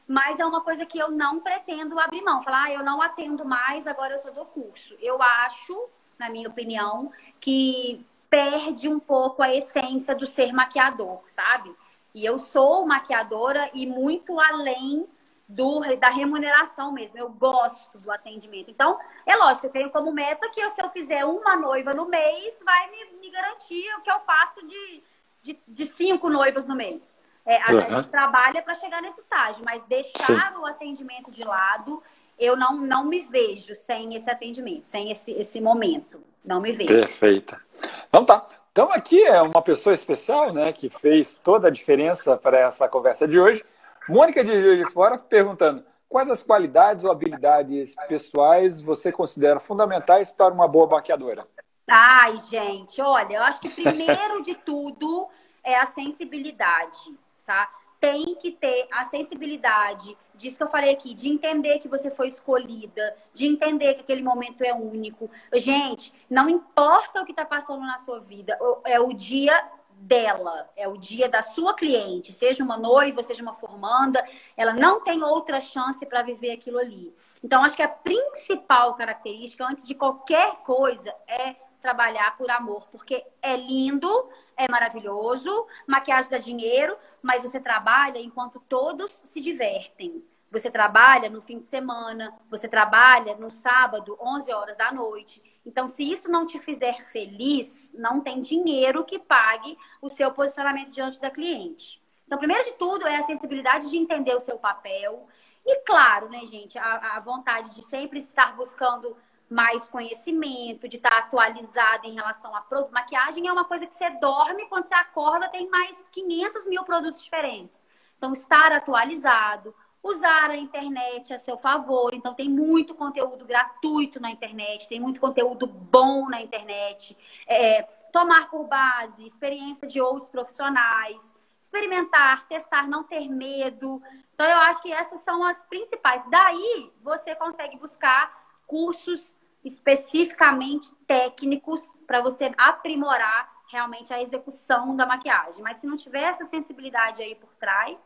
mas 0.06 0.38
é 0.38 0.44
uma 0.44 0.60
coisa 0.60 0.84
que 0.84 0.98
eu 0.98 1.10
não 1.10 1.40
pretendo 1.40 1.98
abrir 1.98 2.22
mão. 2.22 2.42
Falar, 2.42 2.64
ah, 2.64 2.72
eu 2.72 2.84
não 2.84 3.00
atendo 3.00 3.44
mais, 3.44 3.86
agora 3.86 4.14
eu 4.14 4.18
só 4.18 4.30
dou 4.30 4.44
curso. 4.46 4.96
Eu 5.00 5.22
acho, 5.22 5.88
na 6.18 6.28
minha 6.28 6.48
opinião, 6.48 7.10
que 7.40 8.04
perde 8.28 8.88
um 8.88 8.98
pouco 8.98 9.42
a 9.42 9.54
essência 9.54 10.14
do 10.14 10.26
ser 10.26 10.52
maquiador, 10.52 11.22
sabe? 11.26 11.74
E 12.14 12.24
eu 12.24 12.38
sou 12.38 12.86
maquiadora 12.86 13.70
e 13.72 13.86
muito 13.86 14.38
além 14.38 15.06
do, 15.48 15.80
da 15.96 16.10
remuneração 16.10 16.92
mesmo. 16.92 17.18
Eu 17.18 17.30
gosto 17.30 17.96
do 17.98 18.10
atendimento. 18.12 18.70
Então, 18.70 18.98
é 19.26 19.36
lógico, 19.36 19.66
eu 19.66 19.70
tenho 19.70 19.90
como 19.90 20.12
meta 20.12 20.48
que 20.50 20.68
se 20.70 20.82
eu 20.82 20.90
fizer 20.90 21.24
uma 21.24 21.56
noiva 21.56 21.94
no 21.94 22.06
mês, 22.06 22.54
vai 22.64 22.90
me, 22.90 23.20
me 23.20 23.30
garantir 23.30 23.86
o 23.96 24.02
que 24.02 24.10
eu 24.10 24.20
faço 24.20 24.66
de, 24.66 25.02
de, 25.42 25.58
de 25.66 25.86
cinco 25.86 26.28
noivas 26.28 26.66
no 26.66 26.74
mês. 26.74 27.16
É, 27.46 27.62
a, 27.62 27.74
uhum. 27.74 27.90
gente 27.96 28.10
trabalha 28.10 28.62
para 28.62 28.74
chegar 28.74 29.02
nesse 29.02 29.20
estágio, 29.20 29.64
mas 29.64 29.82
deixar 29.84 30.52
Sim. 30.52 30.58
o 30.58 30.66
atendimento 30.66 31.30
de 31.30 31.44
lado, 31.44 32.02
eu 32.38 32.56
não, 32.56 32.76
não 32.76 33.04
me 33.04 33.20
vejo 33.20 33.74
sem 33.74 34.14
esse 34.14 34.30
atendimento, 34.30 34.86
sem 34.86 35.10
esse, 35.10 35.32
esse 35.32 35.60
momento. 35.60 36.22
Não 36.44 36.60
me 36.60 36.72
vejo. 36.72 36.88
Perfeita. 36.88 37.60
Então 38.08 38.24
tá. 38.24 38.46
Então 38.72 38.90
aqui 38.90 39.22
é 39.22 39.40
uma 39.40 39.62
pessoa 39.62 39.94
especial, 39.94 40.52
né, 40.52 40.72
que 40.72 40.88
fez 40.88 41.36
toda 41.36 41.68
a 41.68 41.70
diferença 41.70 42.36
para 42.36 42.58
essa 42.58 42.88
conversa 42.88 43.26
de 43.28 43.38
hoje. 43.38 43.64
Mônica 44.08 44.44
de 44.44 44.52
Rio 44.52 44.84
de 44.84 44.90
Fora 44.90 45.16
perguntando 45.16 45.84
quais 46.08 46.28
as 46.30 46.42
qualidades 46.42 47.04
ou 47.04 47.10
habilidades 47.10 47.94
pessoais 48.08 48.80
você 48.80 49.12
considera 49.12 49.60
fundamentais 49.60 50.30
para 50.30 50.52
uma 50.52 50.68
boa 50.68 50.86
maquiadora? 50.86 51.46
Ai, 51.88 52.36
gente, 52.50 53.00
olha, 53.00 53.34
eu 53.34 53.42
acho 53.42 53.60
que 53.60 53.68
primeiro 53.68 54.42
de 54.42 54.54
tudo 54.54 55.28
é 55.62 55.78
a 55.78 55.86
sensibilidade, 55.86 56.98
tá? 57.44 57.70
Tem 58.00 58.34
que 58.34 58.50
ter 58.50 58.86
a 58.92 59.04
sensibilidade 59.04 60.16
disso 60.34 60.56
que 60.56 60.62
eu 60.62 60.68
falei 60.68 60.92
aqui, 60.92 61.14
de 61.14 61.28
entender 61.28 61.78
que 61.78 61.88
você 61.88 62.10
foi 62.10 62.28
escolhida, 62.28 63.16
de 63.32 63.46
entender 63.46 63.94
que 63.94 64.00
aquele 64.00 64.22
momento 64.22 64.62
é 64.62 64.74
único. 64.74 65.30
Gente, 65.54 66.12
não 66.28 66.48
importa 66.48 67.22
o 67.22 67.24
que 67.24 67.32
está 67.32 67.44
passando 67.44 67.80
na 67.80 67.98
sua 67.98 68.20
vida, 68.20 68.58
é 68.84 69.00
o 69.00 69.12
dia 69.12 69.70
dela, 69.96 70.68
é 70.76 70.86
o 70.88 70.98
dia 70.98 71.28
da 71.28 71.42
sua 71.42 71.72
cliente, 71.72 72.32
seja 72.32 72.62
uma 72.62 72.76
noiva, 72.76 73.22
seja 73.22 73.42
uma 73.42 73.54
formanda, 73.54 74.26
ela 74.56 74.72
não 74.72 75.00
tem 75.00 75.22
outra 75.22 75.60
chance 75.60 76.04
para 76.04 76.22
viver 76.22 76.50
aquilo 76.50 76.78
ali. 76.78 77.14
Então, 77.42 77.62
acho 77.62 77.76
que 77.76 77.82
a 77.82 77.88
principal 77.88 78.94
característica, 78.94 79.64
antes 79.64 79.86
de 79.86 79.94
qualquer 79.94 80.56
coisa, 80.64 81.14
é 81.26 81.56
trabalhar 81.80 82.36
por 82.36 82.50
amor, 82.50 82.86
porque 82.90 83.24
é 83.40 83.56
lindo, 83.56 84.28
é 84.56 84.68
maravilhoso, 84.68 85.66
maquiagem 85.86 86.30
dá 86.30 86.38
dinheiro, 86.38 86.96
mas 87.22 87.42
você 87.42 87.60
trabalha 87.60 88.18
enquanto 88.18 88.60
todos 88.68 89.20
se 89.24 89.40
divertem. 89.40 90.24
Você 90.50 90.70
trabalha 90.70 91.28
no 91.28 91.40
fim 91.40 91.58
de 91.58 91.66
semana, 91.66 92.32
você 92.48 92.68
trabalha 92.68 93.34
no 93.34 93.50
sábado, 93.50 94.16
11 94.20 94.52
horas 94.52 94.76
da 94.76 94.92
noite. 94.92 95.42
Então, 95.66 95.88
se 95.88 96.08
isso 96.08 96.30
não 96.30 96.46
te 96.46 96.60
fizer 96.60 97.04
feliz, 97.06 97.90
não 97.92 98.20
tem 98.20 98.40
dinheiro 98.40 99.04
que 99.04 99.18
pague 99.18 99.76
o 100.00 100.08
seu 100.08 100.30
posicionamento 100.30 100.90
diante 100.90 101.20
da 101.20 101.28
cliente. 101.28 102.00
Então, 102.24 102.38
primeiro 102.38 102.62
de 102.64 102.72
tudo 102.72 103.06
é 103.06 103.16
a 103.16 103.22
sensibilidade 103.22 103.90
de 103.90 103.98
entender 103.98 104.34
o 104.34 104.40
seu 104.40 104.56
papel. 104.56 105.26
E 105.66 105.80
claro, 105.80 106.28
né, 106.28 106.46
gente, 106.46 106.78
a, 106.78 107.16
a 107.16 107.20
vontade 107.20 107.74
de 107.74 107.82
sempre 107.82 108.18
estar 108.18 108.54
buscando 108.54 109.16
mais 109.48 109.88
conhecimento, 109.88 110.88
de 110.88 110.96
estar 110.96 111.16
atualizada 111.18 112.06
em 112.06 112.14
relação 112.14 112.54
a 112.54 112.60
produto. 112.60 112.92
Maquiagem 112.92 113.46
é 113.46 113.52
uma 113.52 113.64
coisa 113.64 113.86
que 113.86 113.94
você 113.94 114.10
dorme, 114.10 114.66
quando 114.66 114.86
você 114.86 114.94
acorda 114.94 115.48
tem 115.48 115.68
mais 115.68 116.08
500 116.08 116.66
mil 116.66 116.84
produtos 116.84 117.22
diferentes. 117.22 117.84
Então, 118.16 118.32
estar 118.32 118.72
atualizado, 118.72 119.74
usar 120.02 120.50
a 120.50 120.56
internet 120.56 121.32
a 121.32 121.38
seu 121.38 121.56
favor. 121.56 122.14
Então, 122.14 122.34
tem 122.34 122.48
muito 122.48 122.94
conteúdo 122.94 123.44
gratuito 123.44 124.20
na 124.20 124.30
internet, 124.30 124.88
tem 124.88 125.00
muito 125.00 125.20
conteúdo 125.20 125.66
bom 125.66 126.28
na 126.28 126.40
internet. 126.40 127.16
É, 127.46 127.82
tomar 128.12 128.50
por 128.50 128.64
base 128.64 129.26
experiência 129.26 129.86
de 129.86 130.00
outros 130.00 130.30
profissionais, 130.30 131.34
experimentar, 131.60 132.46
testar, 132.46 132.86
não 132.88 133.04
ter 133.04 133.28
medo. 133.28 134.02
Então, 134.34 134.46
eu 134.46 134.58
acho 134.58 134.82
que 134.82 134.92
essas 134.92 135.20
são 135.20 135.44
as 135.44 135.62
principais. 135.64 136.24
Daí, 136.30 136.92
você 137.02 137.34
consegue 137.34 137.76
buscar 137.76 138.43
cursos 138.66 139.36
especificamente 139.64 140.92
técnicos 141.06 141.98
para 142.06 142.20
você 142.20 142.52
aprimorar 142.56 143.50
realmente 143.70 144.12
a 144.12 144.22
execução 144.22 144.94
da 144.94 145.06
maquiagem. 145.06 145.62
Mas 145.62 145.78
se 145.78 145.86
não 145.86 145.96
tiver 145.96 146.22
essa 146.22 146.44
sensibilidade 146.44 147.22
aí 147.22 147.34
por 147.34 147.50
trás, 147.54 147.98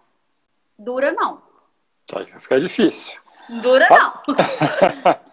dura 0.79 1.13
não. 1.13 1.43
Vai 2.11 2.25
ficar 2.41 2.61
difícil. 2.61 3.21
Dura 3.61 3.87
ah. 3.91 4.23
não. 4.27 4.37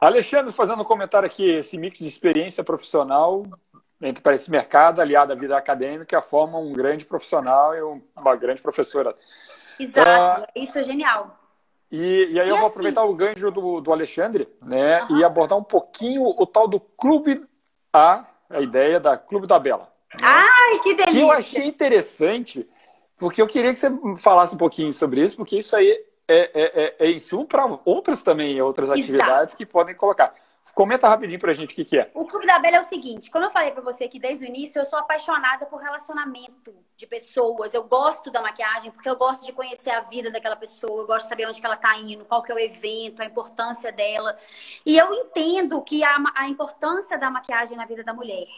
Alexandre 0.00 0.52
fazendo 0.52 0.82
um 0.82 0.86
comentário 0.86 1.26
aqui, 1.26 1.50
esse 1.50 1.78
mix 1.78 1.98
de 1.98 2.06
experiência 2.06 2.62
profissional 2.62 3.44
entre 4.00 4.22
para 4.22 4.34
esse 4.34 4.50
mercado 4.50 5.00
aliado 5.00 5.32
à 5.32 5.34
vida 5.34 5.56
acadêmica 5.56 6.20
forma 6.20 6.58
um 6.58 6.72
grande 6.72 7.06
profissional 7.06 7.74
e 7.74 7.80
uma 8.14 8.36
grande 8.36 8.60
professora. 8.60 9.16
Exato, 9.78 10.42
uh, 10.42 10.46
isso 10.54 10.78
é 10.78 10.84
genial. 10.84 11.38
E, 11.94 12.32
e 12.32 12.40
aí 12.40 12.46
e 12.46 12.48
eu 12.48 12.54
assim, 12.54 12.58
vou 12.58 12.66
aproveitar 12.66 13.04
o 13.04 13.14
gancho 13.14 13.52
do, 13.52 13.80
do 13.80 13.92
Alexandre 13.92 14.48
né, 14.60 15.04
uhum. 15.04 15.18
e 15.18 15.24
abordar 15.24 15.56
um 15.56 15.62
pouquinho 15.62 16.24
o 16.24 16.44
tal 16.44 16.66
do 16.66 16.80
Clube 16.80 17.46
A, 17.92 18.26
a 18.50 18.60
ideia 18.60 18.98
da 18.98 19.16
Clube 19.16 19.46
da 19.46 19.60
Bela. 19.60 19.88
Né, 20.12 20.18
Ai, 20.20 20.80
que 20.80 20.92
delícia! 20.92 21.12
Que 21.12 21.20
eu 21.20 21.30
achei 21.30 21.64
interessante, 21.64 22.68
porque 23.16 23.40
eu 23.40 23.46
queria 23.46 23.72
que 23.72 23.78
você 23.78 23.88
falasse 24.20 24.56
um 24.56 24.58
pouquinho 24.58 24.92
sobre 24.92 25.22
isso, 25.22 25.36
porque 25.36 25.56
isso 25.56 25.76
aí 25.76 25.88
é, 26.26 26.50
é, 26.62 26.84
é, 26.84 27.06
é 27.06 27.12
insumo 27.12 27.46
para 27.46 27.64
outras 27.84 28.24
também, 28.24 28.60
outras 28.60 28.90
atividades 28.90 29.50
Exato. 29.50 29.56
que 29.56 29.64
podem 29.64 29.94
colocar. 29.94 30.34
Comenta 30.72 31.08
rapidinho 31.08 31.38
pra 31.38 31.52
gente 31.52 31.72
o 31.72 31.74
que, 31.74 31.84
que 31.84 31.98
é. 31.98 32.10
O 32.14 32.24
Clube 32.24 32.46
da 32.46 32.58
Bela 32.58 32.76
é 32.76 32.80
o 32.80 32.84
seguinte: 32.84 33.30
como 33.30 33.44
eu 33.44 33.50
falei 33.50 33.70
pra 33.70 33.82
você 33.82 34.04
aqui 34.04 34.18
desde 34.18 34.44
o 34.44 34.48
início, 34.48 34.80
eu 34.80 34.86
sou 34.86 34.98
apaixonada 34.98 35.66
por 35.66 35.80
relacionamento 35.80 36.74
de 36.96 37.06
pessoas. 37.06 37.74
Eu 37.74 37.84
gosto 37.84 38.30
da 38.30 38.40
maquiagem 38.40 38.90
porque 38.90 39.08
eu 39.08 39.16
gosto 39.16 39.44
de 39.44 39.52
conhecer 39.52 39.90
a 39.90 40.00
vida 40.00 40.30
daquela 40.30 40.56
pessoa, 40.56 41.02
eu 41.02 41.06
gosto 41.06 41.24
de 41.24 41.28
saber 41.28 41.46
onde 41.46 41.60
que 41.60 41.66
ela 41.66 41.76
tá 41.76 41.96
indo, 41.98 42.24
qual 42.24 42.42
que 42.42 42.50
é 42.50 42.54
o 42.54 42.58
evento, 42.58 43.20
a 43.20 43.24
importância 43.24 43.92
dela. 43.92 44.36
E 44.84 44.96
eu 44.96 45.12
entendo 45.12 45.80
que 45.82 46.02
a, 46.02 46.16
a 46.34 46.48
importância 46.48 47.18
da 47.18 47.30
maquiagem 47.30 47.76
na 47.76 47.84
vida 47.84 48.02
da 48.02 48.14
mulher. 48.14 48.48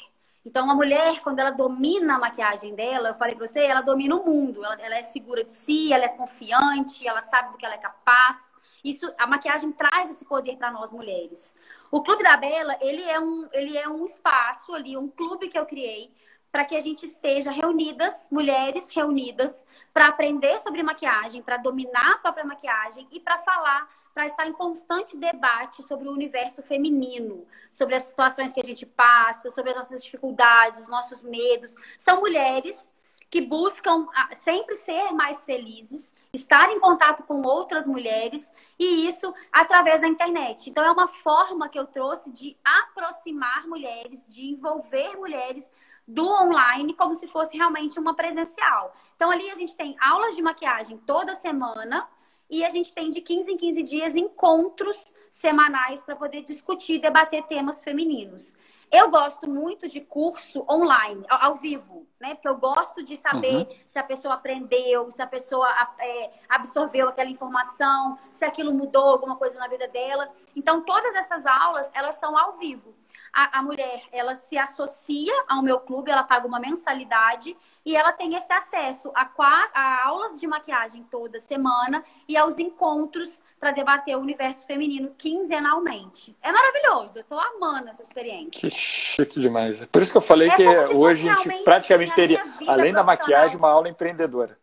Então, 0.46 0.64
uma 0.64 0.76
mulher, 0.76 1.20
quando 1.22 1.40
ela 1.40 1.50
domina 1.50 2.14
a 2.14 2.18
maquiagem 2.20 2.72
dela, 2.72 3.08
eu 3.08 3.14
falei 3.16 3.34
pra 3.34 3.48
você, 3.48 3.64
ela 3.64 3.80
domina 3.80 4.14
o 4.14 4.24
mundo. 4.24 4.64
Ela, 4.64 4.80
ela 4.80 4.94
é 4.94 5.02
segura 5.02 5.42
de 5.42 5.50
si, 5.50 5.92
ela 5.92 6.04
é 6.04 6.08
confiante, 6.08 7.06
ela 7.06 7.20
sabe 7.20 7.50
do 7.50 7.58
que 7.58 7.66
ela 7.66 7.74
é 7.74 7.78
capaz. 7.78 8.55
Isso, 8.86 9.12
a 9.18 9.26
maquiagem 9.26 9.72
traz 9.72 10.10
esse 10.10 10.24
poder 10.24 10.56
para 10.56 10.70
nós 10.70 10.92
mulheres. 10.92 11.52
O 11.90 12.04
Clube 12.04 12.22
da 12.22 12.36
Bela, 12.36 12.78
ele 12.80 13.02
é 13.02 13.18
um, 13.18 13.48
ele 13.52 13.76
é 13.76 13.88
um 13.88 14.04
espaço 14.04 14.72
ali, 14.72 14.96
um 14.96 15.08
clube 15.08 15.48
que 15.48 15.58
eu 15.58 15.66
criei 15.66 16.14
para 16.52 16.64
que 16.64 16.76
a 16.76 16.80
gente 16.80 17.04
esteja 17.04 17.50
reunidas, 17.50 18.28
mulheres 18.30 18.88
reunidas, 18.90 19.66
para 19.92 20.06
aprender 20.06 20.56
sobre 20.58 20.84
maquiagem, 20.84 21.42
para 21.42 21.56
dominar 21.56 22.12
a 22.12 22.18
própria 22.18 22.44
maquiagem 22.44 23.08
e 23.10 23.18
para 23.18 23.38
falar, 23.38 23.90
para 24.14 24.26
estar 24.26 24.46
em 24.46 24.52
constante 24.52 25.16
debate 25.16 25.82
sobre 25.82 26.08
o 26.08 26.12
universo 26.12 26.62
feminino, 26.62 27.44
sobre 27.72 27.96
as 27.96 28.04
situações 28.04 28.52
que 28.52 28.60
a 28.60 28.64
gente 28.64 28.86
passa, 28.86 29.50
sobre 29.50 29.72
as 29.72 29.76
nossas 29.76 30.04
dificuldades, 30.04 30.82
os 30.82 30.88
nossos 30.88 31.24
medos. 31.24 31.74
São 31.98 32.20
mulheres 32.20 32.94
que 33.30 33.40
buscam 33.40 34.06
ah, 34.14 34.34
sempre 34.34 34.74
ser 34.74 35.12
mais 35.12 35.44
felizes, 35.44 36.14
estar 36.32 36.70
em 36.70 36.78
contato 36.78 37.22
com 37.24 37.42
outras 37.42 37.86
mulheres 37.86 38.52
e 38.78 39.06
isso 39.06 39.32
através 39.52 40.00
da 40.00 40.08
internet. 40.08 40.70
Então 40.70 40.84
é 40.84 40.90
uma 40.90 41.08
forma 41.08 41.68
que 41.68 41.78
eu 41.78 41.86
trouxe 41.86 42.30
de 42.30 42.56
aproximar 42.64 43.66
mulheres, 43.66 44.24
de 44.28 44.46
envolver 44.46 45.16
mulheres 45.16 45.72
do 46.06 46.28
online 46.28 46.94
como 46.94 47.14
se 47.14 47.26
fosse 47.26 47.56
realmente 47.56 47.98
uma 47.98 48.14
presencial. 48.14 48.94
Então 49.16 49.30
ali 49.30 49.50
a 49.50 49.54
gente 49.54 49.74
tem 49.74 49.96
aulas 50.00 50.36
de 50.36 50.42
maquiagem 50.42 50.98
toda 50.98 51.34
semana 51.34 52.06
e 52.48 52.64
a 52.64 52.68
gente 52.68 52.92
tem 52.92 53.10
de 53.10 53.20
15 53.20 53.52
em 53.52 53.56
15 53.56 53.82
dias 53.82 54.14
encontros 54.14 55.14
semanais 55.30 56.00
para 56.00 56.14
poder 56.14 56.42
discutir, 56.42 57.00
debater 57.00 57.42
temas 57.44 57.82
femininos. 57.82 58.54
Eu 58.90 59.10
gosto 59.10 59.48
muito 59.48 59.88
de 59.88 60.00
curso 60.00 60.64
online, 60.70 61.24
ao, 61.28 61.56
vivo, 61.56 62.06
né? 62.20 62.34
Porque 62.34 62.48
eu 62.48 62.56
gosto 62.56 63.02
de 63.02 63.16
saber 63.16 63.56
uhum. 63.56 63.78
se 63.86 63.98
a 63.98 64.02
pessoa 64.02 64.34
aprendeu, 64.34 65.10
se 65.10 65.20
a 65.20 65.26
pessoa 65.26 65.68
é, 65.98 66.30
absorveu 66.48 67.08
aquela 67.08 67.28
informação, 67.28 68.16
se 68.30 68.44
aquilo 68.44 68.72
mudou 68.72 69.04
alguma 69.04 69.36
coisa 69.36 69.58
na 69.58 69.66
vida 69.66 69.88
dela. 69.88 70.30
Então, 70.54 70.84
todas 70.84 71.14
essas 71.16 71.44
aulas, 71.46 71.90
elas 71.94 72.14
são 72.14 72.38
ao 72.38 72.56
vivo. 72.58 72.94
A, 73.32 73.58
a 73.58 73.62
mulher, 73.62 74.02
ela 74.12 74.36
se 74.36 74.56
associa 74.56 75.32
ao 75.48 75.62
meu 75.62 75.80
clube, 75.80 76.10
ela 76.10 76.22
paga 76.22 76.46
uma 76.46 76.60
mensalidade 76.60 77.56
e 77.84 77.94
ela 77.94 78.12
tem 78.12 78.34
esse 78.34 78.52
acesso 78.52 79.12
a, 79.14 79.30
a 79.74 80.06
aulas 80.06 80.40
de 80.40 80.46
maquiagem 80.46 81.04
toda 81.10 81.38
semana 81.40 82.04
e 82.28 82.36
aos 82.36 82.58
encontros 82.58 83.40
para 83.60 83.70
debater 83.70 84.16
o 84.16 84.20
universo 84.20 84.66
feminino 84.66 85.14
quinzenalmente. 85.16 86.36
É 86.42 86.50
maravilhoso, 86.52 87.18
eu 87.18 87.22
estou 87.22 87.38
amando 87.38 87.88
essa 87.88 88.02
experiência. 88.02 88.60
Que 88.60 88.70
chique 88.70 89.40
demais. 89.40 89.84
Por 89.86 90.02
isso 90.02 90.12
que 90.12 90.18
eu 90.18 90.22
falei 90.22 90.48
é 90.48 90.56
que 90.56 90.68
hoje 90.94 91.28
a 91.28 91.34
gente 91.36 91.62
praticamente 91.62 92.14
teria, 92.14 92.44
além 92.66 92.92
da 92.92 93.04
maquiagem, 93.04 93.56
uma 93.56 93.70
aula 93.70 93.88
empreendedora. 93.88 94.58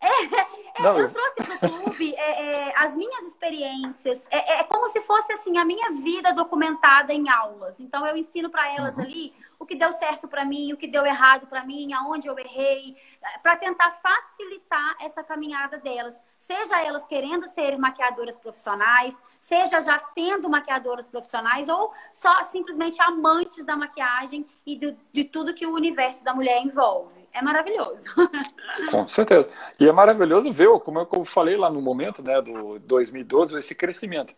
É, 0.00 0.82
é, 0.82 0.86
eu, 0.86 1.12
trouxe 1.12 1.34
para 1.36 1.54
o 1.56 1.82
clube 1.82 2.14
é, 2.14 2.68
é, 2.68 2.72
as 2.78 2.96
minhas 2.96 3.24
experiências. 3.24 4.26
É, 4.30 4.60
é, 4.60 4.64
como 4.64 4.88
se 4.88 5.00
fosse 5.02 5.32
assim 5.32 5.58
a 5.58 5.64
minha 5.64 5.90
vida 5.92 6.32
documentada 6.32 7.12
em 7.12 7.28
aulas. 7.28 7.78
Então 7.78 8.06
eu 8.06 8.16
ensino 8.16 8.48
para 8.48 8.72
elas 8.74 8.96
uhum. 8.96 9.02
ali 9.02 9.34
o 9.58 9.66
que 9.66 9.76
deu 9.76 9.92
certo 9.92 10.26
para 10.26 10.42
mim, 10.42 10.72
o 10.72 10.76
que 10.76 10.88
deu 10.88 11.04
errado 11.04 11.46
para 11.46 11.62
mim, 11.66 11.92
aonde 11.92 12.26
eu 12.26 12.38
errei, 12.38 12.96
para 13.42 13.56
tentar 13.56 13.90
facilitar 13.90 14.96
essa 15.00 15.22
caminhada 15.22 15.76
delas. 15.76 16.24
Seja 16.38 16.82
elas 16.82 17.06
querendo 17.06 17.46
ser 17.46 17.76
maquiadoras 17.76 18.38
profissionais, 18.38 19.22
seja 19.38 19.82
já 19.82 19.98
sendo 19.98 20.48
maquiadoras 20.48 21.06
profissionais, 21.06 21.68
ou 21.68 21.92
só 22.10 22.42
simplesmente 22.44 23.02
amantes 23.02 23.62
da 23.62 23.76
maquiagem 23.76 24.46
e 24.64 24.76
do, 24.76 24.96
de 25.12 25.24
tudo 25.24 25.54
que 25.54 25.66
o 25.66 25.74
universo 25.74 26.24
da 26.24 26.32
mulher 26.32 26.62
envolve. 26.62 27.19
É 27.32 27.42
maravilhoso. 27.42 28.04
Com 28.90 29.06
certeza. 29.06 29.48
E 29.78 29.88
é 29.88 29.92
maravilhoso 29.92 30.50
ver, 30.50 30.68
como 30.80 30.98
eu 30.98 31.24
falei 31.24 31.56
lá 31.56 31.70
no 31.70 31.80
momento 31.80 32.22
né, 32.22 32.40
do 32.40 32.78
2012, 32.80 33.56
esse 33.56 33.74
crescimento. 33.74 34.34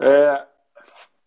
É, 0.00 0.44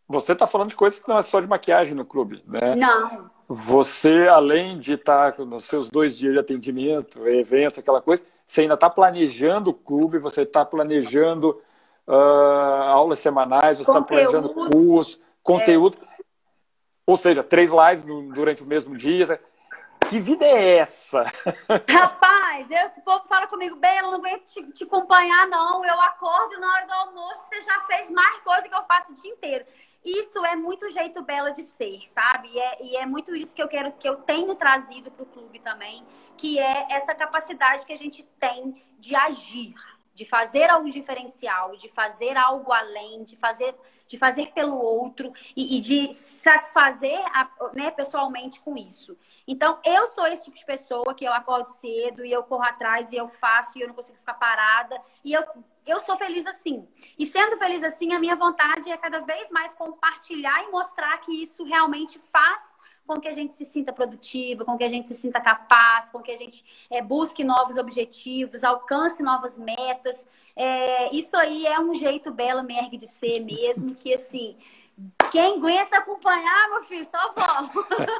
você 0.08 0.34
está 0.34 0.47
falando 0.47 0.70
de 0.70 0.76
coisas 0.76 0.99
que 0.99 1.08
não 1.08 1.18
é 1.18 1.22
só 1.22 1.39
de 1.39 1.47
maquiagem 1.47 1.95
no 1.95 2.06
clube, 2.06 2.43
né? 2.47 2.76
Não. 2.76 3.30
Você, 3.47 4.28
além 4.28 4.80
de 4.80 4.93
estar 4.93 5.34
tá 5.34 5.45
nos 5.45 5.66
seus 5.66 5.89
dois 5.89 6.18
dias 6.18 6.34
de 6.34 6.39
atendimento, 6.39 7.28
eventos, 7.28 7.78
aquela 7.78 8.01
coisa, 8.01 8.26
você 8.45 8.62
ainda 8.62 8.74
está 8.74 8.89
planejando 8.89 9.70
o 9.70 9.74
clube, 9.74 10.18
você 10.18 10.41
está 10.41 10.66
planejando 10.66 11.62
uh, 12.08 12.12
aulas 12.12 13.20
semanais, 13.20 13.78
você 13.78 13.89
está 13.89 14.01
planejando 14.01 14.49
curso, 14.49 15.20
conteúdo. 15.43 15.97
É. 16.01 16.24
Ou 17.06 17.18
seja, 17.18 17.43
três 17.43 17.72
lives 17.72 18.03
no, 18.03 18.34
durante 18.34 18.64
o 18.64 18.66
mesmo 18.66 18.97
dia. 18.97 19.39
Que 20.10 20.20
vida 20.20 20.45
é 20.45 20.78
essa? 20.78 21.24
Rapaz, 21.89 22.70
eu, 22.70 22.88
o 22.97 23.01
povo 23.01 23.26
fala 23.28 23.47
comigo, 23.47 23.78
eu 23.82 24.03
não 24.03 24.16
aguento 24.16 24.45
te, 24.45 24.64
te 24.72 24.84
acompanhar, 24.84 25.47
não. 25.47 25.84
Eu 25.84 25.99
acordo 26.01 26.60
na 26.60 26.74
hora 26.74 26.86
do 26.86 26.93
almoço, 26.93 27.41
você 27.47 27.62
já 27.62 27.82
fez 27.82 28.10
mais 28.10 28.39
coisa 28.39 28.68
que 28.68 28.76
eu 28.76 28.84
faço 28.84 29.12
o 29.12 29.16
dia 29.16 29.32
inteiro 29.32 29.66
isso 30.06 30.45
é 30.45 30.56
muito 30.56 30.88
jeito 30.91 31.24
bela 31.24 31.49
de 31.49 31.64
ser, 31.64 32.08
sabe? 32.08 32.49
E 32.49 32.60
é, 32.60 32.84
e 32.84 32.95
é 32.95 33.06
muito 33.08 33.36
isso 33.36 33.56
que 33.56 33.64
eu 33.64 33.68
quero, 33.68 33.91
que 33.93 34.08
eu 34.08 34.18
tenho 34.18 34.53
trazido 34.53 35.10
para 35.10 35.24
o 35.24 35.26
clube 35.26 35.60
também, 35.60 36.06
que 36.38 36.60
é 36.60 36.86
essa 36.91 37.16
capacidade 37.16 37.84
que 37.86 37.91
a 37.91 37.97
gente 37.97 38.22
tem 38.39 38.84
de 38.99 39.16
agir, 39.16 39.74
de 40.14 40.24
fazer 40.24 40.70
algo 40.70 40.89
diferencial, 40.91 41.76
de 41.76 41.89
fazer 41.89 42.38
algo 42.38 42.72
além, 42.72 43.24
de 43.24 43.36
fazer, 43.36 43.76
de 44.08 44.18
fazer 44.18 44.51
pelo 44.53 44.78
outro 44.78 45.34
e, 45.56 45.78
e 45.78 45.80
de 45.82 46.14
satisfazer 46.14 47.20
a, 47.34 47.49
né, 47.74 47.91
pessoalmente 47.91 48.60
com 48.60 48.78
isso. 48.78 49.18
Então, 49.47 49.80
eu 49.84 50.08
sou 50.08 50.28
esse 50.28 50.45
tipo 50.45 50.58
de 50.58 50.66
pessoa 50.66 51.14
que 51.14 51.26
eu 51.26 51.34
acordo 51.34 51.68
cedo 51.70 52.26
e 52.26 52.32
eu 52.32 52.43
corro 52.43 52.64
atrás 52.64 53.12
e 53.12 53.16
eu 53.16 53.28
faço 53.28 53.78
e 53.78 53.82
eu 53.82 53.88
não 53.88 53.95
consigo 53.95 54.18
ficar 54.18 54.36
parada. 54.36 54.99
E 55.24 55.34
eu 55.34 55.43
eu 55.86 55.99
sou 55.99 56.18
feliz 56.18 56.45
assim. 56.47 56.88
E 57.18 57.26
sendo 57.26 57.58
feliz 57.58 57.84
assim, 57.84 58.12
a 58.14 58.20
minha 58.20 58.36
vontade 58.36 58.89
é 58.89 58.97
cada 58.97 59.20
vez 59.20 59.51
mais 59.51 59.76
compartilhar 59.76 60.64
e 60.64 60.72
mostrar 60.72 61.16
que 61.20 61.32
isso 61.32 61.64
realmente 61.64 62.18
faz 62.32 62.74
com 63.06 63.20
que 63.20 63.28
a 63.28 63.32
gente 63.32 63.53
se 63.53 63.66
sinta 63.66 63.93
produtiva, 63.93 64.66
com 64.66 64.78
que 64.78 64.84
a 64.84 64.89
gente 64.89 65.08
se 65.08 65.14
sinta 65.16 65.39
capaz, 65.39 66.10
com 66.10 66.22
que 66.22 66.32
a 66.32 66.36
gente 66.36 66.66
é, 66.89 67.03
busque 67.03 67.43
novos 67.43 67.78
objetivos, 67.78 68.64
alcance 68.64 69.22
novas 69.22 69.60
metas. 69.60 70.26
É, 70.56 71.14
isso 71.14 71.36
aí 71.36 71.66
é 71.68 71.80
um 71.80 71.93
jeito 71.93 72.32
Bela 72.32 72.64
Merg 72.64 72.97
de 72.97 73.08
ser 73.08 73.43
mesmo, 73.43 73.93
que 73.93 74.14
assim, 74.14 74.56
quem 75.32 75.58
aguenta 75.58 75.97
acompanhar, 75.97 76.70
meu 76.70 76.82
filho, 76.84 77.03
só 77.03 77.34
vó. 77.34 77.70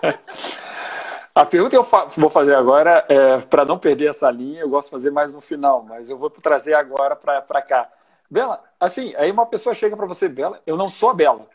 A 1.34 1.46
pergunta 1.46 1.72
que 1.72 1.78
eu 1.78 1.84
vou 2.18 2.30
fazer 2.30 2.56
agora, 2.56 3.06
é, 3.10 3.40
para 3.42 3.66
não 3.66 3.78
perder 3.78 4.10
essa 4.10 4.32
linha, 4.32 4.62
eu 4.62 4.70
gosto 4.70 4.88
de 4.88 4.92
fazer 4.92 5.12
mais 5.12 5.34
no 5.34 5.42
final, 5.42 5.84
mas 5.84 6.10
eu 6.10 6.18
vou 6.18 6.30
trazer 6.30 6.74
agora 6.74 7.16
para 7.16 7.62
cá. 7.62 7.90
Bela, 8.30 8.64
assim, 8.80 9.14
aí 9.18 9.32
uma 9.32 9.46
pessoa 9.46 9.76
chega 9.76 9.98
para 9.98 10.06
você, 10.06 10.30
Bela, 10.30 10.62
eu 10.66 10.78
não 10.78 10.88
sou 10.88 11.10
a 11.10 11.14
Bela. 11.14 11.48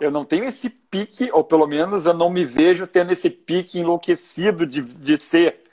Eu 0.00 0.10
não 0.10 0.24
tenho 0.24 0.44
esse 0.44 0.68
pique, 0.68 1.30
ou 1.32 1.42
pelo 1.42 1.66
menos 1.66 2.04
eu 2.04 2.12
não 2.12 2.28
me 2.28 2.44
vejo 2.44 2.86
tendo 2.86 3.12
esse 3.12 3.30
pique 3.30 3.78
enlouquecido 3.78 4.66
de, 4.66 4.82
de 4.82 5.16
ser. 5.16 5.64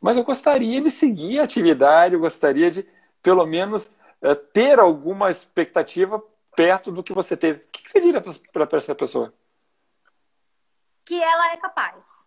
Mas 0.00 0.16
eu 0.16 0.24
gostaria 0.24 0.80
de 0.80 0.90
seguir 0.90 1.40
a 1.40 1.44
atividade, 1.44 2.14
eu 2.14 2.20
gostaria 2.20 2.70
de, 2.70 2.86
pelo 3.22 3.46
menos, 3.46 3.90
é, 4.22 4.34
ter 4.34 4.78
alguma 4.78 5.30
expectativa 5.30 6.22
perto 6.56 6.90
do 6.90 7.02
que 7.02 7.12
você 7.12 7.36
teve. 7.36 7.64
O 7.64 7.68
que 7.68 7.90
você 7.90 8.00
diria 8.00 8.20
para 8.20 8.76
essa 8.76 8.94
pessoa? 8.94 9.32
Que 11.04 11.20
ela 11.20 11.52
é 11.52 11.56
capaz 11.56 12.20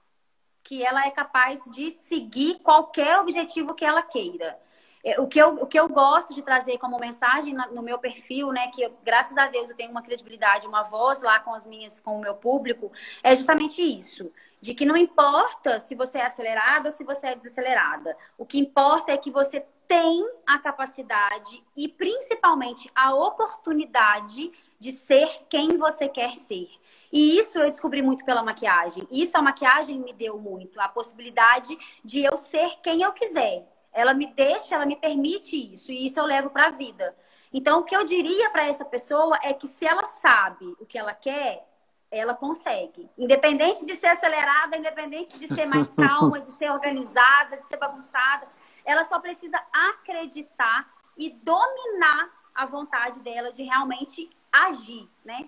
que 0.63 0.83
ela 0.83 1.05
é 1.05 1.11
capaz 1.11 1.63
de 1.69 1.91
seguir 1.91 2.59
qualquer 2.59 3.19
objetivo 3.19 3.75
que 3.75 3.83
ela 3.83 4.01
queira. 4.01 4.57
É, 5.03 5.19
o 5.19 5.27
que, 5.27 5.37
eu, 5.37 5.55
o 5.55 5.67
que 5.67 5.77
eu 5.77 5.89
gosto 5.89 6.33
de 6.33 6.41
trazer 6.41 6.77
como 6.77 6.97
mensagem 6.97 7.53
no 7.53 7.83
meu 7.83 7.99
perfil, 7.99 8.53
né, 8.53 8.69
que 8.69 8.81
eu, 8.81 8.97
graças 9.03 9.37
a 9.37 9.47
Deus 9.47 9.69
eu 9.69 9.75
tenho 9.75 9.91
uma 9.91 10.01
credibilidade, 10.01 10.65
uma 10.65 10.83
voz 10.83 11.21
lá 11.21 11.39
com 11.39 11.53
as 11.53 11.67
minhas, 11.67 11.99
com 11.99 12.15
o 12.15 12.21
meu 12.21 12.35
público, 12.35 12.89
é 13.21 13.35
justamente 13.35 13.81
isso. 13.81 14.31
De 14.61 14.73
que 14.73 14.85
não 14.85 14.95
importa 14.95 15.81
se 15.81 15.93
você 15.93 16.19
é 16.19 16.25
acelerada 16.25 16.87
ou 16.87 16.91
se 16.93 17.03
você 17.03 17.27
é 17.27 17.35
desacelerada. 17.35 18.15
O 18.37 18.45
que 18.45 18.57
importa 18.57 19.11
é 19.11 19.17
que 19.17 19.29
você 19.29 19.65
tem 19.88 20.27
a 20.45 20.59
capacidade 20.59 21.63
e 21.75 21.88
principalmente 21.88 22.89
a 22.95 23.13
oportunidade 23.13 24.51
de 24.79 24.91
ser 24.91 25.45
quem 25.49 25.77
você 25.77 26.07
quer 26.07 26.36
ser. 26.36 26.69
E 27.11 27.38
isso 27.38 27.59
eu 27.59 27.69
descobri 27.69 28.01
muito 28.01 28.25
pela 28.25 28.43
maquiagem. 28.43 29.07
Isso 29.11 29.38
a 29.38 29.41
maquiagem 29.41 29.99
me 29.99 30.11
deu 30.11 30.38
muito, 30.39 30.81
a 30.81 30.89
possibilidade 30.89 31.77
de 32.03 32.23
eu 32.23 32.36
ser 32.36 32.79
quem 32.81 33.01
eu 33.01 33.13
quiser. 33.13 33.67
Ela 33.93 34.13
me 34.13 34.25
deixa, 34.25 34.73
ela 34.75 34.86
me 34.86 34.95
permite 34.95 35.55
isso, 35.55 35.91
e 35.91 36.07
isso 36.07 36.19
eu 36.19 36.25
levo 36.25 36.49
para 36.49 36.67
a 36.67 36.71
vida. 36.71 37.15
Então, 37.53 37.79
o 37.79 37.84
que 37.84 37.95
eu 37.95 38.03
diria 38.03 38.49
para 38.49 38.65
essa 38.65 38.84
pessoa 38.84 39.38
é 39.43 39.53
que 39.53 39.67
se 39.67 39.86
ela 39.86 40.03
sabe 40.03 40.65
o 40.79 40.86
que 40.88 40.97
ela 40.97 41.13
quer, 41.13 41.63
ela 42.09 42.34
consegue. 42.34 43.09
Independente 43.17 43.86
de 43.86 43.93
ser 43.95 44.07
acelerada, 44.07 44.75
independente 44.75 45.39
de 45.39 45.47
ser 45.47 45.65
mais 45.67 45.89
calma, 45.95 46.39
de 46.39 46.51
ser 46.53 46.71
organizada, 46.71 47.57
de 47.57 47.67
ser 47.67 47.77
bagunçada, 47.77 48.47
ela 48.86 49.03
só 49.03 49.19
precisa 49.19 49.59
acreditar 49.71 50.91
e 51.17 51.29
dominar 51.29 52.29
a 52.53 52.65
vontade 52.65 53.19
dela 53.19 53.51
de 53.51 53.63
realmente 53.63 54.29
agir, 54.51 55.07
né? 55.23 55.47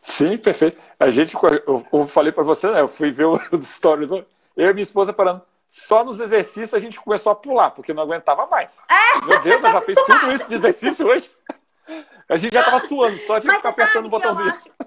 Sim, 0.00 0.36
perfeito. 0.36 0.80
A 0.98 1.10
gente, 1.10 1.34
eu, 1.66 2.04
falei 2.04 2.32
para 2.32 2.42
você, 2.42 2.70
né, 2.70 2.80
eu 2.80 2.88
fui 2.88 3.10
ver 3.10 3.26
os 3.52 3.66
stories, 3.66 4.10
eu 4.10 4.26
e 4.56 4.72
minha 4.72 4.82
esposa 4.82 5.12
parando. 5.12 5.42
Só 5.68 6.02
nos 6.02 6.18
exercícios 6.18 6.74
a 6.74 6.80
gente 6.80 7.00
começou 7.00 7.30
a 7.30 7.34
pular, 7.34 7.70
porque 7.70 7.92
não 7.92 8.02
aguentava 8.02 8.46
mais. 8.46 8.82
É, 8.88 9.24
Meu 9.24 9.40
Deus, 9.40 9.62
eu 9.62 9.70
já 9.70 9.80
fiz 9.80 9.98
tudo 10.04 10.32
isso 10.32 10.48
de 10.48 10.56
exercício 10.56 11.06
hoje. 11.06 11.30
A 12.28 12.36
gente 12.36 12.52
já 12.52 12.60
estava 12.60 12.78
suando, 12.80 13.16
só 13.18 13.38
de 13.38 13.48
ficar 13.50 13.68
apertando 13.68 14.06
o 14.06 14.08
botãozinho. 14.08 14.48
Eu 14.48 14.52
acho... 14.52 14.79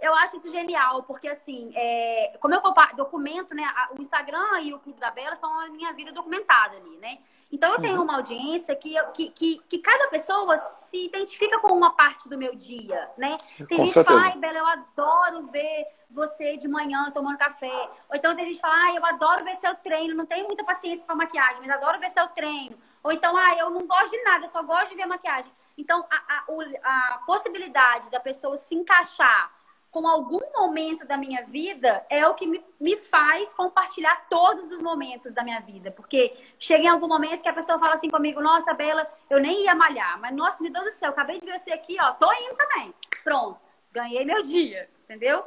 eu 0.00 0.14
acho 0.14 0.36
isso 0.36 0.50
genial, 0.50 1.02
porque 1.04 1.28
assim, 1.28 1.72
é, 1.74 2.36
como 2.40 2.54
eu 2.54 2.62
documento, 2.96 3.54
né? 3.54 3.64
O 3.96 4.00
Instagram 4.00 4.60
e 4.62 4.74
o 4.74 4.78
Clube 4.78 5.00
da 5.00 5.10
Bela 5.10 5.36
são 5.36 5.60
a 5.60 5.68
minha 5.68 5.92
vida 5.92 6.12
documentada 6.12 6.76
ali, 6.76 6.96
né? 6.98 7.18
Então 7.50 7.72
eu 7.72 7.80
tenho 7.80 7.96
uhum. 7.98 8.02
uma 8.02 8.16
audiência 8.16 8.74
que, 8.74 8.94
que, 9.14 9.30
que, 9.30 9.62
que, 9.68 9.78
cada 9.78 10.08
pessoa 10.08 10.58
se 10.58 11.06
identifica 11.06 11.60
com 11.60 11.68
uma 11.68 11.94
parte 11.94 12.28
do 12.28 12.36
meu 12.36 12.56
dia, 12.56 13.08
né? 13.16 13.36
Tem 13.56 13.66
com 13.66 13.84
gente 13.84 13.92
certeza. 13.92 14.04
que 14.04 14.04
fala, 14.04 14.32
ai, 14.32 14.38
Bela, 14.38 14.58
eu 14.58 14.66
adoro 14.66 15.46
ver 15.46 15.86
você 16.10 16.56
de 16.56 16.66
manhã 16.66 17.10
tomando 17.12 17.38
café. 17.38 17.90
Ou 18.08 18.16
então 18.16 18.34
tem 18.34 18.46
gente 18.46 18.56
que 18.56 18.60
fala, 18.60 18.74
ai, 18.74 18.98
eu 18.98 19.06
adoro 19.06 19.44
ver 19.44 19.54
seu 19.56 19.74
treino, 19.76 20.14
não 20.14 20.26
tenho 20.26 20.46
muita 20.46 20.64
paciência 20.64 21.06
para 21.06 21.14
maquiagem, 21.14 21.60
mas 21.60 21.70
adoro 21.70 22.00
ver 22.00 22.10
seu 22.10 22.26
treino. 22.28 22.76
Ou 23.02 23.12
então, 23.12 23.36
ai, 23.36 23.60
eu 23.60 23.70
não 23.70 23.86
gosto 23.86 24.10
de 24.10 24.22
nada, 24.24 24.46
eu 24.46 24.50
só 24.50 24.62
gosto 24.64 24.90
de 24.90 24.96
ver 24.96 25.06
maquiagem. 25.06 25.52
Então, 25.78 26.04
a, 26.10 26.38
a, 26.38 27.14
a 27.14 27.18
possibilidade 27.18 28.10
da 28.10 28.18
pessoa 28.18 28.56
se 28.56 28.74
encaixar 28.74 29.52
com 29.96 30.06
algum 30.06 30.42
momento 30.54 31.06
da 31.06 31.16
minha 31.16 31.42
vida 31.44 32.04
é 32.10 32.28
o 32.28 32.34
que 32.34 32.46
me, 32.46 32.62
me 32.78 32.98
faz 32.98 33.54
compartilhar 33.54 34.26
todos 34.28 34.70
os 34.70 34.82
momentos 34.82 35.32
da 35.32 35.42
minha 35.42 35.58
vida. 35.60 35.90
Porque 35.90 36.36
chega 36.58 36.84
em 36.84 36.88
algum 36.88 37.08
momento 37.08 37.40
que 37.40 37.48
a 37.48 37.54
pessoa 37.54 37.78
fala 37.78 37.94
assim 37.94 38.10
comigo, 38.10 38.42
nossa, 38.42 38.74
Bela, 38.74 39.10
eu 39.30 39.40
nem 39.40 39.64
ia 39.64 39.74
malhar, 39.74 40.20
mas 40.20 40.36
nossa, 40.36 40.62
meu 40.62 40.70
Deus 40.70 40.84
do 40.84 40.92
céu, 40.92 41.08
acabei 41.08 41.40
de 41.40 41.46
ver 41.46 41.58
você 41.58 41.72
aqui, 41.72 41.96
ó, 41.98 42.12
tô 42.12 42.30
indo 42.30 42.54
também. 42.56 42.94
Pronto, 43.24 43.58
ganhei 43.90 44.22
meu 44.26 44.42
dia, 44.42 44.86
entendeu? 45.04 45.42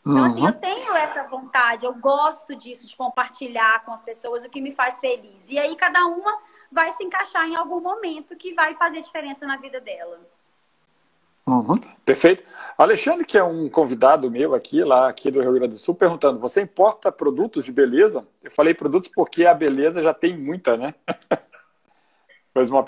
Então, 0.00 0.24
assim, 0.24 0.40
uhum. 0.40 0.46
eu 0.46 0.54
tenho 0.54 0.96
essa 0.96 1.24
vontade, 1.24 1.84
eu 1.84 1.92
gosto 1.92 2.56
disso, 2.56 2.86
de 2.86 2.96
compartilhar 2.96 3.84
com 3.84 3.92
as 3.92 4.02
pessoas 4.02 4.42
o 4.42 4.48
que 4.48 4.62
me 4.62 4.72
faz 4.72 4.98
feliz. 4.98 5.50
E 5.50 5.58
aí, 5.58 5.76
cada 5.76 6.06
uma 6.06 6.38
vai 6.72 6.90
se 6.92 7.04
encaixar 7.04 7.46
em 7.46 7.54
algum 7.54 7.82
momento 7.82 8.34
que 8.34 8.54
vai 8.54 8.74
fazer 8.76 9.02
diferença 9.02 9.46
na 9.46 9.58
vida 9.58 9.78
dela. 9.78 10.18
Uhum, 11.50 11.80
perfeito. 12.04 12.44
Alexandre, 12.78 13.24
que 13.24 13.36
é 13.36 13.42
um 13.42 13.68
convidado 13.68 14.30
meu 14.30 14.54
aqui, 14.54 14.84
lá 14.84 15.08
aqui 15.08 15.32
do 15.32 15.40
Rio 15.40 15.54
Grande 15.54 15.74
do 15.74 15.80
Sul, 15.80 15.96
perguntando: 15.96 16.38
você 16.38 16.62
importa 16.62 17.10
produtos 17.10 17.64
de 17.64 17.72
beleza? 17.72 18.24
Eu 18.40 18.52
falei 18.52 18.72
produtos 18.72 19.08
porque 19.08 19.44
a 19.44 19.52
beleza 19.52 20.00
já 20.00 20.14
tem 20.14 20.38
muita, 20.38 20.76
né? 20.76 20.94
uma... 22.54 22.84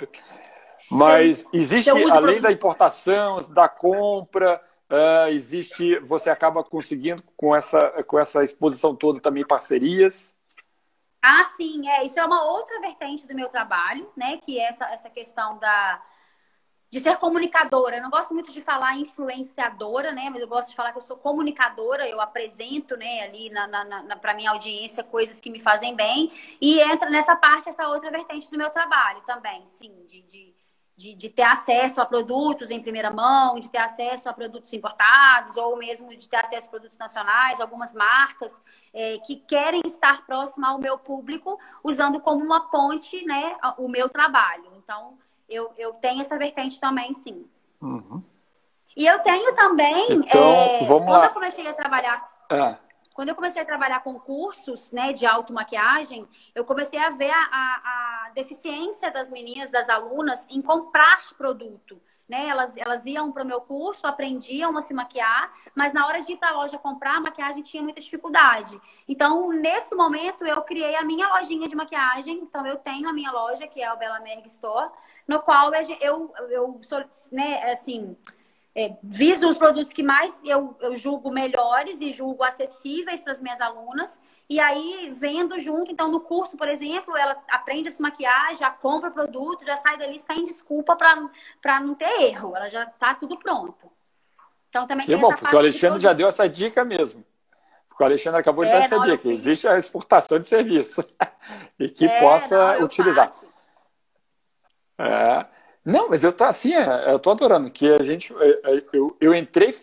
Mas 0.88 1.44
existe, 1.52 1.90
além 1.90 2.08
produto. 2.08 2.42
da 2.42 2.52
importação, 2.52 3.40
da 3.50 3.68
compra, 3.68 4.60
uh, 4.88 5.28
existe, 5.30 5.98
você 5.98 6.30
acaba 6.30 6.62
conseguindo 6.62 7.22
com 7.36 7.56
essa, 7.56 7.80
com 8.04 8.18
essa 8.18 8.44
exposição 8.44 8.94
toda 8.94 9.18
também 9.18 9.44
parcerias? 9.44 10.36
Ah, 11.20 11.42
sim, 11.56 11.88
é. 11.88 12.04
Isso 12.04 12.18
é 12.20 12.24
uma 12.24 12.44
outra 12.44 12.80
vertente 12.80 13.26
do 13.26 13.34
meu 13.34 13.48
trabalho, 13.48 14.08
né? 14.16 14.36
Que 14.36 14.60
é 14.60 14.68
essa, 14.68 14.84
essa 14.86 15.10
questão 15.10 15.58
da, 15.58 16.00
de 16.92 17.00
ser 17.00 17.16
comunicadora. 17.16 17.96
Eu 17.96 18.02
não 18.02 18.10
gosto 18.10 18.34
muito 18.34 18.52
de 18.52 18.60
falar 18.60 18.98
influenciadora, 18.98 20.12
né? 20.12 20.28
Mas 20.28 20.42
eu 20.42 20.46
gosto 20.46 20.68
de 20.68 20.76
falar 20.76 20.92
que 20.92 20.98
eu 20.98 21.02
sou 21.02 21.16
comunicadora, 21.16 22.06
eu 22.06 22.20
apresento, 22.20 22.98
né, 22.98 23.22
ali 23.22 23.48
na, 23.48 23.66
na, 23.66 24.02
na 24.02 24.16
para 24.16 24.34
minha 24.34 24.50
audiência 24.50 25.02
coisas 25.02 25.40
que 25.40 25.48
me 25.48 25.58
fazem 25.58 25.96
bem. 25.96 26.30
E 26.60 26.80
entra 26.80 27.08
nessa 27.08 27.34
parte 27.34 27.70
essa 27.70 27.88
outra 27.88 28.10
vertente 28.10 28.50
do 28.50 28.58
meu 28.58 28.68
trabalho 28.68 29.22
também, 29.22 29.64
sim, 29.64 30.04
de, 30.06 30.20
de 30.20 30.54
de, 30.94 31.14
de, 31.14 31.30
ter 31.30 31.42
acesso 31.42 32.00
a 32.02 32.06
produtos 32.06 32.70
em 32.70 32.80
primeira 32.80 33.10
mão, 33.10 33.58
de 33.58 33.68
ter 33.68 33.78
acesso 33.78 34.28
a 34.28 34.32
produtos 34.32 34.72
importados, 34.74 35.56
ou 35.56 35.76
mesmo 35.76 36.14
de 36.14 36.28
ter 36.28 36.36
acesso 36.36 36.68
a 36.68 36.70
produtos 36.70 36.98
nacionais, 36.98 37.60
algumas 37.60 37.94
marcas 37.94 38.62
é, 38.92 39.18
que 39.18 39.36
querem 39.36 39.80
estar 39.86 40.24
próximo 40.26 40.66
ao 40.66 40.78
meu 40.78 40.98
público, 40.98 41.58
usando 41.82 42.20
como 42.20 42.44
uma 42.44 42.70
ponte 42.70 43.24
né, 43.24 43.56
o 43.78 43.88
meu 43.88 44.08
trabalho. 44.08 44.70
Então, 44.76 45.18
eu, 45.48 45.72
eu 45.76 45.92
tenho 45.94 46.20
essa 46.20 46.38
vertente 46.38 46.80
também, 46.80 47.12
sim. 47.12 47.46
Uhum. 47.80 48.22
E 48.96 49.06
eu 49.06 49.18
tenho 49.20 49.54
também, 49.54 50.12
então, 50.12 50.42
é, 50.42 50.86
quando 50.86 51.08
lá. 51.08 51.26
eu 51.26 51.30
comecei 51.30 51.66
a 51.66 51.72
trabalhar. 51.72 52.30
Ah 52.50 52.78
quando 53.14 53.28
eu 53.28 53.34
comecei 53.34 53.60
a 53.60 53.64
trabalhar 53.64 54.00
com 54.00 54.18
cursos 54.18 54.90
né, 54.90 55.12
de 55.12 55.26
automaquiagem, 55.26 56.26
eu 56.54 56.64
comecei 56.64 56.98
a 56.98 57.10
ver 57.10 57.30
a, 57.30 57.36
a, 57.36 58.26
a 58.26 58.30
deficiência 58.34 59.10
das 59.10 59.30
meninas, 59.30 59.70
das 59.70 59.88
alunas, 59.88 60.46
em 60.48 60.62
comprar 60.62 61.34
produto. 61.36 62.00
Né? 62.28 62.46
Elas, 62.46 62.76
elas 62.76 63.04
iam 63.04 63.30
para 63.30 63.42
o 63.42 63.46
meu 63.46 63.60
curso, 63.60 64.06
aprendiam 64.06 64.76
a 64.76 64.80
se 64.80 64.94
maquiar, 64.94 65.52
mas 65.74 65.92
na 65.92 66.06
hora 66.06 66.20
de 66.20 66.32
ir 66.32 66.36
para 66.36 66.50
a 66.50 66.56
loja 66.56 66.78
comprar, 66.78 67.16
a 67.16 67.20
maquiagem 67.20 67.62
tinha 67.62 67.82
muita 67.82 68.00
dificuldade. 68.00 68.80
Então, 69.06 69.50
nesse 69.50 69.94
momento, 69.94 70.46
eu 70.46 70.62
criei 70.62 70.96
a 70.96 71.04
minha 71.04 71.28
lojinha 71.34 71.68
de 71.68 71.76
maquiagem. 71.76 72.38
Então, 72.38 72.66
eu 72.66 72.76
tenho 72.76 73.08
a 73.08 73.12
minha 73.12 73.30
loja, 73.30 73.66
que 73.66 73.82
é 73.82 73.92
o 73.92 73.98
Bela 73.98 74.20
Merg 74.20 74.46
Store, 74.46 74.90
no 75.26 75.40
qual 75.40 75.72
eu, 76.00 76.32
eu, 76.48 76.80
sou, 76.82 77.04
né, 77.30 77.70
assim, 77.70 78.16
é, 78.74 78.96
viso 79.02 79.46
os 79.46 79.58
produtos 79.58 79.92
que 79.92 80.02
mais 80.02 80.42
eu, 80.44 80.74
eu 80.80 80.96
julgo 80.96 81.30
melhores 81.30 82.00
e 82.00 82.10
julgo 82.10 82.42
acessíveis 82.42 83.20
para 83.20 83.32
as 83.32 83.40
minhas 83.40 83.60
alunas. 83.60 84.18
E 84.52 84.60
aí, 84.60 85.10
vendo 85.14 85.58
junto, 85.58 85.90
então 85.90 86.10
no 86.10 86.20
curso, 86.20 86.58
por 86.58 86.68
exemplo, 86.68 87.16
ela 87.16 87.42
aprende 87.48 87.88
a 87.88 87.90
se 87.90 88.02
maquiar, 88.02 88.54
já 88.54 88.68
compra 88.68 89.08
o 89.08 89.12
produto, 89.12 89.64
já 89.64 89.78
sai 89.78 89.96
dali 89.96 90.18
sem 90.18 90.44
desculpa 90.44 90.94
para 90.94 91.80
não 91.80 91.94
ter 91.94 92.20
erro. 92.20 92.54
Ela 92.54 92.68
já 92.68 92.84
está 92.84 93.14
tudo 93.14 93.38
pronto. 93.38 93.90
Então 94.68 94.86
também 94.86 95.06
que 95.06 95.16
bom, 95.16 95.32
porque 95.32 95.56
o 95.56 95.58
Alexandre 95.58 96.00
já 96.00 96.12
deu 96.12 96.28
essa 96.28 96.46
dica 96.46 96.84
mesmo. 96.84 97.24
Porque 97.88 98.02
o 98.02 98.06
Alexandre 98.06 98.40
acabou 98.40 98.62
de 98.62 98.70
é, 98.70 98.74
dar 98.74 98.84
essa 98.84 98.98
dica. 98.98 99.26
Existe 99.30 99.66
a 99.66 99.78
exportação 99.78 100.38
de 100.38 100.46
serviço. 100.46 101.02
e 101.80 101.88
que 101.88 102.04
é, 102.04 102.20
possa 102.20 102.74
não, 102.74 102.84
utilizar. 102.84 103.32
É. 104.98 105.46
Não, 105.82 106.10
mas 106.10 106.24
eu 106.24 106.32
tô 106.32 106.44
assim, 106.44 106.74
é, 106.74 107.10
eu 107.10 107.18
tô 107.18 107.30
adorando 107.30 107.70
que 107.70 107.90
a 107.90 108.02
gente, 108.02 108.34
é, 108.36 108.50
é, 108.64 108.84
eu, 108.92 109.16
eu 109.18 109.34
entrei 109.34 109.74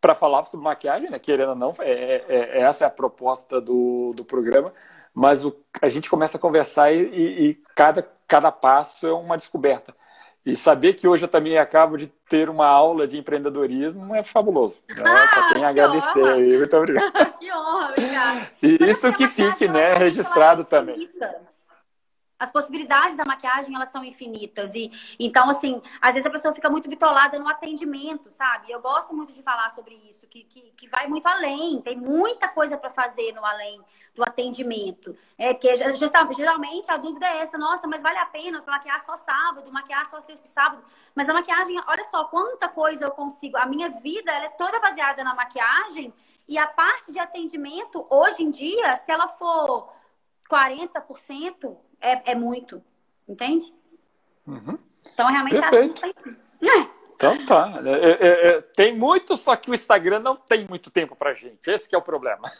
para 0.00 0.14
falar 0.14 0.44
sobre 0.44 0.64
maquiagem, 0.64 1.10
né? 1.10 1.18
Querendo 1.18 1.50
ou 1.50 1.54
não, 1.54 1.72
é, 1.80 2.24
é, 2.28 2.60
essa 2.60 2.84
é 2.84 2.86
a 2.86 2.90
proposta 2.90 3.60
do, 3.60 4.12
do 4.14 4.24
programa. 4.24 4.72
Mas 5.14 5.44
o, 5.44 5.56
a 5.80 5.88
gente 5.88 6.10
começa 6.10 6.36
a 6.36 6.40
conversar 6.40 6.92
e, 6.92 7.00
e, 7.00 7.48
e, 7.48 7.54
cada, 7.74 8.06
cada 8.28 8.52
passo 8.52 9.06
é 9.06 9.12
uma 9.12 9.36
descoberta. 9.36 9.94
E 10.44 10.54
saber 10.54 10.94
que 10.94 11.08
hoje 11.08 11.24
eu 11.24 11.28
também 11.28 11.58
acabo 11.58 11.96
de 11.96 12.06
ter 12.28 12.48
uma 12.48 12.66
aula 12.66 13.08
de 13.08 13.18
empreendedorismo 13.18 14.14
é 14.14 14.22
fabuloso. 14.22 14.78
Né? 14.88 15.02
Ah, 15.04 15.26
Só 15.28 15.52
tenho 15.52 15.66
a 15.66 15.70
agradecer 15.70 16.20
honra. 16.20 16.34
aí. 16.34 16.56
Muito 16.56 16.76
obrigado. 16.76 17.12
que 17.40 17.52
honra, 17.52 17.88
obrigada. 17.88 18.50
E 18.62 18.78
isso 18.84 19.12
que 19.12 19.26
fique, 19.26 19.66
né, 19.66 19.94
registrado 19.94 20.64
também 20.64 21.08
as 22.38 22.52
possibilidades 22.52 23.16
da 23.16 23.24
maquiagem 23.24 23.74
elas 23.74 23.88
são 23.88 24.04
infinitas 24.04 24.74
e 24.74 24.90
então 25.18 25.48
assim 25.48 25.80
às 26.00 26.12
vezes 26.12 26.26
a 26.26 26.30
pessoa 26.30 26.54
fica 26.54 26.68
muito 26.68 26.88
bitolada 26.88 27.38
no 27.38 27.48
atendimento 27.48 28.30
sabe? 28.30 28.70
Eu 28.70 28.80
gosto 28.80 29.14
muito 29.14 29.32
de 29.32 29.42
falar 29.42 29.70
sobre 29.70 29.94
isso 30.08 30.26
que, 30.26 30.44
que, 30.44 30.72
que 30.76 30.88
vai 30.88 31.06
muito 31.06 31.26
além 31.26 31.80
tem 31.80 31.96
muita 31.96 32.48
coisa 32.48 32.76
para 32.76 32.90
fazer 32.90 33.32
no 33.32 33.44
além 33.44 33.80
do 34.14 34.22
atendimento. 34.22 35.14
É 35.36 35.52
que 35.52 35.68
geralmente 36.34 36.90
a 36.90 36.96
dúvida 36.96 37.26
é 37.26 37.38
essa 37.38 37.58
nossa 37.58 37.86
mas 37.86 38.02
vale 38.02 38.18
a 38.18 38.26
pena 38.26 38.62
maquiar 38.66 39.00
só 39.00 39.16
sábado 39.16 39.72
maquiar 39.72 40.06
só 40.06 40.20
sexta 40.20 40.46
e 40.46 40.50
sábado? 40.50 40.82
Mas 41.14 41.28
a 41.28 41.34
maquiagem 41.34 41.80
olha 41.86 42.04
só 42.04 42.24
quanta 42.24 42.68
coisa 42.68 43.04
eu 43.04 43.10
consigo. 43.10 43.56
A 43.56 43.66
minha 43.66 43.90
vida 43.90 44.32
ela 44.32 44.46
é 44.46 44.50
toda 44.50 44.80
baseada 44.80 45.22
na 45.22 45.34
maquiagem 45.34 46.12
e 46.48 46.58
a 46.58 46.66
parte 46.66 47.12
de 47.12 47.18
atendimento 47.18 48.06
hoje 48.10 48.42
em 48.42 48.50
dia 48.50 48.96
se 48.96 49.10
ela 49.10 49.28
for 49.28 49.92
40% 50.50 51.76
é, 52.00 52.32
é 52.32 52.34
muito. 52.34 52.82
Entende? 53.28 53.72
Uhum. 54.46 54.78
Então, 55.12 55.26
realmente, 55.26 55.60
Perfeito. 55.60 56.04
acho 56.04 56.14
que 56.14 56.36
Então 57.16 57.46
tá. 57.46 57.80
É, 57.84 57.90
é, 57.90 58.48
é, 58.48 58.60
tem 58.60 58.94
muito, 58.94 59.38
só 59.38 59.56
que 59.56 59.70
o 59.70 59.74
Instagram 59.74 60.18
não 60.18 60.36
tem 60.36 60.66
muito 60.68 60.90
tempo 60.90 61.16
pra 61.16 61.32
gente. 61.32 61.66
Esse 61.66 61.92
é 61.94 61.98
o 61.98 62.02
problema. 62.02 62.52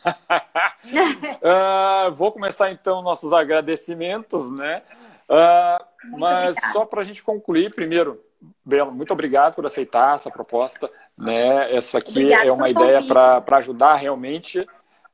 uh, 0.87 2.11
vou 2.16 2.32
começar 2.32 2.70
então 2.70 3.03
nossos 3.03 3.34
agradecimentos, 3.34 4.51
né? 4.51 4.82
Uh, 5.28 6.16
mas 6.18 6.57
obrigada. 6.57 6.72
só 6.72 6.87
para 6.87 7.03
a 7.03 7.05
gente 7.05 7.22
concluir, 7.22 7.74
primeiro, 7.74 8.24
Bela, 8.64 8.91
muito 8.91 9.12
obrigado 9.12 9.55
por 9.55 9.66
aceitar 9.66 10.14
essa 10.14 10.30
proposta. 10.30 10.91
Né? 11.16 11.74
Essa 11.74 11.99
aqui 11.99 12.20
Obrigada 12.20 12.47
é 12.47 12.53
uma 12.53 12.70
ideia 12.70 13.03
para 13.07 13.59
ajudar 13.59 13.97
realmente 13.97 14.66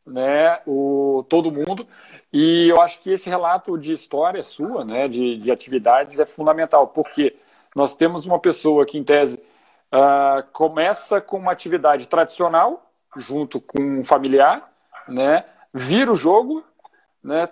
né, 0.07 0.61
o, 0.67 1.25
todo 1.29 1.53
mundo. 1.53 1.87
E 2.33 2.69
eu 2.69 2.81
acho 2.81 2.99
que 3.01 3.11
esse 3.11 3.29
relato 3.29 3.79
de 3.79 3.93
história 3.93 4.43
sua, 4.43 4.85
né, 4.85 5.09
de, 5.09 5.39
de 5.39 5.51
atividades, 5.51 6.19
é 6.19 6.27
fundamental, 6.27 6.89
porque 6.89 7.37
nós 7.75 7.95
temos 7.95 8.27
uma 8.27 8.39
pessoa 8.39 8.85
que, 8.85 8.99
em 8.99 9.05
tese, 9.05 9.37
uh, 9.93 10.43
começa 10.53 11.21
com 11.21 11.39
uma 11.39 11.53
atividade 11.53 12.07
tradicional, 12.07 12.91
junto 13.17 13.61
com 13.61 13.81
um 13.81 14.03
familiar, 14.03 14.73
né, 15.09 15.45
vira 15.73 16.13
o 16.13 16.17
jogo, 16.17 16.65
né, 17.23 17.49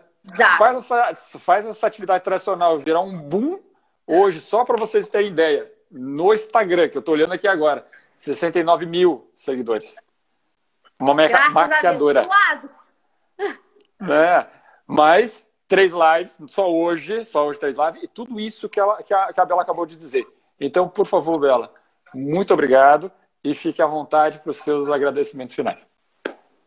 faz, 0.59 0.78
essa, 0.78 1.38
faz 1.38 1.66
essa 1.66 1.86
atividade 1.86 2.24
tradicional 2.24 2.78
virar 2.78 3.01
um 3.01 3.18
boom. 3.18 3.59
Hoje, 4.07 4.40
só 4.40 4.64
para 4.64 4.76
vocês 4.76 5.09
terem 5.09 5.30
ideia, 5.30 5.70
no 5.90 6.32
Instagram, 6.34 6.88
que 6.88 6.96
eu 6.96 7.01
estou 7.01 7.14
olhando 7.14 7.32
aqui 7.32 7.48
agora, 7.48 7.86
69 8.16 8.86
mil 8.86 9.30
seguidores. 9.34 9.94
Uma 11.01 11.14
Graças 11.14 11.53
maquiadora. 11.53 12.28
É, 14.03 14.46
mas 14.86 15.46
três 15.68 15.92
lives, 15.92 16.32
só 16.48 16.72
hoje, 16.72 17.22
só 17.22 17.46
hoje 17.46 17.61
três 17.61 17.76
lives, 17.76 18.03
e 18.03 18.09
tudo 18.09 18.40
isso 18.40 18.66
que, 18.66 18.80
ela, 18.80 19.03
que, 19.03 19.12
a, 19.12 19.30
que 19.30 19.38
a 19.38 19.44
Bela 19.44 19.61
acabou 19.61 19.84
de 19.84 19.94
dizer. 19.94 20.26
Então, 20.59 20.88
por 20.88 21.05
favor, 21.05 21.38
Bela, 21.38 21.70
muito 22.14 22.55
obrigado. 22.55 23.12
e 23.44 23.55
fique 23.55 23.82
à 23.82 23.86
vontade 23.86 24.38
para 24.38 24.51
os 24.51 24.57
seus 24.57 24.88
agradecimentos 24.88 25.55
finais. 25.55 25.86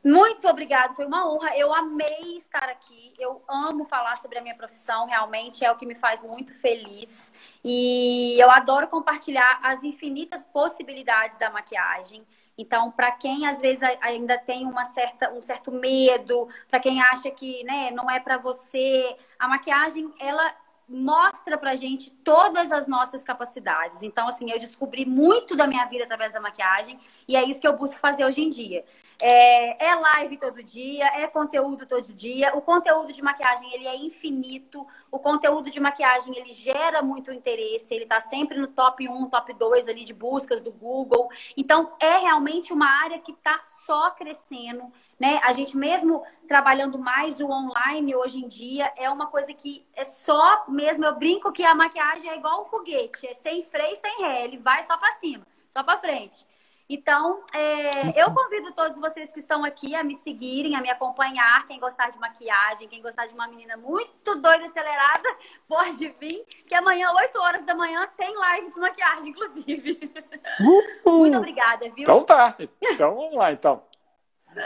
Muito 0.04 0.50
obrigada, 0.50 0.94
foi 0.94 1.06
uma 1.06 1.32
honra. 1.32 1.58
Eu 1.58 1.74
amei 1.74 2.38
estar 2.38 2.66
aqui. 2.66 3.14
Eu 3.18 3.42
amo 3.48 3.86
falar 3.86 4.18
sobre 4.18 4.38
a 4.38 4.42
minha 4.42 4.56
profissão, 4.56 5.08
realmente 5.08 5.64
é 5.64 5.72
o 5.72 5.78
que 5.78 5.86
me 5.86 5.96
faz 5.96 6.22
muito 6.22 6.54
feliz. 6.54 7.32
E 7.64 8.38
eu 8.38 8.52
adoro 8.52 8.88
compartilhar 8.88 9.62
as 9.64 9.82
infinitas 9.84 10.46
possibilidades 10.46 11.38
da 11.38 11.50
maquiagem. 11.50 12.26
Então, 12.58 12.92
para 12.92 13.12
quem 13.12 13.48
às 13.48 13.60
vezes 13.60 13.82
ainda 14.02 14.38
tem 14.38 14.66
uma 14.66 14.86
certa, 14.86 15.32
um 15.32 15.42
certo 15.42 15.72
medo, 15.72 16.48
para 16.70 16.80
quem 16.80 17.02
acha 17.02 17.32
que 17.32 17.64
né, 17.64 17.90
não 17.92 18.10
é 18.10 18.20
para 18.20 18.38
você, 18.38 19.16
a 19.40 19.48
maquiagem 19.48 20.14
ela 20.20 20.56
mostra 20.88 21.58
pra 21.58 21.76
gente 21.76 22.12
todas 22.12 22.72
as 22.72 22.88
nossas 22.88 23.24
capacidades. 23.24 24.04
Então, 24.04 24.28
assim, 24.28 24.52
eu 24.52 24.60
descobri 24.60 25.06
muito 25.06 25.56
da 25.56 25.66
minha 25.66 25.86
vida 25.86 26.04
através 26.04 26.32
da 26.32 26.40
maquiagem 26.40 27.00
e 27.28 27.36
é 27.36 27.44
isso 27.44 27.60
que 27.60 27.68
eu 27.68 27.76
busco 27.76 28.00
fazer 28.00 28.26
hoje 28.26 28.42
em 28.42 28.50
dia. 28.50 28.86
É, 29.22 29.86
é, 29.88 29.96
live 29.96 30.38
todo 30.38 30.64
dia, 30.64 31.06
é 31.20 31.28
conteúdo 31.28 31.86
todo 31.86 32.14
dia. 32.14 32.56
O 32.56 32.62
conteúdo 32.62 33.14
de 33.14 33.22
maquiagem 33.22 33.74
ele 33.74 33.88
é 33.88 33.96
infinito. 33.96 34.86
O 35.12 35.20
conteúdo 35.20 35.70
de 35.70 35.80
maquiagem 35.80 36.36
ele 36.38 36.52
gera 36.52 37.02
muito 37.02 37.32
interesse. 37.32 37.94
Ele 37.94 38.04
está 38.04 38.20
sempre 38.20 38.58
no 38.58 38.68
top 38.68 39.08
1, 39.08 39.30
top 39.30 39.54
2 39.54 39.88
ali 39.88 40.04
de 40.04 40.14
buscas 40.14 40.62
do 40.62 40.72
Google. 40.72 41.30
Então 41.56 41.94
é 42.00 42.18
realmente 42.18 42.74
uma 42.74 42.88
área 43.04 43.20
que 43.20 43.32
está 43.32 43.62
só 43.66 44.12
crescendo. 44.12 44.92
Né? 45.20 45.40
A 45.44 45.54
gente 45.54 45.78
mesmo 45.78 46.24
trabalhando 46.48 46.98
mais 46.98 47.40
o 47.40 47.48
online 47.48 48.16
hoje 48.16 48.44
em 48.44 48.48
dia 48.48 48.92
é 48.98 49.10
uma 49.10 49.28
coisa 49.28 49.54
que 49.54 49.86
é 49.96 50.06
só 50.06 50.66
mesmo. 50.68 51.06
Eu 51.06 51.16
brinco 51.16 51.52
que 51.52 51.64
a 51.64 51.76
maquiagem 51.76 52.30
é 52.30 52.38
igual 52.38 52.64
um 52.64 52.66
foguete, 52.66 53.28
é 53.28 53.36
sem 53.36 53.64
freio, 53.64 53.96
sem 53.96 54.22
ré. 54.22 54.44
Ele 54.44 54.58
vai 54.58 54.84
só 54.84 54.98
para 54.98 55.12
cima, 55.14 55.46
só 55.70 55.84
para 55.84 56.00
frente. 56.00 56.46
Então, 56.94 57.44
é, 57.52 58.22
eu 58.22 58.32
convido 58.32 58.72
todos 58.74 59.00
vocês 59.00 59.32
que 59.32 59.40
estão 59.40 59.66
aqui 59.66 59.96
a 59.96 60.04
me 60.04 60.14
seguirem, 60.14 60.76
a 60.76 60.82
me 60.82 60.92
acompanhar. 60.92 61.66
Quem 61.66 61.80
gostar 61.80 62.12
de 62.12 62.20
maquiagem, 62.20 62.88
quem 62.88 63.02
gostar 63.02 63.26
de 63.26 63.34
uma 63.34 63.48
menina 63.48 63.76
muito 63.76 64.36
doida, 64.36 64.68
acelerada, 64.68 65.28
pode 65.68 66.08
vir. 66.20 66.46
Que 66.68 66.76
amanhã, 66.76 67.12
8 67.12 67.40
horas 67.40 67.66
da 67.66 67.74
manhã, 67.74 68.08
tem 68.16 68.38
live 68.38 68.70
de 68.70 68.80
maquiagem, 68.80 69.30
inclusive. 69.32 70.14
Uhum. 70.60 71.20
Muito 71.20 71.38
obrigada, 71.38 71.86
viu? 71.90 72.04
Então 72.04 72.22
tá. 72.22 72.56
Então 72.80 73.16
vamos 73.16 73.34
lá, 73.34 73.52
então. 73.52 73.84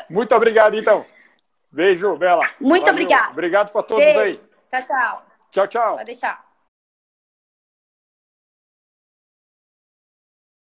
Muito 0.09 0.35
obrigado, 0.35 0.75
então. 0.75 1.05
Beijo, 1.71 2.17
Bela. 2.17 2.45
Muito 2.59 2.89
obrigada. 2.89 3.31
Obrigado 3.31 3.71
para 3.71 3.83
todos 3.83 4.03
Beijo. 4.03 4.19
aí. 4.19 4.39
Tchau, 4.69 4.83
tchau. 4.83 5.25
Tchau, 5.51 5.67
tchau. 5.67 5.91
Pode 5.93 6.05
deixar. 6.05 6.46